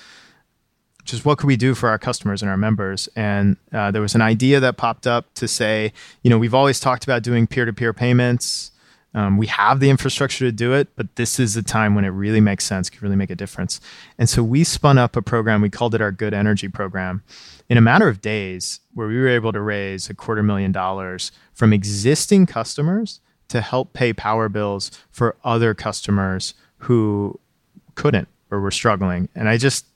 Just 1.03 1.25
what 1.25 1.39
could 1.39 1.47
we 1.47 1.57
do 1.57 1.75
for 1.75 1.89
our 1.89 1.99
customers 1.99 2.43
and 2.43 2.51
our 2.51 2.59
members? 2.59 3.09
And 3.17 3.57
uh, 3.73 3.91
there 3.91 4.03
was 4.03 4.15
an 4.15 4.21
idea 4.21 4.61
that 4.61 4.77
popped 4.77 5.07
up 5.07 5.33
to 5.37 5.49
say, 5.49 5.91
you 6.23 6.29
know, 6.29 6.37
we've 6.37 6.53
always 6.53 6.79
talked 6.79 7.05
about 7.05 7.23
doing 7.23 7.47
peer 7.47 7.65
to 7.65 7.73
peer 7.73 7.95
payments. 7.95 8.71
Um, 9.15 9.39
we 9.39 9.47
have 9.47 9.81
the 9.81 9.89
infrastructure 9.89 10.45
to 10.45 10.53
do 10.53 10.75
it, 10.75 10.89
but 10.95 11.17
this 11.17 11.41
is 11.41 11.55
the 11.55 11.62
time 11.62 11.95
when 11.95 12.05
it 12.05 12.09
really 12.09 12.41
makes 12.41 12.67
sense, 12.67 12.91
can 12.91 13.01
really 13.01 13.17
make 13.17 13.31
a 13.31 13.35
difference. 13.35 13.81
And 14.19 14.29
so 14.29 14.43
we 14.43 14.62
spun 14.62 14.99
up 14.99 15.17
a 15.17 15.23
program, 15.23 15.62
we 15.62 15.71
called 15.71 15.95
it 15.95 16.03
our 16.03 16.12
Good 16.12 16.35
Energy 16.35 16.69
Program 16.69 17.23
in 17.71 17.79
a 17.79 17.81
matter 17.81 18.09
of 18.09 18.21
days 18.21 18.81
where 18.93 19.09
we 19.09 19.17
were 19.17 19.29
able 19.29 19.53
to 19.53 19.61
raise 19.62 20.11
a 20.11 20.15
quarter 20.15 20.43
million 20.43 20.71
dollars 20.71 21.33
from 21.55 21.73
existing 21.73 22.45
customers 22.45 23.21
to 23.49 23.62
help 23.62 23.95
pay 23.95 24.12
power 24.12 24.51
bills 24.51 24.91
for 25.11 25.37
other 25.45 25.73
customers 25.73 26.53
who 26.79 27.41
couldn't 27.95 28.28
or 28.51 28.61
were 28.61 28.70
struggling. 28.70 29.28
And 29.34 29.49
I 29.49 29.57
just, 29.57 29.86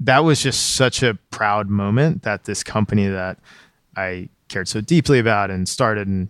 that 0.00 0.20
was 0.20 0.42
just 0.42 0.74
such 0.76 1.02
a 1.02 1.14
proud 1.30 1.68
moment 1.68 2.22
that 2.22 2.44
this 2.44 2.62
company 2.62 3.06
that 3.06 3.38
I 3.96 4.28
cared 4.48 4.68
so 4.68 4.80
deeply 4.80 5.18
about 5.18 5.50
and 5.50 5.68
started 5.68 6.08
and 6.08 6.28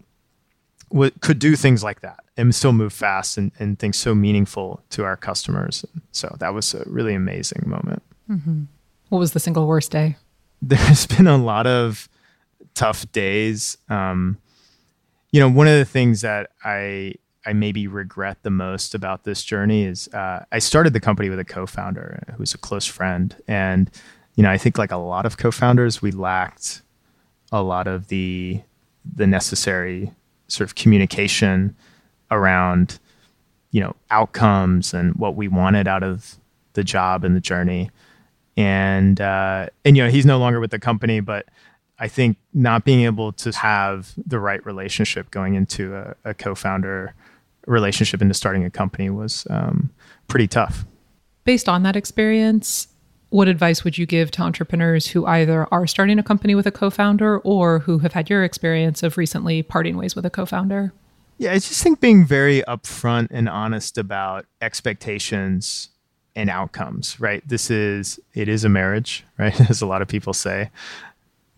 w- 0.91 1.13
could 1.21 1.39
do 1.39 1.57
things 1.57 1.83
like 1.83 2.01
that 2.01 2.21
and 2.37 2.55
still 2.55 2.73
move 2.73 2.93
fast 2.93 3.37
and, 3.39 3.53
and 3.59 3.79
things 3.79 3.97
so 3.97 4.15
meaningful 4.15 4.83
to 4.91 5.05
our 5.05 5.17
customers. 5.17 5.85
So 6.13 6.35
that 6.39 6.55
was 6.55 6.75
a 6.75 6.85
really 6.87 7.15
amazing 7.15 7.65
moment. 7.67 8.03
Mm-hmm. 8.31 8.65
What 9.09 9.19
was 9.19 9.33
the 9.33 9.41
single 9.41 9.67
worst 9.67 9.91
day? 9.91 10.17
there's 10.63 11.07
been 11.07 11.27
a 11.27 11.37
lot 11.37 11.67
of 11.67 12.09
tough 12.75 13.11
days. 13.13 13.77
Um, 13.89 14.39
you 15.31 15.41
know, 15.41 15.49
one 15.49 15.69
of 15.69 15.79
the 15.79 15.85
things 15.85 16.23
that 16.23 16.51
I 16.65 17.15
I 17.47 17.53
maybe 17.53 17.87
regret 17.87 18.39
the 18.43 18.51
most 18.51 18.95
about 18.95 19.25
this 19.25 19.45
journey 19.45 19.85
is 19.85 20.09
uh, 20.09 20.45
I 20.51 20.59
started 20.59 20.93
the 20.93 21.01
company 21.01 21.29
with 21.29 21.39
a 21.39 21.45
co-founder 21.45 22.35
who's 22.37 22.55
a 22.55 22.59
close 22.59 22.87
friend, 22.87 23.35
and 23.47 23.91
you 24.37 24.43
know, 24.43 24.51
I 24.51 24.59
think 24.59 24.79
like 24.79 24.93
a 24.93 24.97
lot 24.97 25.27
of 25.27 25.37
co-founders, 25.37 26.03
we 26.03 26.11
lacked 26.11 26.83
a 27.53 27.63
lot 27.63 27.87
of 27.87 28.09
the 28.09 28.61
the 29.15 29.27
necessary 29.27 30.11
sort 30.49 30.69
of 30.69 30.75
communication 30.75 31.77
around 32.31 32.99
you 33.71 33.81
know 33.81 33.95
outcomes 34.11 34.95
and 34.95 35.15
what 35.17 35.35
we 35.35 35.49
wanted 35.49 35.87
out 35.87 36.03
of 36.03 36.37
the 36.75 36.85
job 36.85 37.25
and 37.25 37.35
the 37.35 37.41
journey. 37.41 37.91
And 38.57 39.21
uh, 39.21 39.67
and 39.85 39.97
you 39.97 40.05
know 40.05 40.11
he's 40.11 40.27
no 40.27 40.39
longer 40.39 40.61
with 40.61 40.71
the 40.71 40.79
company, 40.79 41.21
but 41.21 41.47
I 41.99 42.09
think 42.09 42.37
not 42.53 42.85
being 42.85 43.01
able 43.03 43.33
to 43.33 43.51
have 43.51 44.13
the 44.17 44.39
right 44.39 44.65
relationship 44.65 45.31
going 45.31 45.55
into 45.55 45.95
a, 45.97 46.15
a 46.25 46.35
co-founder 46.35 47.15
relationship 47.67 48.23
into 48.23 48.35
starting 48.35 48.65
a 48.65 48.71
company 48.71 49.11
was 49.11 49.47
um, 49.51 49.91
pretty 50.29 50.49
tough. 50.49 50.85
Based 51.45 51.69
on 51.69 51.83
that 51.83 51.97
experience, 51.97 52.89
what 53.31 53.49
advice 53.49 53.85
would 53.85 53.99
you 53.99 54.07
give 54.07 54.31
to 54.33 54.43
entrepreneurs 54.43 55.09
who 55.09 55.27
either 55.27 55.67
are 55.73 55.87
starting 55.87 56.19
a 56.19 56.23
company 56.23 56.55
with 56.55 56.67
a 56.67 56.71
co-founder 56.71 57.39
or 57.41 57.81
who 57.81 57.99
have 57.99 58.13
had 58.13 58.31
your 58.31 58.45
experience 58.45 59.03
of 59.03 59.19
recently 59.19 59.63
parting 59.63 59.97
ways 59.97 60.15
with 60.15 60.25
a 60.25 60.31
co-founder? 60.31 60.93
Yeah, 61.39 61.51
I 61.51 61.55
just 61.55 61.83
think 61.83 62.01
being 62.01 62.25
very 62.25 62.63
upfront 62.69 63.29
and 63.31 63.49
honest 63.49 63.99
about 63.99 64.47
expectations 64.61 65.89
and 66.37 66.49
outcomes, 66.49 67.19
right? 67.19 67.47
This 67.47 67.71
is 67.71 68.21
it 68.35 68.49
is 68.49 68.65
a 68.65 68.69
marriage, 68.69 69.25
right? 69.39 69.69
As 69.69 69.83
a 69.83 69.87
lot 69.87 70.03
of 70.03 70.09
people 70.09 70.33
say. 70.33 70.71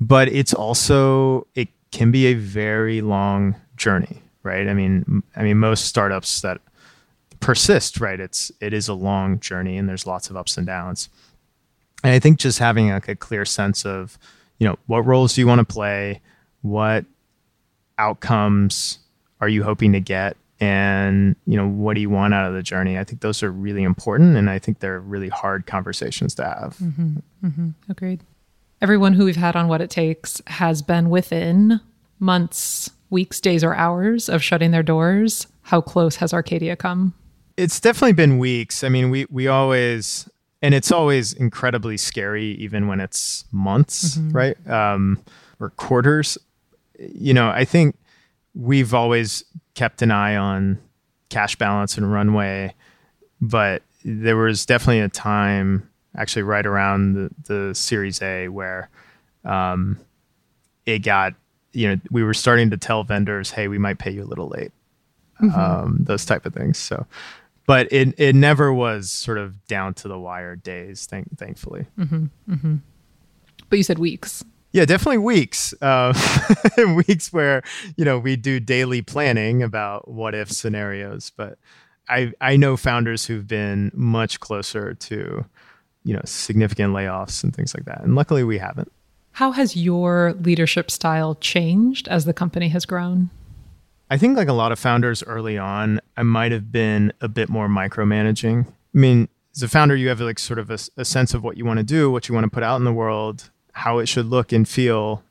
But 0.00 0.28
it's 0.28 0.54
also 0.54 1.46
it 1.54 1.68
can 1.92 2.10
be 2.10 2.26
a 2.26 2.34
very 2.34 3.00
long 3.00 3.54
journey, 3.76 4.22
right? 4.46 4.66
I 4.66 4.74
mean, 4.74 5.22
I 5.34 5.42
mean 5.42 5.58
most 5.58 5.84
startups 5.84 6.40
that 6.40 6.60
persist, 7.40 8.00
right? 8.00 8.18
It's 8.18 8.50
it 8.60 8.72
is 8.72 8.88
a 8.88 8.94
long 8.94 9.40
journey 9.40 9.76
and 9.76 9.88
there's 9.88 10.06
lots 10.06 10.30
of 10.30 10.36
ups 10.36 10.56
and 10.56 10.66
downs. 10.66 11.10
And 12.02 12.12
I 12.12 12.18
think 12.18 12.38
just 12.38 12.58
having 12.58 12.90
like 12.90 13.08
a 13.08 13.16
clear 13.16 13.44
sense 13.44 13.84
of, 13.84 14.18
you 14.58 14.66
know, 14.66 14.78
what 14.86 15.04
roles 15.04 15.34
do 15.34 15.40
you 15.40 15.46
want 15.46 15.58
to 15.58 15.64
play? 15.64 16.20
What 16.62 17.04
outcomes 17.98 19.00
are 19.40 19.48
you 19.48 19.62
hoping 19.62 19.92
to 19.92 20.00
get 20.00 20.36
and 20.58 21.36
you 21.46 21.56
know 21.56 21.68
what 21.68 21.94
do 21.94 22.00
you 22.00 22.08
want 22.08 22.32
out 22.32 22.48
of 22.48 22.54
the 22.54 22.62
journey 22.62 22.98
i 22.98 23.04
think 23.04 23.20
those 23.20 23.42
are 23.42 23.50
really 23.50 23.82
important 23.82 24.36
and 24.36 24.48
i 24.48 24.58
think 24.58 24.78
they're 24.78 25.00
really 25.00 25.28
hard 25.28 25.66
conversations 25.66 26.34
to 26.34 26.42
have 26.42 26.76
mm-hmm, 26.78 27.16
mm-hmm. 27.44 27.68
agreed 27.88 28.22
everyone 28.80 29.12
who 29.12 29.26
we've 29.26 29.36
had 29.36 29.54
on 29.54 29.68
what 29.68 29.80
it 29.80 29.90
takes 29.90 30.40
has 30.46 30.80
been 30.80 31.10
within 31.10 31.80
months 32.18 32.90
weeks 33.10 33.40
days 33.40 33.62
or 33.62 33.74
hours 33.74 34.28
of 34.28 34.42
shutting 34.42 34.70
their 34.70 34.82
doors 34.82 35.46
how 35.62 35.80
close 35.80 36.16
has 36.16 36.32
arcadia 36.32 36.76
come? 36.76 37.12
It's 37.56 37.80
definitely 37.80 38.12
been 38.12 38.38
weeks. 38.38 38.84
I 38.84 38.88
mean 38.88 39.10
we 39.10 39.26
we 39.30 39.48
always 39.48 40.28
and 40.62 40.74
it's 40.74 40.92
always 40.92 41.32
incredibly 41.32 41.96
scary 41.96 42.52
even 42.52 42.86
when 42.88 43.00
it's 43.00 43.44
months 43.52 44.16
mm-hmm. 44.16 44.36
right? 44.36 44.70
Um 44.70 45.22
or 45.58 45.70
quarters. 45.70 46.38
You 46.98 47.34
know 47.34 47.50
i 47.50 47.64
think 47.64 47.96
we've 48.54 48.94
always 48.94 49.44
kept 49.74 50.02
an 50.02 50.10
eye 50.10 50.34
on 50.34 50.78
cash 51.28 51.56
balance 51.56 51.96
and 51.96 52.10
runway, 52.10 52.74
but 53.40 53.82
there 54.04 54.36
was 54.36 54.66
definitely 54.66 55.00
a 55.00 55.08
time, 55.08 55.88
actually 56.16 56.42
right 56.42 56.66
around 56.66 57.14
the, 57.14 57.30
the 57.46 57.74
Series 57.74 58.22
A, 58.22 58.48
where 58.48 58.88
um, 59.44 59.98
it 60.86 61.00
got, 61.00 61.34
you 61.76 61.88
know, 61.88 62.00
we 62.10 62.22
were 62.22 62.34
starting 62.34 62.70
to 62.70 62.76
tell 62.76 63.04
vendors, 63.04 63.50
hey, 63.50 63.68
we 63.68 63.78
might 63.78 63.98
pay 63.98 64.10
you 64.10 64.22
a 64.22 64.24
little 64.24 64.48
late, 64.48 64.72
mm-hmm. 65.40 65.58
um, 65.58 65.98
those 66.00 66.24
type 66.24 66.46
of 66.46 66.54
things. 66.54 66.78
So, 66.78 67.06
but 67.66 67.92
it 67.92 68.14
it 68.18 68.34
never 68.34 68.72
was 68.72 69.10
sort 69.10 69.38
of 69.38 69.66
down 69.66 69.94
to 69.94 70.08
the 70.08 70.18
wire 70.18 70.56
days, 70.56 71.06
thank, 71.06 71.36
thankfully. 71.38 71.86
Mm-hmm. 71.98 72.26
Mm-hmm. 72.48 72.76
But 73.68 73.76
you 73.76 73.82
said 73.82 73.98
weeks. 73.98 74.42
Yeah, 74.72 74.84
definitely 74.84 75.18
weeks. 75.18 75.74
Uh, 75.80 76.12
weeks 77.06 77.32
where 77.32 77.62
you 77.96 78.04
know 78.04 78.18
we 78.18 78.36
do 78.36 78.58
daily 78.58 79.02
planning 79.02 79.62
about 79.62 80.08
what 80.08 80.34
if 80.34 80.50
scenarios. 80.50 81.30
But 81.36 81.58
I 82.08 82.32
I 82.40 82.56
know 82.56 82.76
founders 82.76 83.26
who've 83.26 83.46
been 83.46 83.90
much 83.94 84.40
closer 84.40 84.94
to 84.94 85.44
you 86.04 86.14
know 86.14 86.22
significant 86.24 86.94
layoffs 86.94 87.44
and 87.44 87.54
things 87.54 87.74
like 87.74 87.84
that, 87.84 88.02
and 88.02 88.14
luckily 88.14 88.44
we 88.44 88.58
haven't. 88.58 88.92
How 89.36 89.52
has 89.52 89.76
your 89.76 90.32
leadership 90.32 90.90
style 90.90 91.34
changed 91.34 92.08
as 92.08 92.24
the 92.24 92.32
company 92.32 92.70
has 92.70 92.86
grown? 92.86 93.28
I 94.08 94.16
think 94.16 94.34
like 94.34 94.48
a 94.48 94.54
lot 94.54 94.72
of 94.72 94.78
founders 94.78 95.22
early 95.24 95.58
on, 95.58 96.00
I 96.16 96.22
might 96.22 96.52
have 96.52 96.72
been 96.72 97.12
a 97.20 97.28
bit 97.28 97.50
more 97.50 97.68
micromanaging. 97.68 98.66
I 98.66 98.98
mean, 98.98 99.28
as 99.54 99.62
a 99.62 99.68
founder, 99.68 99.94
you 99.94 100.08
have 100.08 100.22
like 100.22 100.38
sort 100.38 100.58
of 100.58 100.70
a, 100.70 100.78
a 100.96 101.04
sense 101.04 101.34
of 101.34 101.44
what 101.44 101.58
you 101.58 101.66
want 101.66 101.76
to 101.76 101.84
do, 101.84 102.10
what 102.10 102.30
you 102.30 102.34
want 102.34 102.44
to 102.44 102.50
put 102.50 102.62
out 102.62 102.76
in 102.76 102.84
the 102.84 102.94
world, 102.94 103.50
how 103.72 103.98
it 103.98 104.06
should 104.06 104.24
look 104.24 104.52
and 104.52 104.66
feel 104.66 105.22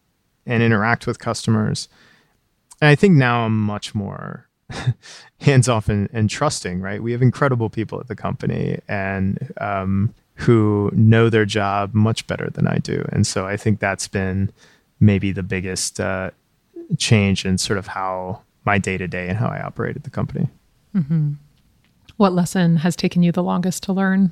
and 0.46 0.62
interact 0.62 1.08
with 1.08 1.18
customers. 1.18 1.90
And 2.82 2.90
I 2.90 2.94
think 2.94 3.16
now 3.16 3.48
I'm 3.48 3.60
much 3.60 3.96
more 3.96 4.48
hands 5.42 5.68
off 5.68 5.90
and, 5.90 6.10
and, 6.14 6.30
trusting, 6.30 6.80
right? 6.80 7.02
We 7.02 7.12
have 7.12 7.24
incredible 7.24 7.72
people 7.72 8.00
at 8.00 8.08
the 8.08 8.16
company 8.16 8.82
and 8.88 9.52
um, 9.60 10.14
who 10.36 10.92
know 10.94 11.30
their 11.30 11.46
job 11.46 11.94
much 11.94 12.28
better 12.28 12.50
than 12.50 12.68
I 12.68 12.78
do. 12.78 13.06
And 13.12 13.26
so 13.26 13.46
I 13.46 13.58
think 13.58 13.80
that's 13.80 14.08
been 14.08 14.52
maybe 15.00 15.32
the 15.32 15.44
biggest 15.44 16.00
uh, 16.00 16.32
change 16.98 17.46
in 17.46 17.58
sort 17.58 17.80
of 17.80 17.88
how 17.88 18.42
my 18.66 18.78
day 18.78 18.98
to 18.98 19.08
day 19.08 19.30
and 19.30 19.38
how 19.38 19.48
I 19.48 19.62
operate 19.62 19.96
at 19.96 20.04
the 20.04 20.10
company. 20.10 20.50
Mm-hmm. 20.96 21.34
What 22.18 22.34
lesson 22.34 22.78
has 22.78 22.96
taken 22.96 23.24
you 23.24 23.32
the 23.32 23.44
longest 23.44 23.84
to 23.84 23.94
learn? 23.94 24.32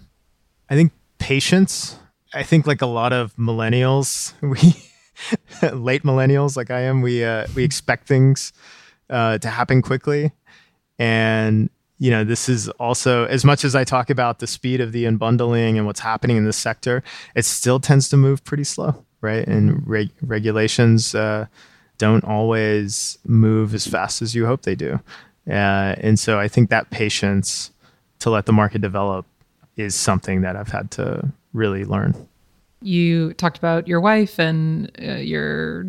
I 0.70 0.76
think 0.76 0.92
patience 1.20 1.98
I 2.34 2.44
think 2.44 2.66
like 2.66 2.82
a 2.82 2.88
lot 2.88 3.14
of 3.14 3.36
millennials, 3.36 4.34
we 4.42 5.70
late 5.72 6.04
millennials 6.04 6.58
like 6.58 6.72
I 6.72 6.82
am, 6.82 7.02
we 7.02 7.24
uh, 7.24 7.48
we 7.56 7.64
expect 7.64 8.08
things 8.08 8.52
uh, 9.10 9.38
to 9.38 9.50
happen 9.50 9.82
quickly, 9.82 10.32
and 10.98 11.70
you 11.98 12.12
know 12.12 12.24
this 12.24 12.50
is 12.50 12.70
also 12.70 13.26
as 13.26 13.46
much 13.46 13.64
as 13.64 13.76
I 13.76 13.84
talk 13.84 14.10
about 14.10 14.40
the 14.40 14.48
speed 14.48 14.82
of 14.82 14.92
the 14.92 15.06
unbundling 15.06 15.78
and 15.78 15.86
what's 15.86 16.00
happening 16.00 16.38
in 16.38 16.46
this 16.46 16.58
sector, 16.58 17.04
it 17.36 17.46
still 17.46 17.80
tends 17.80 18.10
to 18.10 18.18
move 18.18 18.44
pretty 18.44 18.64
slow, 18.64 19.04
right? 19.22 19.48
And 19.48 19.88
reg- 19.88 20.12
regulations 20.22 21.16
uh, 21.16 21.48
don't 21.98 22.24
always 22.24 23.18
move 23.26 23.74
as 23.74 23.88
fast 23.88 24.22
as 24.22 24.36
you 24.36 24.46
hope 24.46 24.64
they 24.64 24.76
do, 24.76 25.00
uh, 25.48 25.96
and 25.98 26.20
so 26.20 26.40
I 26.40 26.48
think 26.48 26.70
that 26.70 26.90
patience 26.90 27.72
to 28.20 28.30
let 28.30 28.46
the 28.46 28.54
market 28.54 28.82
develop 28.82 29.26
is 29.76 29.96
something 29.96 30.42
that 30.42 30.56
I've 30.56 30.70
had 30.70 30.92
to 30.92 31.32
really 31.54 31.86
learn. 31.86 32.28
You 32.82 33.34
talked 33.34 33.58
about 33.58 33.88
your 33.88 34.02
wife 34.02 34.40
and 34.40 34.92
uh, 35.02 35.16
your 35.16 35.88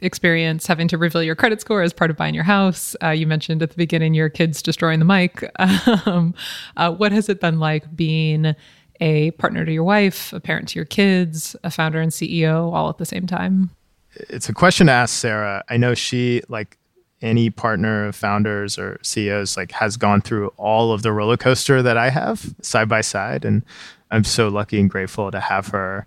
experience 0.00 0.66
having 0.66 0.88
to 0.88 0.98
reveal 0.98 1.22
your 1.22 1.34
credit 1.34 1.60
score 1.60 1.82
as 1.82 1.92
part 1.92 2.10
of 2.10 2.16
buying 2.16 2.34
your 2.34 2.44
house. 2.44 2.94
Uh, 3.02 3.10
you 3.10 3.26
mentioned 3.26 3.62
at 3.62 3.70
the 3.70 3.76
beginning 3.76 4.14
your 4.14 4.28
kids 4.28 4.62
destroying 4.62 4.98
the 4.98 5.04
mic. 5.04 5.48
Um, 6.06 6.34
uh, 6.76 6.92
what 6.92 7.12
has 7.12 7.28
it 7.28 7.40
been 7.40 7.58
like 7.58 7.94
being 7.94 8.54
a 9.00 9.30
partner 9.32 9.64
to 9.64 9.72
your 9.72 9.84
wife, 9.84 10.32
a 10.32 10.40
parent 10.40 10.68
to 10.68 10.78
your 10.78 10.84
kids, 10.84 11.56
a 11.64 11.70
founder 11.70 12.00
and 12.00 12.12
CEO 12.12 12.72
all 12.72 12.88
at 12.88 12.98
the 12.98 13.06
same 13.06 13.26
time? 13.26 13.70
it's 14.14 14.48
a 14.48 14.52
question 14.52 14.86
to 14.88 14.92
ask 14.92 15.14
Sarah. 15.14 15.64
I 15.68 15.76
know 15.76 15.94
she 15.94 16.42
like 16.48 16.78
any 17.22 17.50
partner 17.50 18.06
of 18.06 18.16
founders 18.16 18.78
or 18.78 18.98
CEOs 19.02 19.56
like 19.56 19.72
has 19.72 19.96
gone 19.96 20.20
through 20.20 20.48
all 20.56 20.92
of 20.92 21.02
the 21.02 21.12
roller 21.12 21.36
coaster 21.36 21.82
that 21.82 21.96
I 21.96 22.08
have 22.08 22.54
side 22.62 22.88
by 22.88 23.02
side 23.02 23.44
and 23.44 23.62
I'm 24.10 24.24
so 24.24 24.48
lucky 24.48 24.80
and 24.80 24.88
grateful 24.88 25.30
to 25.30 25.38
have 25.38 25.68
her 25.68 26.06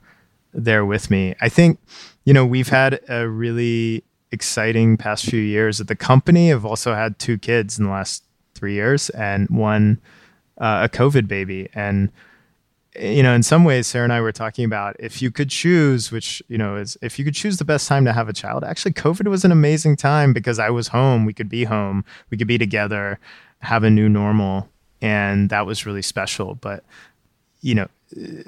there 0.53 0.85
with 0.85 1.09
me. 1.09 1.35
I 1.41 1.49
think 1.49 1.79
you 2.25 2.33
know, 2.33 2.45
we've 2.45 2.69
had 2.69 3.01
a 3.09 3.27
really 3.27 4.03
exciting 4.31 4.97
past 4.97 5.25
few 5.25 5.41
years 5.41 5.81
at 5.81 5.87
the 5.87 5.95
company. 5.95 6.51
I've 6.53 6.65
also 6.65 6.93
had 6.93 7.19
two 7.19 7.37
kids 7.37 7.77
in 7.77 7.85
the 7.85 7.91
last 7.91 8.23
3 8.55 8.73
years 8.73 9.09
and 9.11 9.49
one 9.49 9.99
uh, 10.57 10.87
a 10.89 10.95
COVID 10.95 11.27
baby 11.27 11.69
and 11.73 12.11
you 12.99 13.23
know, 13.23 13.33
in 13.33 13.41
some 13.41 13.63
ways, 13.63 13.87
Sarah 13.87 14.03
and 14.03 14.13
I 14.13 14.21
were 14.21 14.31
talking 14.31 14.65
about 14.65 14.95
if 14.99 15.21
you 15.21 15.31
could 15.31 15.49
choose, 15.49 16.11
which, 16.11 16.43
you 16.47 16.57
know, 16.57 16.75
is 16.75 16.97
if 17.01 17.17
you 17.17 17.25
could 17.25 17.33
choose 17.33 17.57
the 17.57 17.65
best 17.65 17.87
time 17.87 18.05
to 18.05 18.13
have 18.13 18.29
a 18.29 18.33
child, 18.33 18.63
actually, 18.63 18.93
COVID 18.93 19.27
was 19.27 19.43
an 19.43 19.51
amazing 19.51 19.95
time 19.95 20.33
because 20.33 20.59
I 20.59 20.69
was 20.69 20.89
home. 20.89 21.25
We 21.25 21.33
could 21.33 21.49
be 21.49 21.63
home, 21.63 22.05
we 22.29 22.37
could 22.37 22.47
be 22.47 22.57
together, 22.57 23.19
have 23.59 23.83
a 23.83 23.89
new 23.89 24.09
normal. 24.09 24.69
And 25.01 25.49
that 25.49 25.65
was 25.65 25.85
really 25.85 26.01
special. 26.01 26.55
But, 26.55 26.83
you 27.61 27.75
know, 27.75 27.87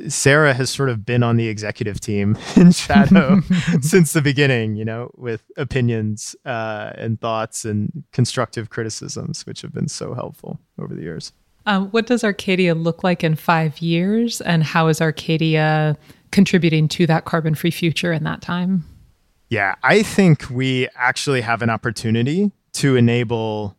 Sarah 0.07 0.53
has 0.53 0.70
sort 0.70 0.89
of 0.89 1.05
been 1.05 1.24
on 1.24 1.38
the 1.38 1.47
executive 1.47 1.99
team 1.99 2.38
in 2.55 2.72
shadow 2.72 3.41
since 3.82 4.13
the 4.13 4.22
beginning, 4.22 4.76
you 4.76 4.86
know, 4.86 5.11
with 5.16 5.43
opinions 5.57 6.36
uh, 6.45 6.91
and 6.95 7.20
thoughts 7.20 7.66
and 7.66 8.03
constructive 8.11 8.70
criticisms, 8.70 9.45
which 9.45 9.61
have 9.61 9.74
been 9.74 9.88
so 9.88 10.13
helpful 10.13 10.59
over 10.80 10.93
the 10.93 11.01
years. 11.01 11.34
Um, 11.66 11.89
what 11.89 12.05
does 12.05 12.24
Arcadia 12.24 12.76
look 12.76 13.03
like 13.03 13.24
in 13.24 13.36
five 13.36 13.80
years, 13.80 14.39
and 14.41 14.63
how 14.63 14.88
is 14.88 15.01
Arcadia 15.01 15.97
contributing 16.32 16.88
to 16.89 17.07
that 17.07 17.26
carbon 17.26 17.55
free 17.55 17.72
future 17.72 18.13
in 18.13 18.24
that 18.24 18.41
time? 18.41 18.86
Yeah, 19.49 19.76
I 19.82 20.03
think 20.03 20.49
we 20.49 20.88
actually 20.95 21.41
have 21.41 21.61
an 21.61 21.70
opportunity 21.70 22.51
to 22.74 22.95
enable 22.95 23.76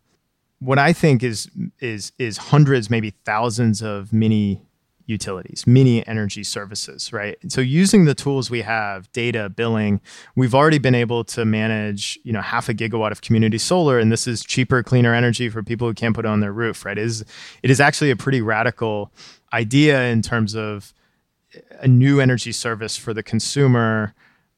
what 0.59 0.79
I 0.79 0.93
think 0.93 1.23
is 1.23 1.49
is 1.81 2.13
is 2.19 2.39
hundreds, 2.39 2.91
maybe 2.91 3.11
thousands 3.25 3.83
of 3.83 4.13
mini 4.13 4.66
utilities, 5.07 5.67
mini 5.67 6.07
energy 6.07 6.43
services, 6.43 7.13
right? 7.13 7.39
So 7.49 7.61
using 7.61 8.05
the 8.05 8.15
tools 8.15 8.51
we 8.51 8.63
have, 8.63 9.11
data, 9.13 9.49
billing, 9.49 10.01
we've 10.35 10.55
already 10.55 10.79
been 10.79 10.95
able 10.95 11.25
to 11.25 11.45
manage, 11.45 12.19
you 12.25 12.33
know, 12.33 12.41
half 12.41 12.69
a 12.69 12.75
gigawatt 12.75 13.13
of 13.13 13.23
community 13.23 13.59
solar, 13.59 13.99
and 13.99 14.11
this 14.11 14.27
is 14.27 14.45
cheaper, 14.45 14.83
cleaner 14.83 15.15
energy 15.15 15.49
for 15.49 15.63
people 15.63 15.87
who 15.89 15.95
can't 15.95 16.15
put 16.15 16.25
it 16.25 16.29
on 16.29 16.41
their 16.41 16.53
roof, 16.53 16.85
right? 16.85 16.99
It 16.99 17.05
is 17.05 17.25
it 17.63 17.71
is 17.71 17.81
actually 17.81 18.11
a 18.11 18.17
pretty 18.17 18.41
radical 18.41 19.13
idea 19.53 20.03
in 20.05 20.23
terms 20.23 20.55
of 20.55 20.93
a 21.81 21.89
new 21.89 22.21
energy 22.21 22.53
service 22.53 22.97
for 22.97 23.15
the 23.15 23.23
consumer 23.23 24.15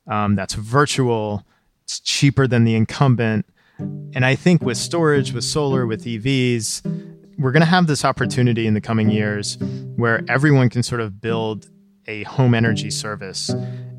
um, 0.06 0.34
that's 0.34 0.54
virtual, 0.54 1.44
it's 1.84 2.00
cheaper 2.00 2.46
than 2.46 2.64
the 2.64 2.74
incumbent. 2.74 3.46
And 3.78 4.24
I 4.24 4.34
think 4.34 4.62
with 4.62 4.76
storage, 4.76 5.32
with 5.32 5.44
solar, 5.44 5.86
with 5.86 6.04
EVs, 6.04 7.17
we're 7.38 7.52
going 7.52 7.62
to 7.62 7.66
have 7.66 7.86
this 7.86 8.04
opportunity 8.04 8.66
in 8.66 8.74
the 8.74 8.80
coming 8.80 9.10
years 9.10 9.58
where 9.96 10.24
everyone 10.28 10.68
can 10.68 10.82
sort 10.82 11.00
of 11.00 11.20
build 11.20 11.70
a 12.06 12.24
home 12.24 12.54
energy 12.54 12.90
service 12.90 13.50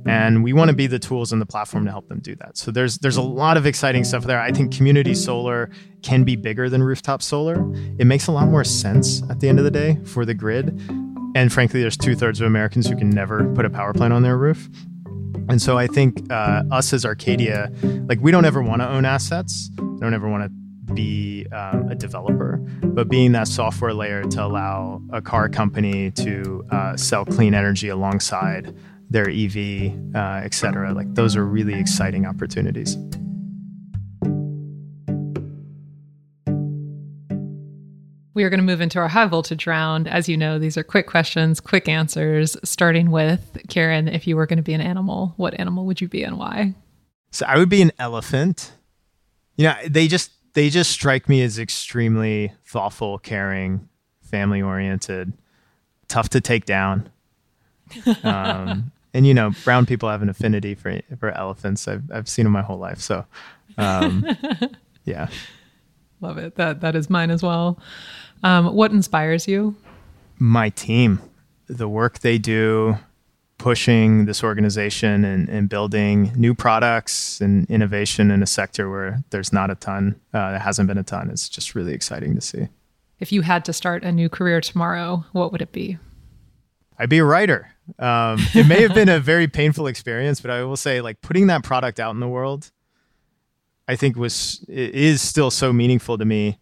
and 0.06 0.44
we 0.44 0.54
want 0.54 0.70
to 0.70 0.76
be 0.76 0.88
the 0.88 0.98
tools 0.98 1.32
and 1.32 1.42
the 1.42 1.46
platform 1.46 1.86
to 1.86 1.92
help 1.92 2.08
them 2.08 2.20
do 2.20 2.36
that. 2.38 2.58
So 2.58 2.72
there's 2.72 2.98
there's 3.00 3.18
a 3.18 3.22
lot 3.22 3.58
of 3.58 3.66
exciting 3.66 4.04
stuff 4.04 4.24
there. 4.24 4.40
I 4.40 4.52
think 4.52 4.76
community 4.76 5.14
solar 5.14 5.70
can 6.02 6.24
be 6.24 6.36
bigger 6.36 6.70
than 6.70 6.82
rooftop 6.82 7.22
solar. 7.22 7.56
It 8.00 8.06
makes 8.06 8.28
a 8.28 8.32
lot 8.32 8.48
more 8.48 8.64
sense 8.64 9.22
at 9.30 9.40
the 9.40 9.50
end 9.50 9.60
of 9.60 9.66
the 9.66 9.72
day 9.72 10.00
for 10.06 10.26
the 10.26 10.34
grid. 10.34 10.70
And 11.36 11.54
frankly, 11.54 11.82
there's 11.82 11.98
two 11.98 12.16
thirds 12.16 12.42
of 12.42 12.48
Americans 12.48 12.88
who 12.88 12.96
can 12.96 13.10
never 13.10 13.54
put 13.54 13.66
a 13.66 13.70
power 13.70 13.94
plant 13.94 14.14
on 14.14 14.24
their 14.24 14.38
roof. 14.38 14.68
And 15.48 15.62
so 15.62 15.78
I 15.78 15.88
think 15.88 16.32
uh, 16.32 16.64
us 16.72 16.92
as 16.94 17.06
Arcadia, 17.06 17.72
like 18.08 18.20
we 18.20 18.32
don't 18.32 18.46
ever 18.46 18.62
want 18.62 18.82
to 18.82 18.90
own 18.90 19.06
assets. 19.06 19.70
Don't 20.00 20.14
ever 20.14 20.28
want 20.28 20.44
to 20.44 20.59
be 20.94 21.46
um, 21.52 21.90
a 21.90 21.96
developer, 21.96 22.58
but 22.84 23.10
being 23.10 23.32
that 23.34 23.48
software 23.48 23.94
layer 23.94 24.24
to 24.24 24.44
allow 24.44 25.02
a 25.12 25.22
car 25.22 25.50
company 25.50 26.12
to 26.12 26.66
uh, 26.72 26.98
sell 26.98 27.26
clean 27.26 27.54
energy 27.54 27.90
alongside 27.90 28.76
their 29.10 29.30
EV, 29.30 29.94
uh, 30.16 30.42
et 30.44 30.54
cetera, 30.54 30.94
like 30.94 31.14
those 31.16 31.36
are 31.36 31.46
really 31.46 31.74
exciting 31.74 32.26
opportunities. 32.26 32.98
We 38.36 38.44
are 38.46 38.50
going 38.50 38.60
to 38.60 38.66
move 38.66 38.80
into 38.80 39.00
our 39.00 39.10
high 39.10 39.26
voltage 39.26 39.68
round. 39.68 40.08
As 40.08 40.30
you 40.30 40.38
know, 40.38 40.60
these 40.60 40.78
are 40.78 40.84
quick 40.84 41.08
questions, 41.08 41.60
quick 41.60 41.90
answers, 41.90 42.56
starting 42.64 43.12
with 43.12 43.58
Kiran, 43.68 44.14
if 44.14 44.28
you 44.28 44.38
were 44.38 44.46
going 44.46 44.58
to 44.58 44.64
be 44.64 44.74
an 44.74 44.82
animal, 44.82 45.34
what 45.36 45.60
animal 45.60 45.86
would 45.86 46.00
you 46.00 46.08
be 46.08 46.24
and 46.24 46.38
why? 46.38 46.74
So 47.32 47.46
I 47.46 47.58
would 47.58 47.68
be 47.68 47.82
an 47.82 47.92
elephant. 48.00 48.72
You 49.58 49.66
know, 49.66 49.76
they 49.86 50.08
just 50.08 50.32
they 50.54 50.70
just 50.70 50.92
strike 50.92 51.30
me 51.30 51.42
as 51.42 51.60
extremely 51.60 52.54
thoughtful, 52.66 53.20
caring, 53.20 53.88
family 54.22 54.62
oriented, 54.62 55.34
tough 56.08 56.30
to 56.30 56.42
take 56.42 56.66
down. 56.66 57.10
Um, 58.24 58.92
and 59.16 59.26
you 59.26 59.34
know, 59.34 59.52
brown 59.64 59.88
people 59.88 60.10
have 60.10 60.22
an 60.22 60.30
affinity 60.30 60.76
for 60.76 61.02
for 61.20 61.32
elephants. 61.32 61.88
I've 61.88 62.04
I've 62.12 62.30
seen 62.30 62.46
them 62.46 62.54
my 62.54 62.62
whole 62.62 62.78
life. 62.78 63.00
So, 63.00 63.26
um, 63.78 64.24
yeah, 65.06 65.28
love 66.22 66.38
it. 66.38 66.56
That 66.56 66.82
that 66.82 66.96
is 66.96 67.10
mine 67.10 67.32
as 67.32 67.42
well. 67.42 67.80
Um, 68.44 68.74
what 68.76 68.92
inspires 68.92 69.48
you? 69.48 69.76
My 70.38 70.70
team, 70.70 71.20
the 71.68 71.90
work 71.90 72.20
they 72.20 72.38
do, 72.38 72.98
pushing 73.60 74.26
this 74.26 74.44
organization 74.44 75.24
and, 75.24 75.48
and 75.50 75.70
building 75.70 76.32
new 76.36 76.56
products 76.56 77.40
and 77.40 77.70
innovation 77.70 78.32
in 78.32 78.42
a 78.42 78.48
sector 78.48 78.90
where 78.90 79.24
there's 79.30 79.54
not 79.54 79.70
a 79.70 79.76
ton, 79.76 80.20
uh, 80.34 80.52
there 80.52 80.60
hasn't 80.60 80.88
been 80.88 80.98
a 80.98 81.04
ton. 81.04 81.30
It's 81.30 81.48
just 81.48 81.76
really 81.76 81.94
exciting 81.94 82.34
to 82.34 82.42
see. 82.42 82.70
If 83.20 83.32
you 83.32 83.42
had 83.42 83.66
to 83.66 83.74
start 83.74 84.04
a 84.04 84.12
new 84.12 84.30
career 84.30 84.62
tomorrow, 84.62 85.26
what 85.34 85.52
would 85.52 85.62
it 85.62 85.74
be? 85.74 86.00
I'd 86.98 87.10
be 87.10 87.20
a 87.20 87.26
writer. 87.26 87.70
Um, 88.00 88.40
it 88.54 88.66
may 88.66 88.82
have 88.82 88.94
been 88.94 89.10
a 89.10 89.20
very 89.20 89.48
painful 89.48 89.88
experience, 89.88 90.42
but 90.42 90.52
I 90.52 90.64
will 90.64 90.78
say, 90.78 91.02
like 91.02 91.22
putting 91.22 91.48
that 91.48 91.64
product 91.64 92.00
out 92.00 92.14
in 92.14 92.20
the 92.20 92.28
world, 92.28 92.72
I 93.88 93.96
think 93.96 94.16
was 94.16 94.64
is 94.68 95.22
still 95.22 95.52
so 95.52 95.74
meaningful 95.74 96.18
to 96.18 96.26
me. 96.26 96.60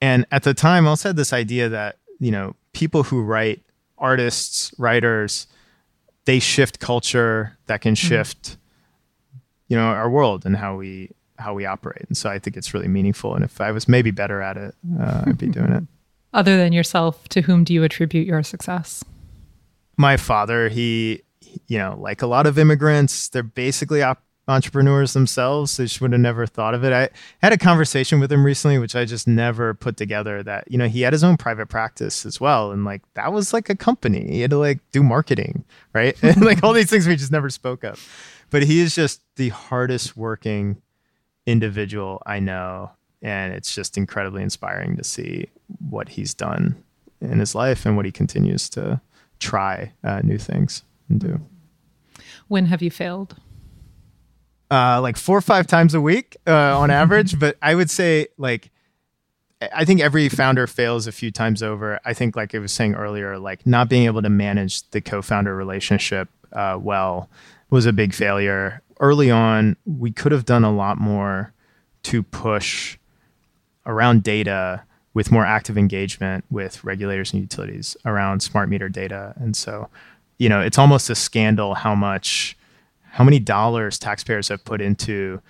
And 0.00 0.26
at 0.30 0.42
the 0.42 0.54
time, 0.54 0.86
I 0.86 0.90
also 0.90 1.10
had 1.10 1.16
this 1.16 1.32
idea 1.32 1.68
that 1.68 1.98
you 2.18 2.30
know 2.30 2.56
people 2.72 3.04
who 3.04 3.22
write, 3.22 3.62
artists, 3.96 4.74
writers, 4.78 5.46
they 6.24 6.38
shift 6.38 6.78
culture 6.78 7.56
that 7.66 7.80
can 7.80 7.94
mm-hmm. 7.94 8.08
shift 8.08 8.42
mm-hmm. 8.42 9.38
you 9.68 9.76
know 9.76 9.84
our 9.84 10.10
world 10.10 10.44
and 10.44 10.56
how 10.56 10.76
we 10.76 11.10
how 11.38 11.52
we 11.54 11.66
operate 11.66 12.04
and 12.08 12.16
so 12.16 12.30
i 12.30 12.38
think 12.38 12.56
it's 12.56 12.72
really 12.74 12.88
meaningful 12.88 13.34
and 13.34 13.44
if 13.44 13.60
i 13.60 13.70
was 13.70 13.88
maybe 13.88 14.10
better 14.10 14.40
at 14.40 14.56
it 14.56 14.74
uh, 15.00 15.24
i'd 15.26 15.38
be 15.38 15.48
doing 15.48 15.72
it 15.72 15.84
other 16.32 16.56
than 16.56 16.72
yourself 16.72 17.28
to 17.28 17.40
whom 17.42 17.64
do 17.64 17.72
you 17.72 17.82
attribute 17.82 18.26
your 18.26 18.42
success 18.42 19.04
my 19.96 20.16
father 20.16 20.68
he 20.68 21.22
you 21.66 21.78
know 21.78 21.96
like 21.98 22.22
a 22.22 22.26
lot 22.26 22.46
of 22.46 22.58
immigrants 22.58 23.28
they're 23.28 23.42
basically 23.42 24.02
op- 24.02 24.22
entrepreneurs 24.46 25.12
themselves. 25.12 25.76
They 25.76 25.84
just 25.84 26.00
would 26.00 26.12
have 26.12 26.20
never 26.20 26.46
thought 26.46 26.74
of 26.74 26.84
it. 26.84 26.92
I 26.92 27.08
had 27.40 27.52
a 27.52 27.58
conversation 27.58 28.20
with 28.20 28.30
him 28.30 28.44
recently, 28.44 28.78
which 28.78 28.94
I 28.94 29.04
just 29.04 29.26
never 29.26 29.74
put 29.74 29.96
together 29.96 30.42
that, 30.42 30.70
you 30.70 30.76
know, 30.76 30.88
he 30.88 31.02
had 31.02 31.12
his 31.12 31.24
own 31.24 31.36
private 31.36 31.66
practice 31.66 32.26
as 32.26 32.40
well. 32.40 32.70
And 32.72 32.84
like 32.84 33.02
that 33.14 33.32
was 33.32 33.52
like 33.52 33.70
a 33.70 33.76
company. 33.76 34.26
He 34.30 34.40
had 34.40 34.50
to 34.50 34.58
like 34.58 34.80
do 34.92 35.02
marketing, 35.02 35.64
right? 35.92 36.16
and 36.22 36.40
like 36.44 36.62
all 36.62 36.72
these 36.72 36.90
things 36.90 37.06
we 37.06 37.16
just 37.16 37.32
never 37.32 37.50
spoke 37.50 37.84
of. 37.84 38.06
But 38.50 38.62
he 38.62 38.80
is 38.80 38.94
just 38.94 39.22
the 39.36 39.48
hardest 39.48 40.16
working 40.16 40.80
individual 41.46 42.22
I 42.26 42.40
know. 42.40 42.90
And 43.22 43.54
it's 43.54 43.74
just 43.74 43.96
incredibly 43.96 44.42
inspiring 44.42 44.96
to 44.96 45.04
see 45.04 45.48
what 45.88 46.10
he's 46.10 46.34
done 46.34 46.76
in 47.22 47.38
his 47.38 47.54
life 47.54 47.86
and 47.86 47.96
what 47.96 48.04
he 48.04 48.12
continues 48.12 48.68
to 48.70 49.00
try 49.38 49.92
uh, 50.04 50.20
new 50.22 50.36
things 50.36 50.82
and 51.08 51.20
do. 51.20 51.40
When 52.48 52.66
have 52.66 52.82
you 52.82 52.90
failed? 52.90 53.36
Uh, 54.74 55.00
like 55.00 55.16
four 55.16 55.38
or 55.38 55.42
five 55.42 55.68
times 55.68 55.94
a 55.94 56.00
week 56.00 56.36
uh, 56.48 56.78
on 56.78 56.90
average. 56.90 57.38
but 57.44 57.56
I 57.62 57.74
would 57.74 57.90
say 57.90 58.26
like 58.38 58.70
I 59.72 59.84
think 59.84 60.00
every 60.00 60.28
founder 60.28 60.66
fails 60.66 61.06
a 61.06 61.12
few 61.12 61.30
times 61.30 61.62
over. 61.62 62.00
I 62.04 62.12
think 62.12 62.34
like 62.34 62.54
I 62.54 62.58
was 62.58 62.72
saying 62.72 62.94
earlier, 62.96 63.38
like 63.38 63.64
not 63.66 63.88
being 63.88 64.04
able 64.06 64.20
to 64.20 64.28
manage 64.28 64.82
the 64.90 65.00
co-founder 65.00 65.54
relationship 65.54 66.28
uh, 66.52 66.78
well 66.80 67.28
was 67.70 67.86
a 67.86 67.92
big 67.92 68.12
failure. 68.12 68.82
Early 69.00 69.30
on, 69.30 69.76
we 69.86 70.10
could 70.10 70.32
have 70.32 70.44
done 70.44 70.64
a 70.64 70.74
lot 70.74 70.98
more 70.98 71.52
to 72.04 72.22
push 72.22 72.98
around 73.86 74.22
data 74.22 74.82
with 75.14 75.30
more 75.30 75.46
active 75.46 75.78
engagement 75.78 76.44
with 76.50 76.82
regulators 76.82 77.32
and 77.32 77.40
utilities 77.40 77.96
around 78.04 78.40
smart 78.40 78.68
meter 78.68 78.88
data. 78.88 79.34
And 79.36 79.56
so, 79.56 79.88
you 80.38 80.48
know, 80.48 80.60
it's 80.60 80.78
almost 80.78 81.08
a 81.08 81.14
scandal 81.14 81.74
how 81.74 81.94
much 81.94 82.56
how 83.14 83.24
many 83.24 83.38
dollars 83.38 83.98
taxpayers 83.98 84.48
have 84.48 84.64
put 84.64 84.80
into 84.80 85.40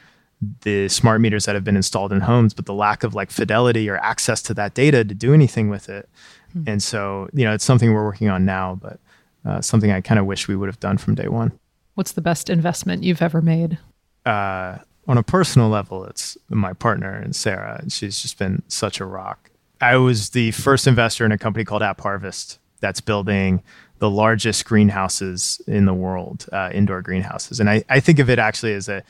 the 0.62 0.88
smart 0.88 1.20
meters 1.20 1.46
that 1.46 1.54
have 1.54 1.64
been 1.64 1.76
installed 1.76 2.12
in 2.12 2.20
homes, 2.20 2.54
but 2.54 2.66
the 2.66 2.74
lack 2.74 3.02
of 3.02 3.14
like 3.14 3.30
fidelity 3.30 3.88
or 3.88 3.96
access 3.98 4.42
to 4.42 4.54
that 4.54 4.74
data 4.74 5.04
to 5.04 5.14
do 5.14 5.32
anything 5.32 5.70
with 5.70 5.88
it. 5.88 6.08
Mm-hmm. 6.50 6.68
And 6.68 6.82
so, 6.82 7.28
you 7.32 7.44
know, 7.44 7.54
it's 7.54 7.64
something 7.64 7.92
we're 7.92 8.04
working 8.04 8.28
on 8.28 8.44
now, 8.44 8.78
but 8.80 9.00
uh, 9.44 9.60
something 9.60 9.90
I 9.90 10.00
kind 10.00 10.20
of 10.20 10.26
wish 10.26 10.46
we 10.46 10.56
would 10.56 10.68
have 10.68 10.80
done 10.80 10.98
from 10.98 11.14
day 11.14 11.28
one. 11.28 11.58
What's 11.94 12.12
the 12.12 12.20
best 12.20 12.50
investment 12.50 13.02
you've 13.02 13.22
ever 13.22 13.40
made? 13.40 13.78
uh, 14.26 14.78
on 15.06 15.18
a 15.18 15.22
personal 15.22 15.68
level, 15.68 16.04
it's 16.04 16.36
my 16.48 16.72
partner 16.72 17.12
and 17.12 17.36
Sarah, 17.36 17.78
and 17.80 17.92
she's 17.92 18.22
just 18.22 18.38
been 18.38 18.62
such 18.68 19.00
a 19.00 19.04
rock. 19.04 19.50
I 19.80 19.96
was 19.96 20.30
the 20.30 20.50
first 20.52 20.86
investor 20.86 21.24
in 21.24 21.32
a 21.32 21.38
company 21.38 21.64
called 21.64 21.82
AppHarvest 21.82 22.58
that's 22.80 23.00
building 23.00 23.62
the 23.98 24.10
largest 24.10 24.64
greenhouses 24.64 25.60
in 25.66 25.86
the 25.86 25.94
world, 25.94 26.46
uh, 26.52 26.70
indoor 26.72 27.00
greenhouses. 27.02 27.60
And 27.60 27.70
I, 27.70 27.84
I 27.88 28.00
think 28.00 28.18
of 28.18 28.28
it 28.28 28.38
actually 28.38 28.74
as 28.74 28.88
a 28.88 29.02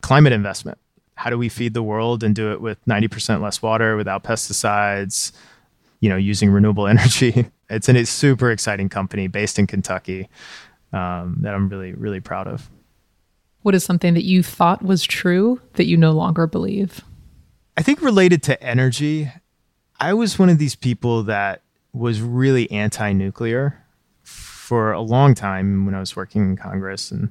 climate 0.00 0.32
investment. 0.32 0.78
How 1.14 1.30
do 1.30 1.36
we 1.36 1.48
feed 1.48 1.74
the 1.74 1.82
world 1.82 2.24
and 2.24 2.34
do 2.34 2.52
it 2.52 2.60
with 2.60 2.82
90% 2.86 3.42
less 3.42 3.60
water, 3.60 3.96
without 3.96 4.24
pesticides, 4.24 5.32
you 6.00 6.08
know, 6.08 6.16
using 6.16 6.50
renewable 6.50 6.86
energy? 6.86 7.46
It's 7.68 7.88
a 7.88 8.04
super 8.06 8.50
exciting 8.50 8.88
company 8.88 9.28
based 9.28 9.58
in 9.58 9.66
Kentucky 9.66 10.28
um, 10.92 11.36
that 11.42 11.54
I'm 11.54 11.68
really, 11.68 11.92
really 11.92 12.20
proud 12.20 12.48
of. 12.48 12.70
What 13.62 13.74
is 13.74 13.84
something 13.84 14.14
that 14.14 14.24
you 14.24 14.42
thought 14.42 14.82
was 14.82 15.04
true 15.04 15.60
that 15.74 15.84
you 15.84 15.96
no 15.96 16.12
longer 16.12 16.46
believe? 16.46 17.02
I 17.76 17.82
think 17.82 18.00
related 18.00 18.42
to 18.44 18.62
energy, 18.62 19.30
I 20.00 20.14
was 20.14 20.38
one 20.38 20.48
of 20.48 20.58
these 20.58 20.74
people 20.74 21.24
that 21.24 21.62
was 21.92 22.22
really 22.22 22.70
anti 22.70 23.12
nuclear 23.12 23.79
for 24.70 24.92
a 24.92 25.00
long 25.00 25.34
time 25.34 25.84
when 25.84 25.96
I 25.96 25.98
was 25.98 26.14
working 26.14 26.50
in 26.50 26.56
Congress 26.56 27.10
and 27.10 27.28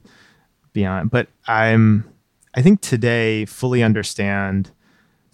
beyond. 0.74 1.10
But 1.10 1.30
I'm, 1.48 2.04
I 2.54 2.62
think 2.62 2.82
today 2.82 3.46
fully 3.46 3.82
understand 3.82 4.72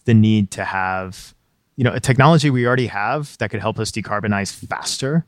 the 0.04 0.14
need 0.14 0.52
to 0.52 0.66
have, 0.66 1.34
you 1.78 1.84
know, 1.84 1.92
a 1.92 2.00
technology 2.00 2.52
we 2.52 2.68
already 2.68 2.86
have 2.86 3.36
that 3.40 3.50
could 3.50 3.60
help 3.60 3.80
us 3.80 3.90
decarbonize 3.90 4.54
faster 4.54 5.26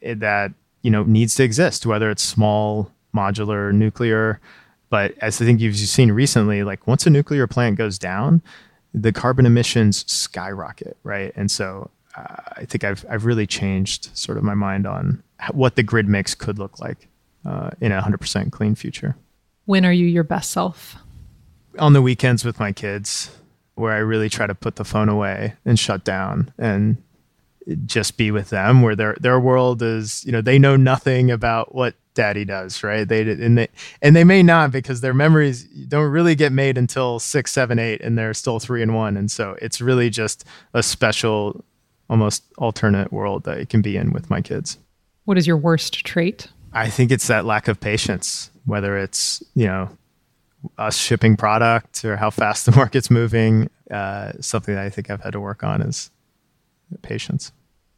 eh, 0.00 0.14
that, 0.16 0.52
you 0.80 0.90
know, 0.90 1.02
needs 1.02 1.34
to 1.34 1.44
exist, 1.44 1.84
whether 1.84 2.10
it's 2.10 2.22
small, 2.22 2.90
modular, 3.14 3.70
nuclear. 3.70 4.40
But 4.88 5.12
as 5.20 5.42
I 5.42 5.44
think 5.44 5.60
you've 5.60 5.76
seen 5.76 6.12
recently, 6.12 6.62
like 6.62 6.86
once 6.86 7.06
a 7.06 7.10
nuclear 7.10 7.46
plant 7.46 7.76
goes 7.76 7.98
down, 7.98 8.40
the 8.94 9.12
carbon 9.12 9.44
emissions 9.44 10.10
skyrocket, 10.10 10.96
right? 11.02 11.34
And 11.36 11.50
so 11.50 11.90
uh, 12.16 12.36
I 12.56 12.64
think 12.64 12.84
I've 12.84 13.04
I've 13.10 13.26
really 13.26 13.46
changed 13.46 14.16
sort 14.16 14.38
of 14.38 14.44
my 14.44 14.54
mind 14.54 14.86
on 14.86 15.22
what 15.52 15.76
the 15.76 15.82
grid 15.82 16.08
mix 16.08 16.34
could 16.34 16.58
look 16.58 16.78
like 16.80 17.08
uh, 17.44 17.70
in 17.80 17.92
a 17.92 18.00
100% 18.00 18.52
clean 18.52 18.74
future. 18.74 19.16
When 19.64 19.84
are 19.84 19.92
you 19.92 20.06
your 20.06 20.24
best 20.24 20.50
self? 20.50 20.96
On 21.78 21.92
the 21.92 22.02
weekends 22.02 22.44
with 22.44 22.58
my 22.58 22.72
kids, 22.72 23.30
where 23.74 23.92
I 23.92 23.98
really 23.98 24.28
try 24.28 24.46
to 24.46 24.54
put 24.54 24.76
the 24.76 24.84
phone 24.84 25.08
away 25.08 25.54
and 25.64 25.78
shut 25.78 26.04
down 26.04 26.52
and 26.58 27.02
just 27.84 28.16
be 28.16 28.30
with 28.30 28.50
them 28.50 28.82
where 28.82 28.94
their 28.94 29.16
their 29.20 29.40
world 29.40 29.82
is 29.82 30.24
you 30.24 30.30
know 30.30 30.40
they 30.40 30.58
know 30.58 30.76
nothing 30.76 31.30
about 31.30 31.74
what 31.74 31.94
daddy 32.14 32.44
does 32.44 32.82
right 32.84 33.08
they 33.08 33.22
and 33.22 33.58
they 33.58 33.68
and 34.00 34.14
they 34.14 34.22
may 34.22 34.42
not 34.42 34.70
because 34.70 35.00
their 35.00 35.12
memories 35.12 35.64
don't 35.64 36.10
really 36.10 36.36
get 36.36 36.52
made 36.52 36.78
until 36.78 37.18
six 37.18 37.50
seven 37.50 37.78
eight 37.78 38.00
and 38.02 38.16
they're 38.16 38.32
still 38.32 38.60
three 38.60 38.82
and 38.82 38.94
one 38.94 39.16
and 39.16 39.30
so 39.30 39.56
it's 39.60 39.80
really 39.80 40.08
just 40.08 40.44
a 40.74 40.82
special 40.82 41.64
almost 42.08 42.44
alternate 42.56 43.12
world 43.12 43.42
that 43.42 43.58
it 43.58 43.68
can 43.68 43.82
be 43.82 43.96
in 43.96 44.12
with 44.12 44.30
my 44.30 44.40
kids 44.40 44.78
what 45.26 45.36
is 45.36 45.46
your 45.46 45.58
worst 45.58 46.04
trait? 46.04 46.48
I 46.72 46.88
think 46.88 47.10
it's 47.10 47.26
that 47.26 47.44
lack 47.44 47.68
of 47.68 47.78
patience, 47.78 48.50
whether 48.64 48.96
it's, 48.96 49.42
you 49.54 49.66
know, 49.66 49.90
us 50.78 50.96
shipping 50.96 51.36
product 51.36 52.04
or 52.04 52.16
how 52.16 52.30
fast 52.30 52.64
the 52.66 52.72
market's 52.76 53.10
moving. 53.10 53.68
Uh, 53.90 54.32
something 54.40 54.74
that 54.74 54.84
I 54.84 54.90
think 54.90 55.10
I've 55.10 55.22
had 55.22 55.32
to 55.34 55.40
work 55.40 55.62
on 55.62 55.82
is 55.82 56.10
patience. 57.02 57.52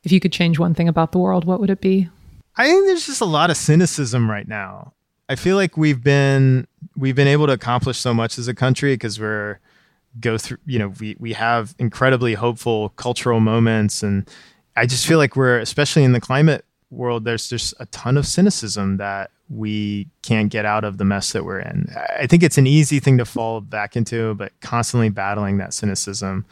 If 0.05 0.13
you 0.13 0.21
could 0.21 0.33
change 0.33 0.59
one 0.59 0.75
thing 0.75 0.89
about 0.89 1.13
the 1.13 1.19
world, 1.19 1.45
what 1.45 1.61
would 1.61 1.71
it 1.71 1.81
be? 1.81 2.09
I 2.57 2.67
think 2.67 2.87
there's 2.87 3.07
just 3.07 3.21
a 3.21 3.27
lot 3.27 3.51
of 3.51 3.57
cynicism 3.57 4.31
right 4.31 4.49
now. 4.49 4.93
I 5.29 5.37
feel 5.37 5.57
like 5.57 5.77
we've 5.77 6.03
been 6.03 6.67
we've 6.97 7.15
been 7.15 7.29
able 7.29 7.47
to 7.47 7.53
accomplish 7.53 7.99
so 7.99 8.15
much 8.15 8.39
as 8.39 8.49
a 8.49 8.55
country 8.55 8.95
because 8.95 9.21
we're 9.21 9.61
go 10.21 10.39
through 10.39 10.57
you 10.65 10.79
know 10.79 10.93
we 10.99 11.17
we 11.19 11.35
have 11.35 11.75
incredibly 11.79 12.35
hopeful 12.35 12.89
cultural 12.91 13.39
moments 13.39 14.03
and 14.03 14.29
I 14.75 14.87
just 14.87 15.07
feel 15.07 15.19
like 15.19 15.37
we're 15.37 15.59
especially 15.59 16.03
in 16.03 16.13
the 16.13 16.21
climate 16.21 16.65
world, 16.91 17.25
there's 17.25 17.49
just 17.49 17.75
a 17.81 17.87
ton 17.87 18.17
of 18.17 18.27
cynicism 18.27 18.97
that 18.97 19.31
we 19.49 20.09
can't 20.23 20.51
get 20.51 20.65
out 20.65 20.85
of 20.85 20.99
the 20.99 21.05
mess 21.05 21.33
that 21.33 21.45
we're 21.45 21.61
in. 21.61 21.89
I 22.19 22.27
think 22.27 22.43
it's 22.43 22.59
an 22.59 22.67
easy 22.67 23.01
thing 23.01 23.19
to 23.19 23.25
fall 23.25 23.61
back 23.61 23.97
into, 23.97 24.35
but 24.35 24.53
constantly 24.61 25.09
battling 25.09 25.59
that 25.59 25.73
cynicism 25.73 26.45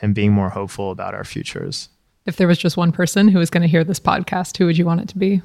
and 0.00 0.14
being 0.14 0.32
more 0.32 0.50
hopeful 0.50 0.90
about 0.90 1.14
our 1.14 1.24
futures. 1.24 1.88
If 2.26 2.36
there 2.36 2.48
was 2.48 2.58
just 2.58 2.76
one 2.76 2.92
person 2.92 3.28
who 3.28 3.38
was 3.38 3.50
going 3.50 3.62
to 3.62 3.68
hear 3.68 3.84
this 3.84 4.00
podcast, 4.00 4.56
who 4.56 4.66
would 4.66 4.78
you 4.78 4.86
want 4.86 5.00
it 5.00 5.08
to 5.08 5.18
be? 5.18 5.42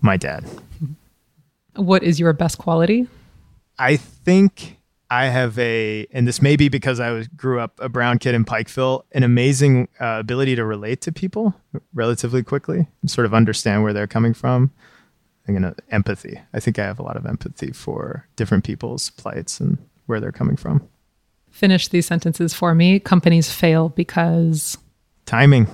My 0.00 0.16
dad. 0.16 0.44
What 1.76 2.02
is 2.02 2.20
your 2.20 2.32
best 2.32 2.58
quality? 2.58 3.06
I 3.78 3.96
think 3.96 4.76
I 5.10 5.26
have 5.26 5.58
a, 5.58 6.06
and 6.12 6.26
this 6.26 6.40
may 6.40 6.54
be 6.54 6.68
because 6.68 7.00
I 7.00 7.10
was 7.10 7.26
grew 7.28 7.58
up 7.58 7.78
a 7.80 7.88
brown 7.88 8.18
kid 8.18 8.34
in 8.34 8.44
Pikeville, 8.44 9.02
an 9.10 9.24
amazing 9.24 9.88
uh, 10.00 10.18
ability 10.20 10.54
to 10.54 10.64
relate 10.64 11.00
to 11.02 11.12
people 11.12 11.52
relatively 11.92 12.44
quickly 12.44 12.86
and 13.02 13.10
sort 13.10 13.26
of 13.26 13.34
understand 13.34 13.82
where 13.82 13.92
they're 13.92 14.06
coming 14.06 14.34
from. 14.34 14.70
I'm 15.48 15.54
gonna 15.54 15.74
empathy. 15.90 16.40
I 16.54 16.60
think 16.60 16.78
I 16.78 16.84
have 16.84 17.00
a 17.00 17.02
lot 17.02 17.16
of 17.16 17.26
empathy 17.26 17.72
for 17.72 18.28
different 18.36 18.62
people's 18.62 19.10
plights 19.10 19.58
and 19.58 19.78
where 20.06 20.20
they're 20.20 20.30
coming 20.30 20.56
from. 20.56 20.88
Finish 21.50 21.88
these 21.88 22.06
sentences 22.06 22.54
for 22.54 22.72
me. 22.72 23.00
Companies 23.00 23.50
fail 23.50 23.88
because 23.88 24.78
timing. 25.26 25.66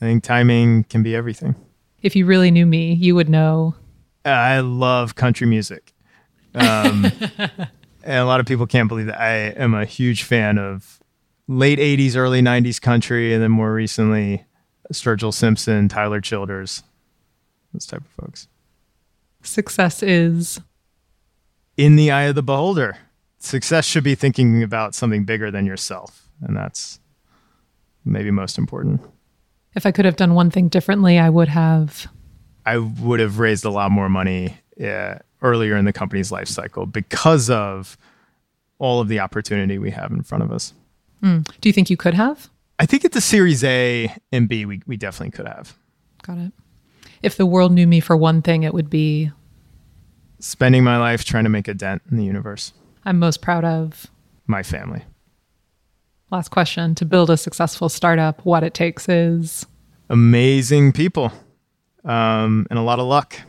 I 0.00 0.04
think 0.04 0.22
timing 0.22 0.84
can 0.84 1.02
be 1.02 1.16
everything. 1.16 1.56
If 2.00 2.14
you 2.14 2.26
really 2.26 2.52
knew 2.52 2.66
me, 2.66 2.92
you 2.94 3.16
would 3.16 3.28
know. 3.28 3.74
I 4.24 4.60
love 4.60 5.16
country 5.16 5.48
music. 5.48 5.92
Um, 6.54 7.10
and 8.08 8.20
a 8.20 8.24
lot 8.24 8.40
of 8.40 8.46
people 8.46 8.66
can't 8.66 8.88
believe 8.88 9.06
that 9.06 9.20
I 9.20 9.34
am 9.62 9.74
a 9.74 9.84
huge 9.84 10.22
fan 10.22 10.56
of 10.56 10.98
late 11.46 11.78
80s, 11.78 12.16
early 12.16 12.40
90s 12.40 12.80
country, 12.80 13.34
and 13.34 13.42
then 13.42 13.50
more 13.50 13.74
recently, 13.74 14.46
Sturgill 14.90 15.32
Simpson, 15.32 15.88
Tyler 15.88 16.22
Childers, 16.22 16.82
those 17.74 17.84
type 17.84 18.00
of 18.00 18.24
folks. 18.24 18.48
Success 19.42 20.02
is 20.02 20.58
in 21.76 21.96
the 21.96 22.10
eye 22.10 22.22
of 22.22 22.34
the 22.34 22.42
beholder. 22.42 22.96
Success 23.40 23.84
should 23.84 24.04
be 24.04 24.14
thinking 24.14 24.62
about 24.62 24.94
something 24.94 25.24
bigger 25.24 25.50
than 25.50 25.66
yourself, 25.66 26.30
and 26.40 26.56
that's 26.56 27.00
maybe 28.06 28.30
most 28.30 28.56
important. 28.56 29.02
If 29.74 29.84
I 29.84 29.92
could 29.92 30.06
have 30.06 30.16
done 30.16 30.32
one 30.32 30.50
thing 30.50 30.68
differently, 30.68 31.18
I 31.18 31.28
would 31.28 31.48
have. 31.48 32.06
I 32.64 32.78
would 32.78 33.20
have 33.20 33.38
raised 33.38 33.66
a 33.66 33.70
lot 33.70 33.90
more 33.90 34.08
money 34.08 34.56
yeah, 34.78 35.18
earlier 35.42 35.76
in 35.76 35.84
the 35.84 35.92
company's 35.92 36.32
life 36.32 36.48
cycle 36.48 36.86
because 36.86 37.50
of 37.50 37.96
all 38.78 39.00
of 39.00 39.08
the 39.08 39.20
opportunity 39.20 39.78
we 39.78 39.90
have 39.90 40.10
in 40.10 40.22
front 40.22 40.44
of 40.44 40.52
us. 40.52 40.72
Mm. 41.22 41.48
Do 41.60 41.68
you 41.68 41.72
think 41.72 41.90
you 41.90 41.96
could 41.96 42.14
have? 42.14 42.48
I 42.78 42.86
think 42.86 43.04
at 43.04 43.12
the 43.12 43.20
Series 43.20 43.64
A 43.64 44.14
and 44.30 44.48
B, 44.48 44.64
we, 44.64 44.82
we 44.86 44.96
definitely 44.96 45.32
could 45.32 45.48
have. 45.48 45.76
Got 46.22 46.38
it. 46.38 46.52
If 47.22 47.36
the 47.36 47.46
world 47.46 47.72
knew 47.72 47.86
me 47.86 48.00
for 48.00 48.16
one 48.16 48.42
thing, 48.42 48.62
it 48.62 48.72
would 48.72 48.88
be 48.88 49.32
spending 50.38 50.84
my 50.84 50.96
life 50.98 51.24
trying 51.24 51.44
to 51.44 51.50
make 51.50 51.66
a 51.66 51.74
dent 51.74 52.02
in 52.10 52.16
the 52.16 52.24
universe. 52.24 52.72
I'm 53.04 53.18
most 53.18 53.42
proud 53.42 53.64
of 53.64 54.06
my 54.46 54.62
family. 54.62 55.04
Last 56.30 56.50
question 56.50 56.94
To 56.96 57.04
build 57.04 57.30
a 57.30 57.36
successful 57.36 57.88
startup, 57.88 58.44
what 58.44 58.62
it 58.62 58.74
takes 58.74 59.08
is 59.08 59.66
amazing 60.10 60.92
people 60.92 61.32
um, 62.04 62.66
and 62.70 62.78
a 62.78 62.82
lot 62.82 62.98
of 62.98 63.06
luck. 63.06 63.40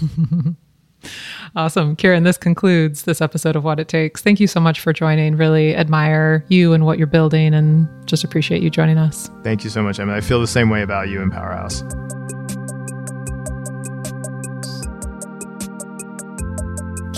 awesome. 1.56 1.96
Kiran, 1.96 2.24
this 2.24 2.36
concludes 2.36 3.02
this 3.02 3.20
episode 3.20 3.56
of 3.56 3.64
What 3.64 3.80
It 3.80 3.88
Takes. 3.88 4.22
Thank 4.22 4.40
you 4.40 4.46
so 4.46 4.60
much 4.60 4.80
for 4.80 4.92
joining. 4.92 5.36
Really 5.36 5.74
admire 5.74 6.44
you 6.48 6.72
and 6.72 6.84
what 6.84 6.98
you're 6.98 7.06
building 7.06 7.54
and 7.54 7.88
just 8.06 8.24
appreciate 8.24 8.62
you 8.62 8.70
joining 8.70 8.98
us. 8.98 9.30
Thank 9.42 9.64
you 9.64 9.70
so 9.70 9.82
much, 9.82 9.98
Emma. 9.98 10.14
I 10.14 10.20
feel 10.20 10.40
the 10.40 10.46
same 10.46 10.70
way 10.70 10.82
about 10.82 11.08
you 11.08 11.22
and 11.22 11.32
Powerhouse. 11.32 11.82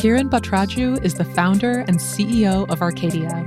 Kiran 0.04 0.28
Bhatraju 0.28 1.02
is 1.02 1.14
the 1.14 1.24
founder 1.24 1.80
and 1.80 1.98
CEO 1.98 2.68
of 2.70 2.82
Arcadia. 2.82 3.46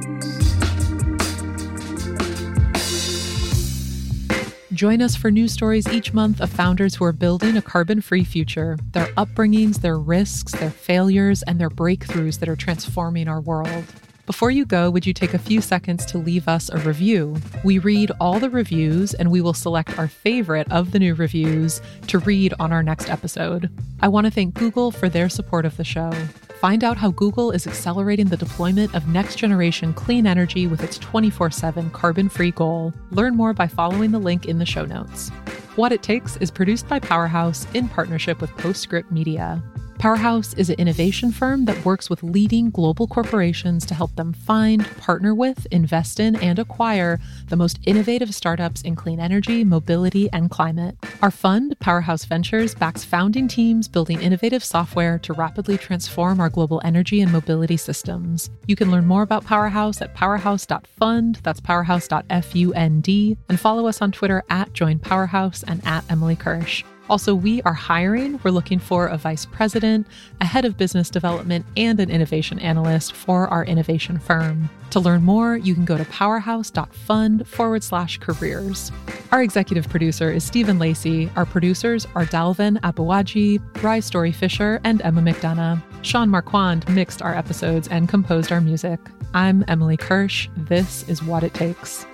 Join 4.77 5.01
us 5.01 5.15
for 5.15 5.31
news 5.31 5.53
stories 5.53 5.87
each 5.87 6.13
month 6.13 6.39
of 6.39 6.51
founders 6.51 6.93
who 6.93 7.03
are 7.03 7.11
building 7.11 7.57
a 7.57 7.63
carbon 7.63 7.99
free 7.99 8.23
future, 8.23 8.77
their 8.91 9.07
upbringings, 9.17 9.81
their 9.81 9.97
risks, 9.97 10.51
their 10.51 10.69
failures, 10.69 11.41
and 11.41 11.59
their 11.59 11.71
breakthroughs 11.71 12.37
that 12.37 12.47
are 12.47 12.55
transforming 12.55 13.27
our 13.27 13.41
world. 13.41 13.85
Before 14.27 14.51
you 14.51 14.67
go, 14.67 14.91
would 14.91 15.07
you 15.07 15.13
take 15.13 15.33
a 15.33 15.39
few 15.39 15.61
seconds 15.61 16.05
to 16.05 16.19
leave 16.19 16.47
us 16.47 16.69
a 16.69 16.77
review? 16.77 17.37
We 17.63 17.79
read 17.79 18.11
all 18.21 18.39
the 18.39 18.51
reviews 18.51 19.15
and 19.15 19.31
we 19.31 19.41
will 19.41 19.55
select 19.55 19.97
our 19.97 20.07
favorite 20.07 20.71
of 20.71 20.91
the 20.91 20.99
new 20.99 21.15
reviews 21.15 21.81
to 22.05 22.19
read 22.19 22.53
on 22.59 22.71
our 22.71 22.83
next 22.83 23.09
episode. 23.09 23.71
I 24.01 24.09
want 24.09 24.25
to 24.25 24.31
thank 24.31 24.53
Google 24.53 24.91
for 24.91 25.09
their 25.09 25.27
support 25.27 25.65
of 25.65 25.75
the 25.77 25.83
show. 25.83 26.11
Find 26.59 26.83
out 26.83 26.97
how 26.97 27.11
Google 27.11 27.51
is 27.51 27.67
accelerating 27.67 28.25
the 28.25 28.37
deployment 28.37 28.95
of 28.95 29.07
next 29.07 29.35
generation 29.35 29.93
clean 29.93 30.25
energy 30.25 30.65
with 30.65 30.83
its 30.83 30.97
24 30.97 31.51
7 31.51 31.91
carbon 31.91 32.29
free 32.29 32.49
goal. 32.49 32.91
Learn 33.11 33.35
more 33.35 33.53
by 33.53 33.67
following 33.67 34.09
the 34.09 34.17
link 34.17 34.47
in 34.47 34.57
the 34.57 34.65
show 34.65 34.83
notes. 34.83 35.29
What 35.75 35.91
It 35.91 36.01
Takes 36.01 36.35
is 36.37 36.49
produced 36.49 36.87
by 36.87 36.97
Powerhouse 36.99 37.67
in 37.75 37.87
partnership 37.87 38.41
with 38.41 38.49
Postscript 38.57 39.11
Media. 39.11 39.61
Powerhouse 39.99 40.53
is 40.53 40.69
an 40.69 40.75
innovation 40.77 41.31
firm 41.31 41.65
that 41.65 41.83
works 41.83 42.07
with 42.07 42.21
leading 42.21 42.69
global 42.69 43.07
corporations 43.07 43.83
to 43.87 43.95
help 43.95 44.15
them 44.15 44.31
find, 44.31 44.85
partner 44.97 45.33
with, 45.33 45.65
invest 45.71 46.19
in, 46.19 46.35
and 46.35 46.59
acquire 46.59 47.19
the 47.47 47.55
most 47.55 47.79
innovative 47.85 48.35
startups 48.35 48.83
in 48.83 48.95
clean 48.95 49.19
energy, 49.19 49.63
mobility, 49.63 50.29
and 50.31 50.51
climate. 50.51 50.95
Our 51.23 51.31
fund, 51.31 51.75
Powerhouse 51.79 52.25
Ventures, 52.25 52.75
backs 52.75 53.03
founding 53.03 53.47
teams 53.47 53.87
building 53.87 54.21
innovative 54.21 54.63
software 54.63 55.17
to 55.19 55.33
rapidly 55.33 55.79
transform 55.79 56.39
our 56.39 56.49
global 56.49 56.79
energy 56.85 57.21
and 57.21 57.31
mobility 57.31 57.77
systems. 57.77 58.51
You 58.67 58.75
can 58.75 58.91
learn 58.91 59.07
more 59.07 59.23
about 59.23 59.45
Powerhouse 59.45 59.99
at 59.99 60.13
powerhouse.fund, 60.13 61.39
that's 61.41 61.59
powerhouse.fund, 61.59 63.37
and 63.49 63.59
follow 63.59 63.87
us 63.87 64.01
on 64.03 64.11
Twitter 64.11 64.43
at 64.49 64.73
Join 64.73 64.99
Powerhouse 64.99 65.63
and 65.63 65.81
at 65.87 66.03
Emily 66.11 66.35
Kirsch. 66.35 66.83
Also, 67.09 67.33
we 67.33 67.61
are 67.63 67.73
hiring. 67.73 68.39
We're 68.43 68.51
looking 68.51 68.79
for 68.79 69.07
a 69.07 69.17
vice 69.17 69.45
president, 69.45 70.07
a 70.41 70.45
head 70.45 70.65
of 70.65 70.77
business 70.77 71.09
development, 71.09 71.65
and 71.75 71.99
an 71.99 72.09
innovation 72.09 72.59
analyst 72.59 73.13
for 73.13 73.47
our 73.47 73.63
innovation 73.65 74.19
firm. 74.19 74.69
To 74.91 74.99
learn 74.99 75.23
more, 75.23 75.57
you 75.57 75.73
can 75.73 75.85
go 75.85 75.97
to 75.97 76.05
powerhouse.fund 76.05 77.47
forward 77.47 77.83
slash 77.83 78.17
careers. 78.19 78.91
Our 79.31 79.43
executive 79.43 79.89
producer 79.89 80.31
is 80.31 80.43
Stephen 80.43 80.79
Lacey. 80.79 81.29
Our 81.35 81.45
producers 81.45 82.05
are 82.15 82.25
Dalvin 82.25 82.79
Aboagye, 82.81 83.61
Rye 83.83 83.99
Story 83.99 84.31
Fisher, 84.31 84.79
and 84.83 85.01
Emma 85.01 85.21
McDonough. 85.21 85.81
Sean 86.01 86.29
Marquand 86.29 86.87
mixed 86.89 87.21
our 87.21 87.35
episodes 87.35 87.87
and 87.89 88.07
composed 88.07 88.51
our 88.51 88.61
music. 88.61 88.99
I'm 89.33 89.65
Emily 89.67 89.97
Kirsch. 89.97 90.47
This 90.55 91.07
is 91.09 91.21
What 91.21 91.43
It 91.43 91.53
Takes. 91.53 92.05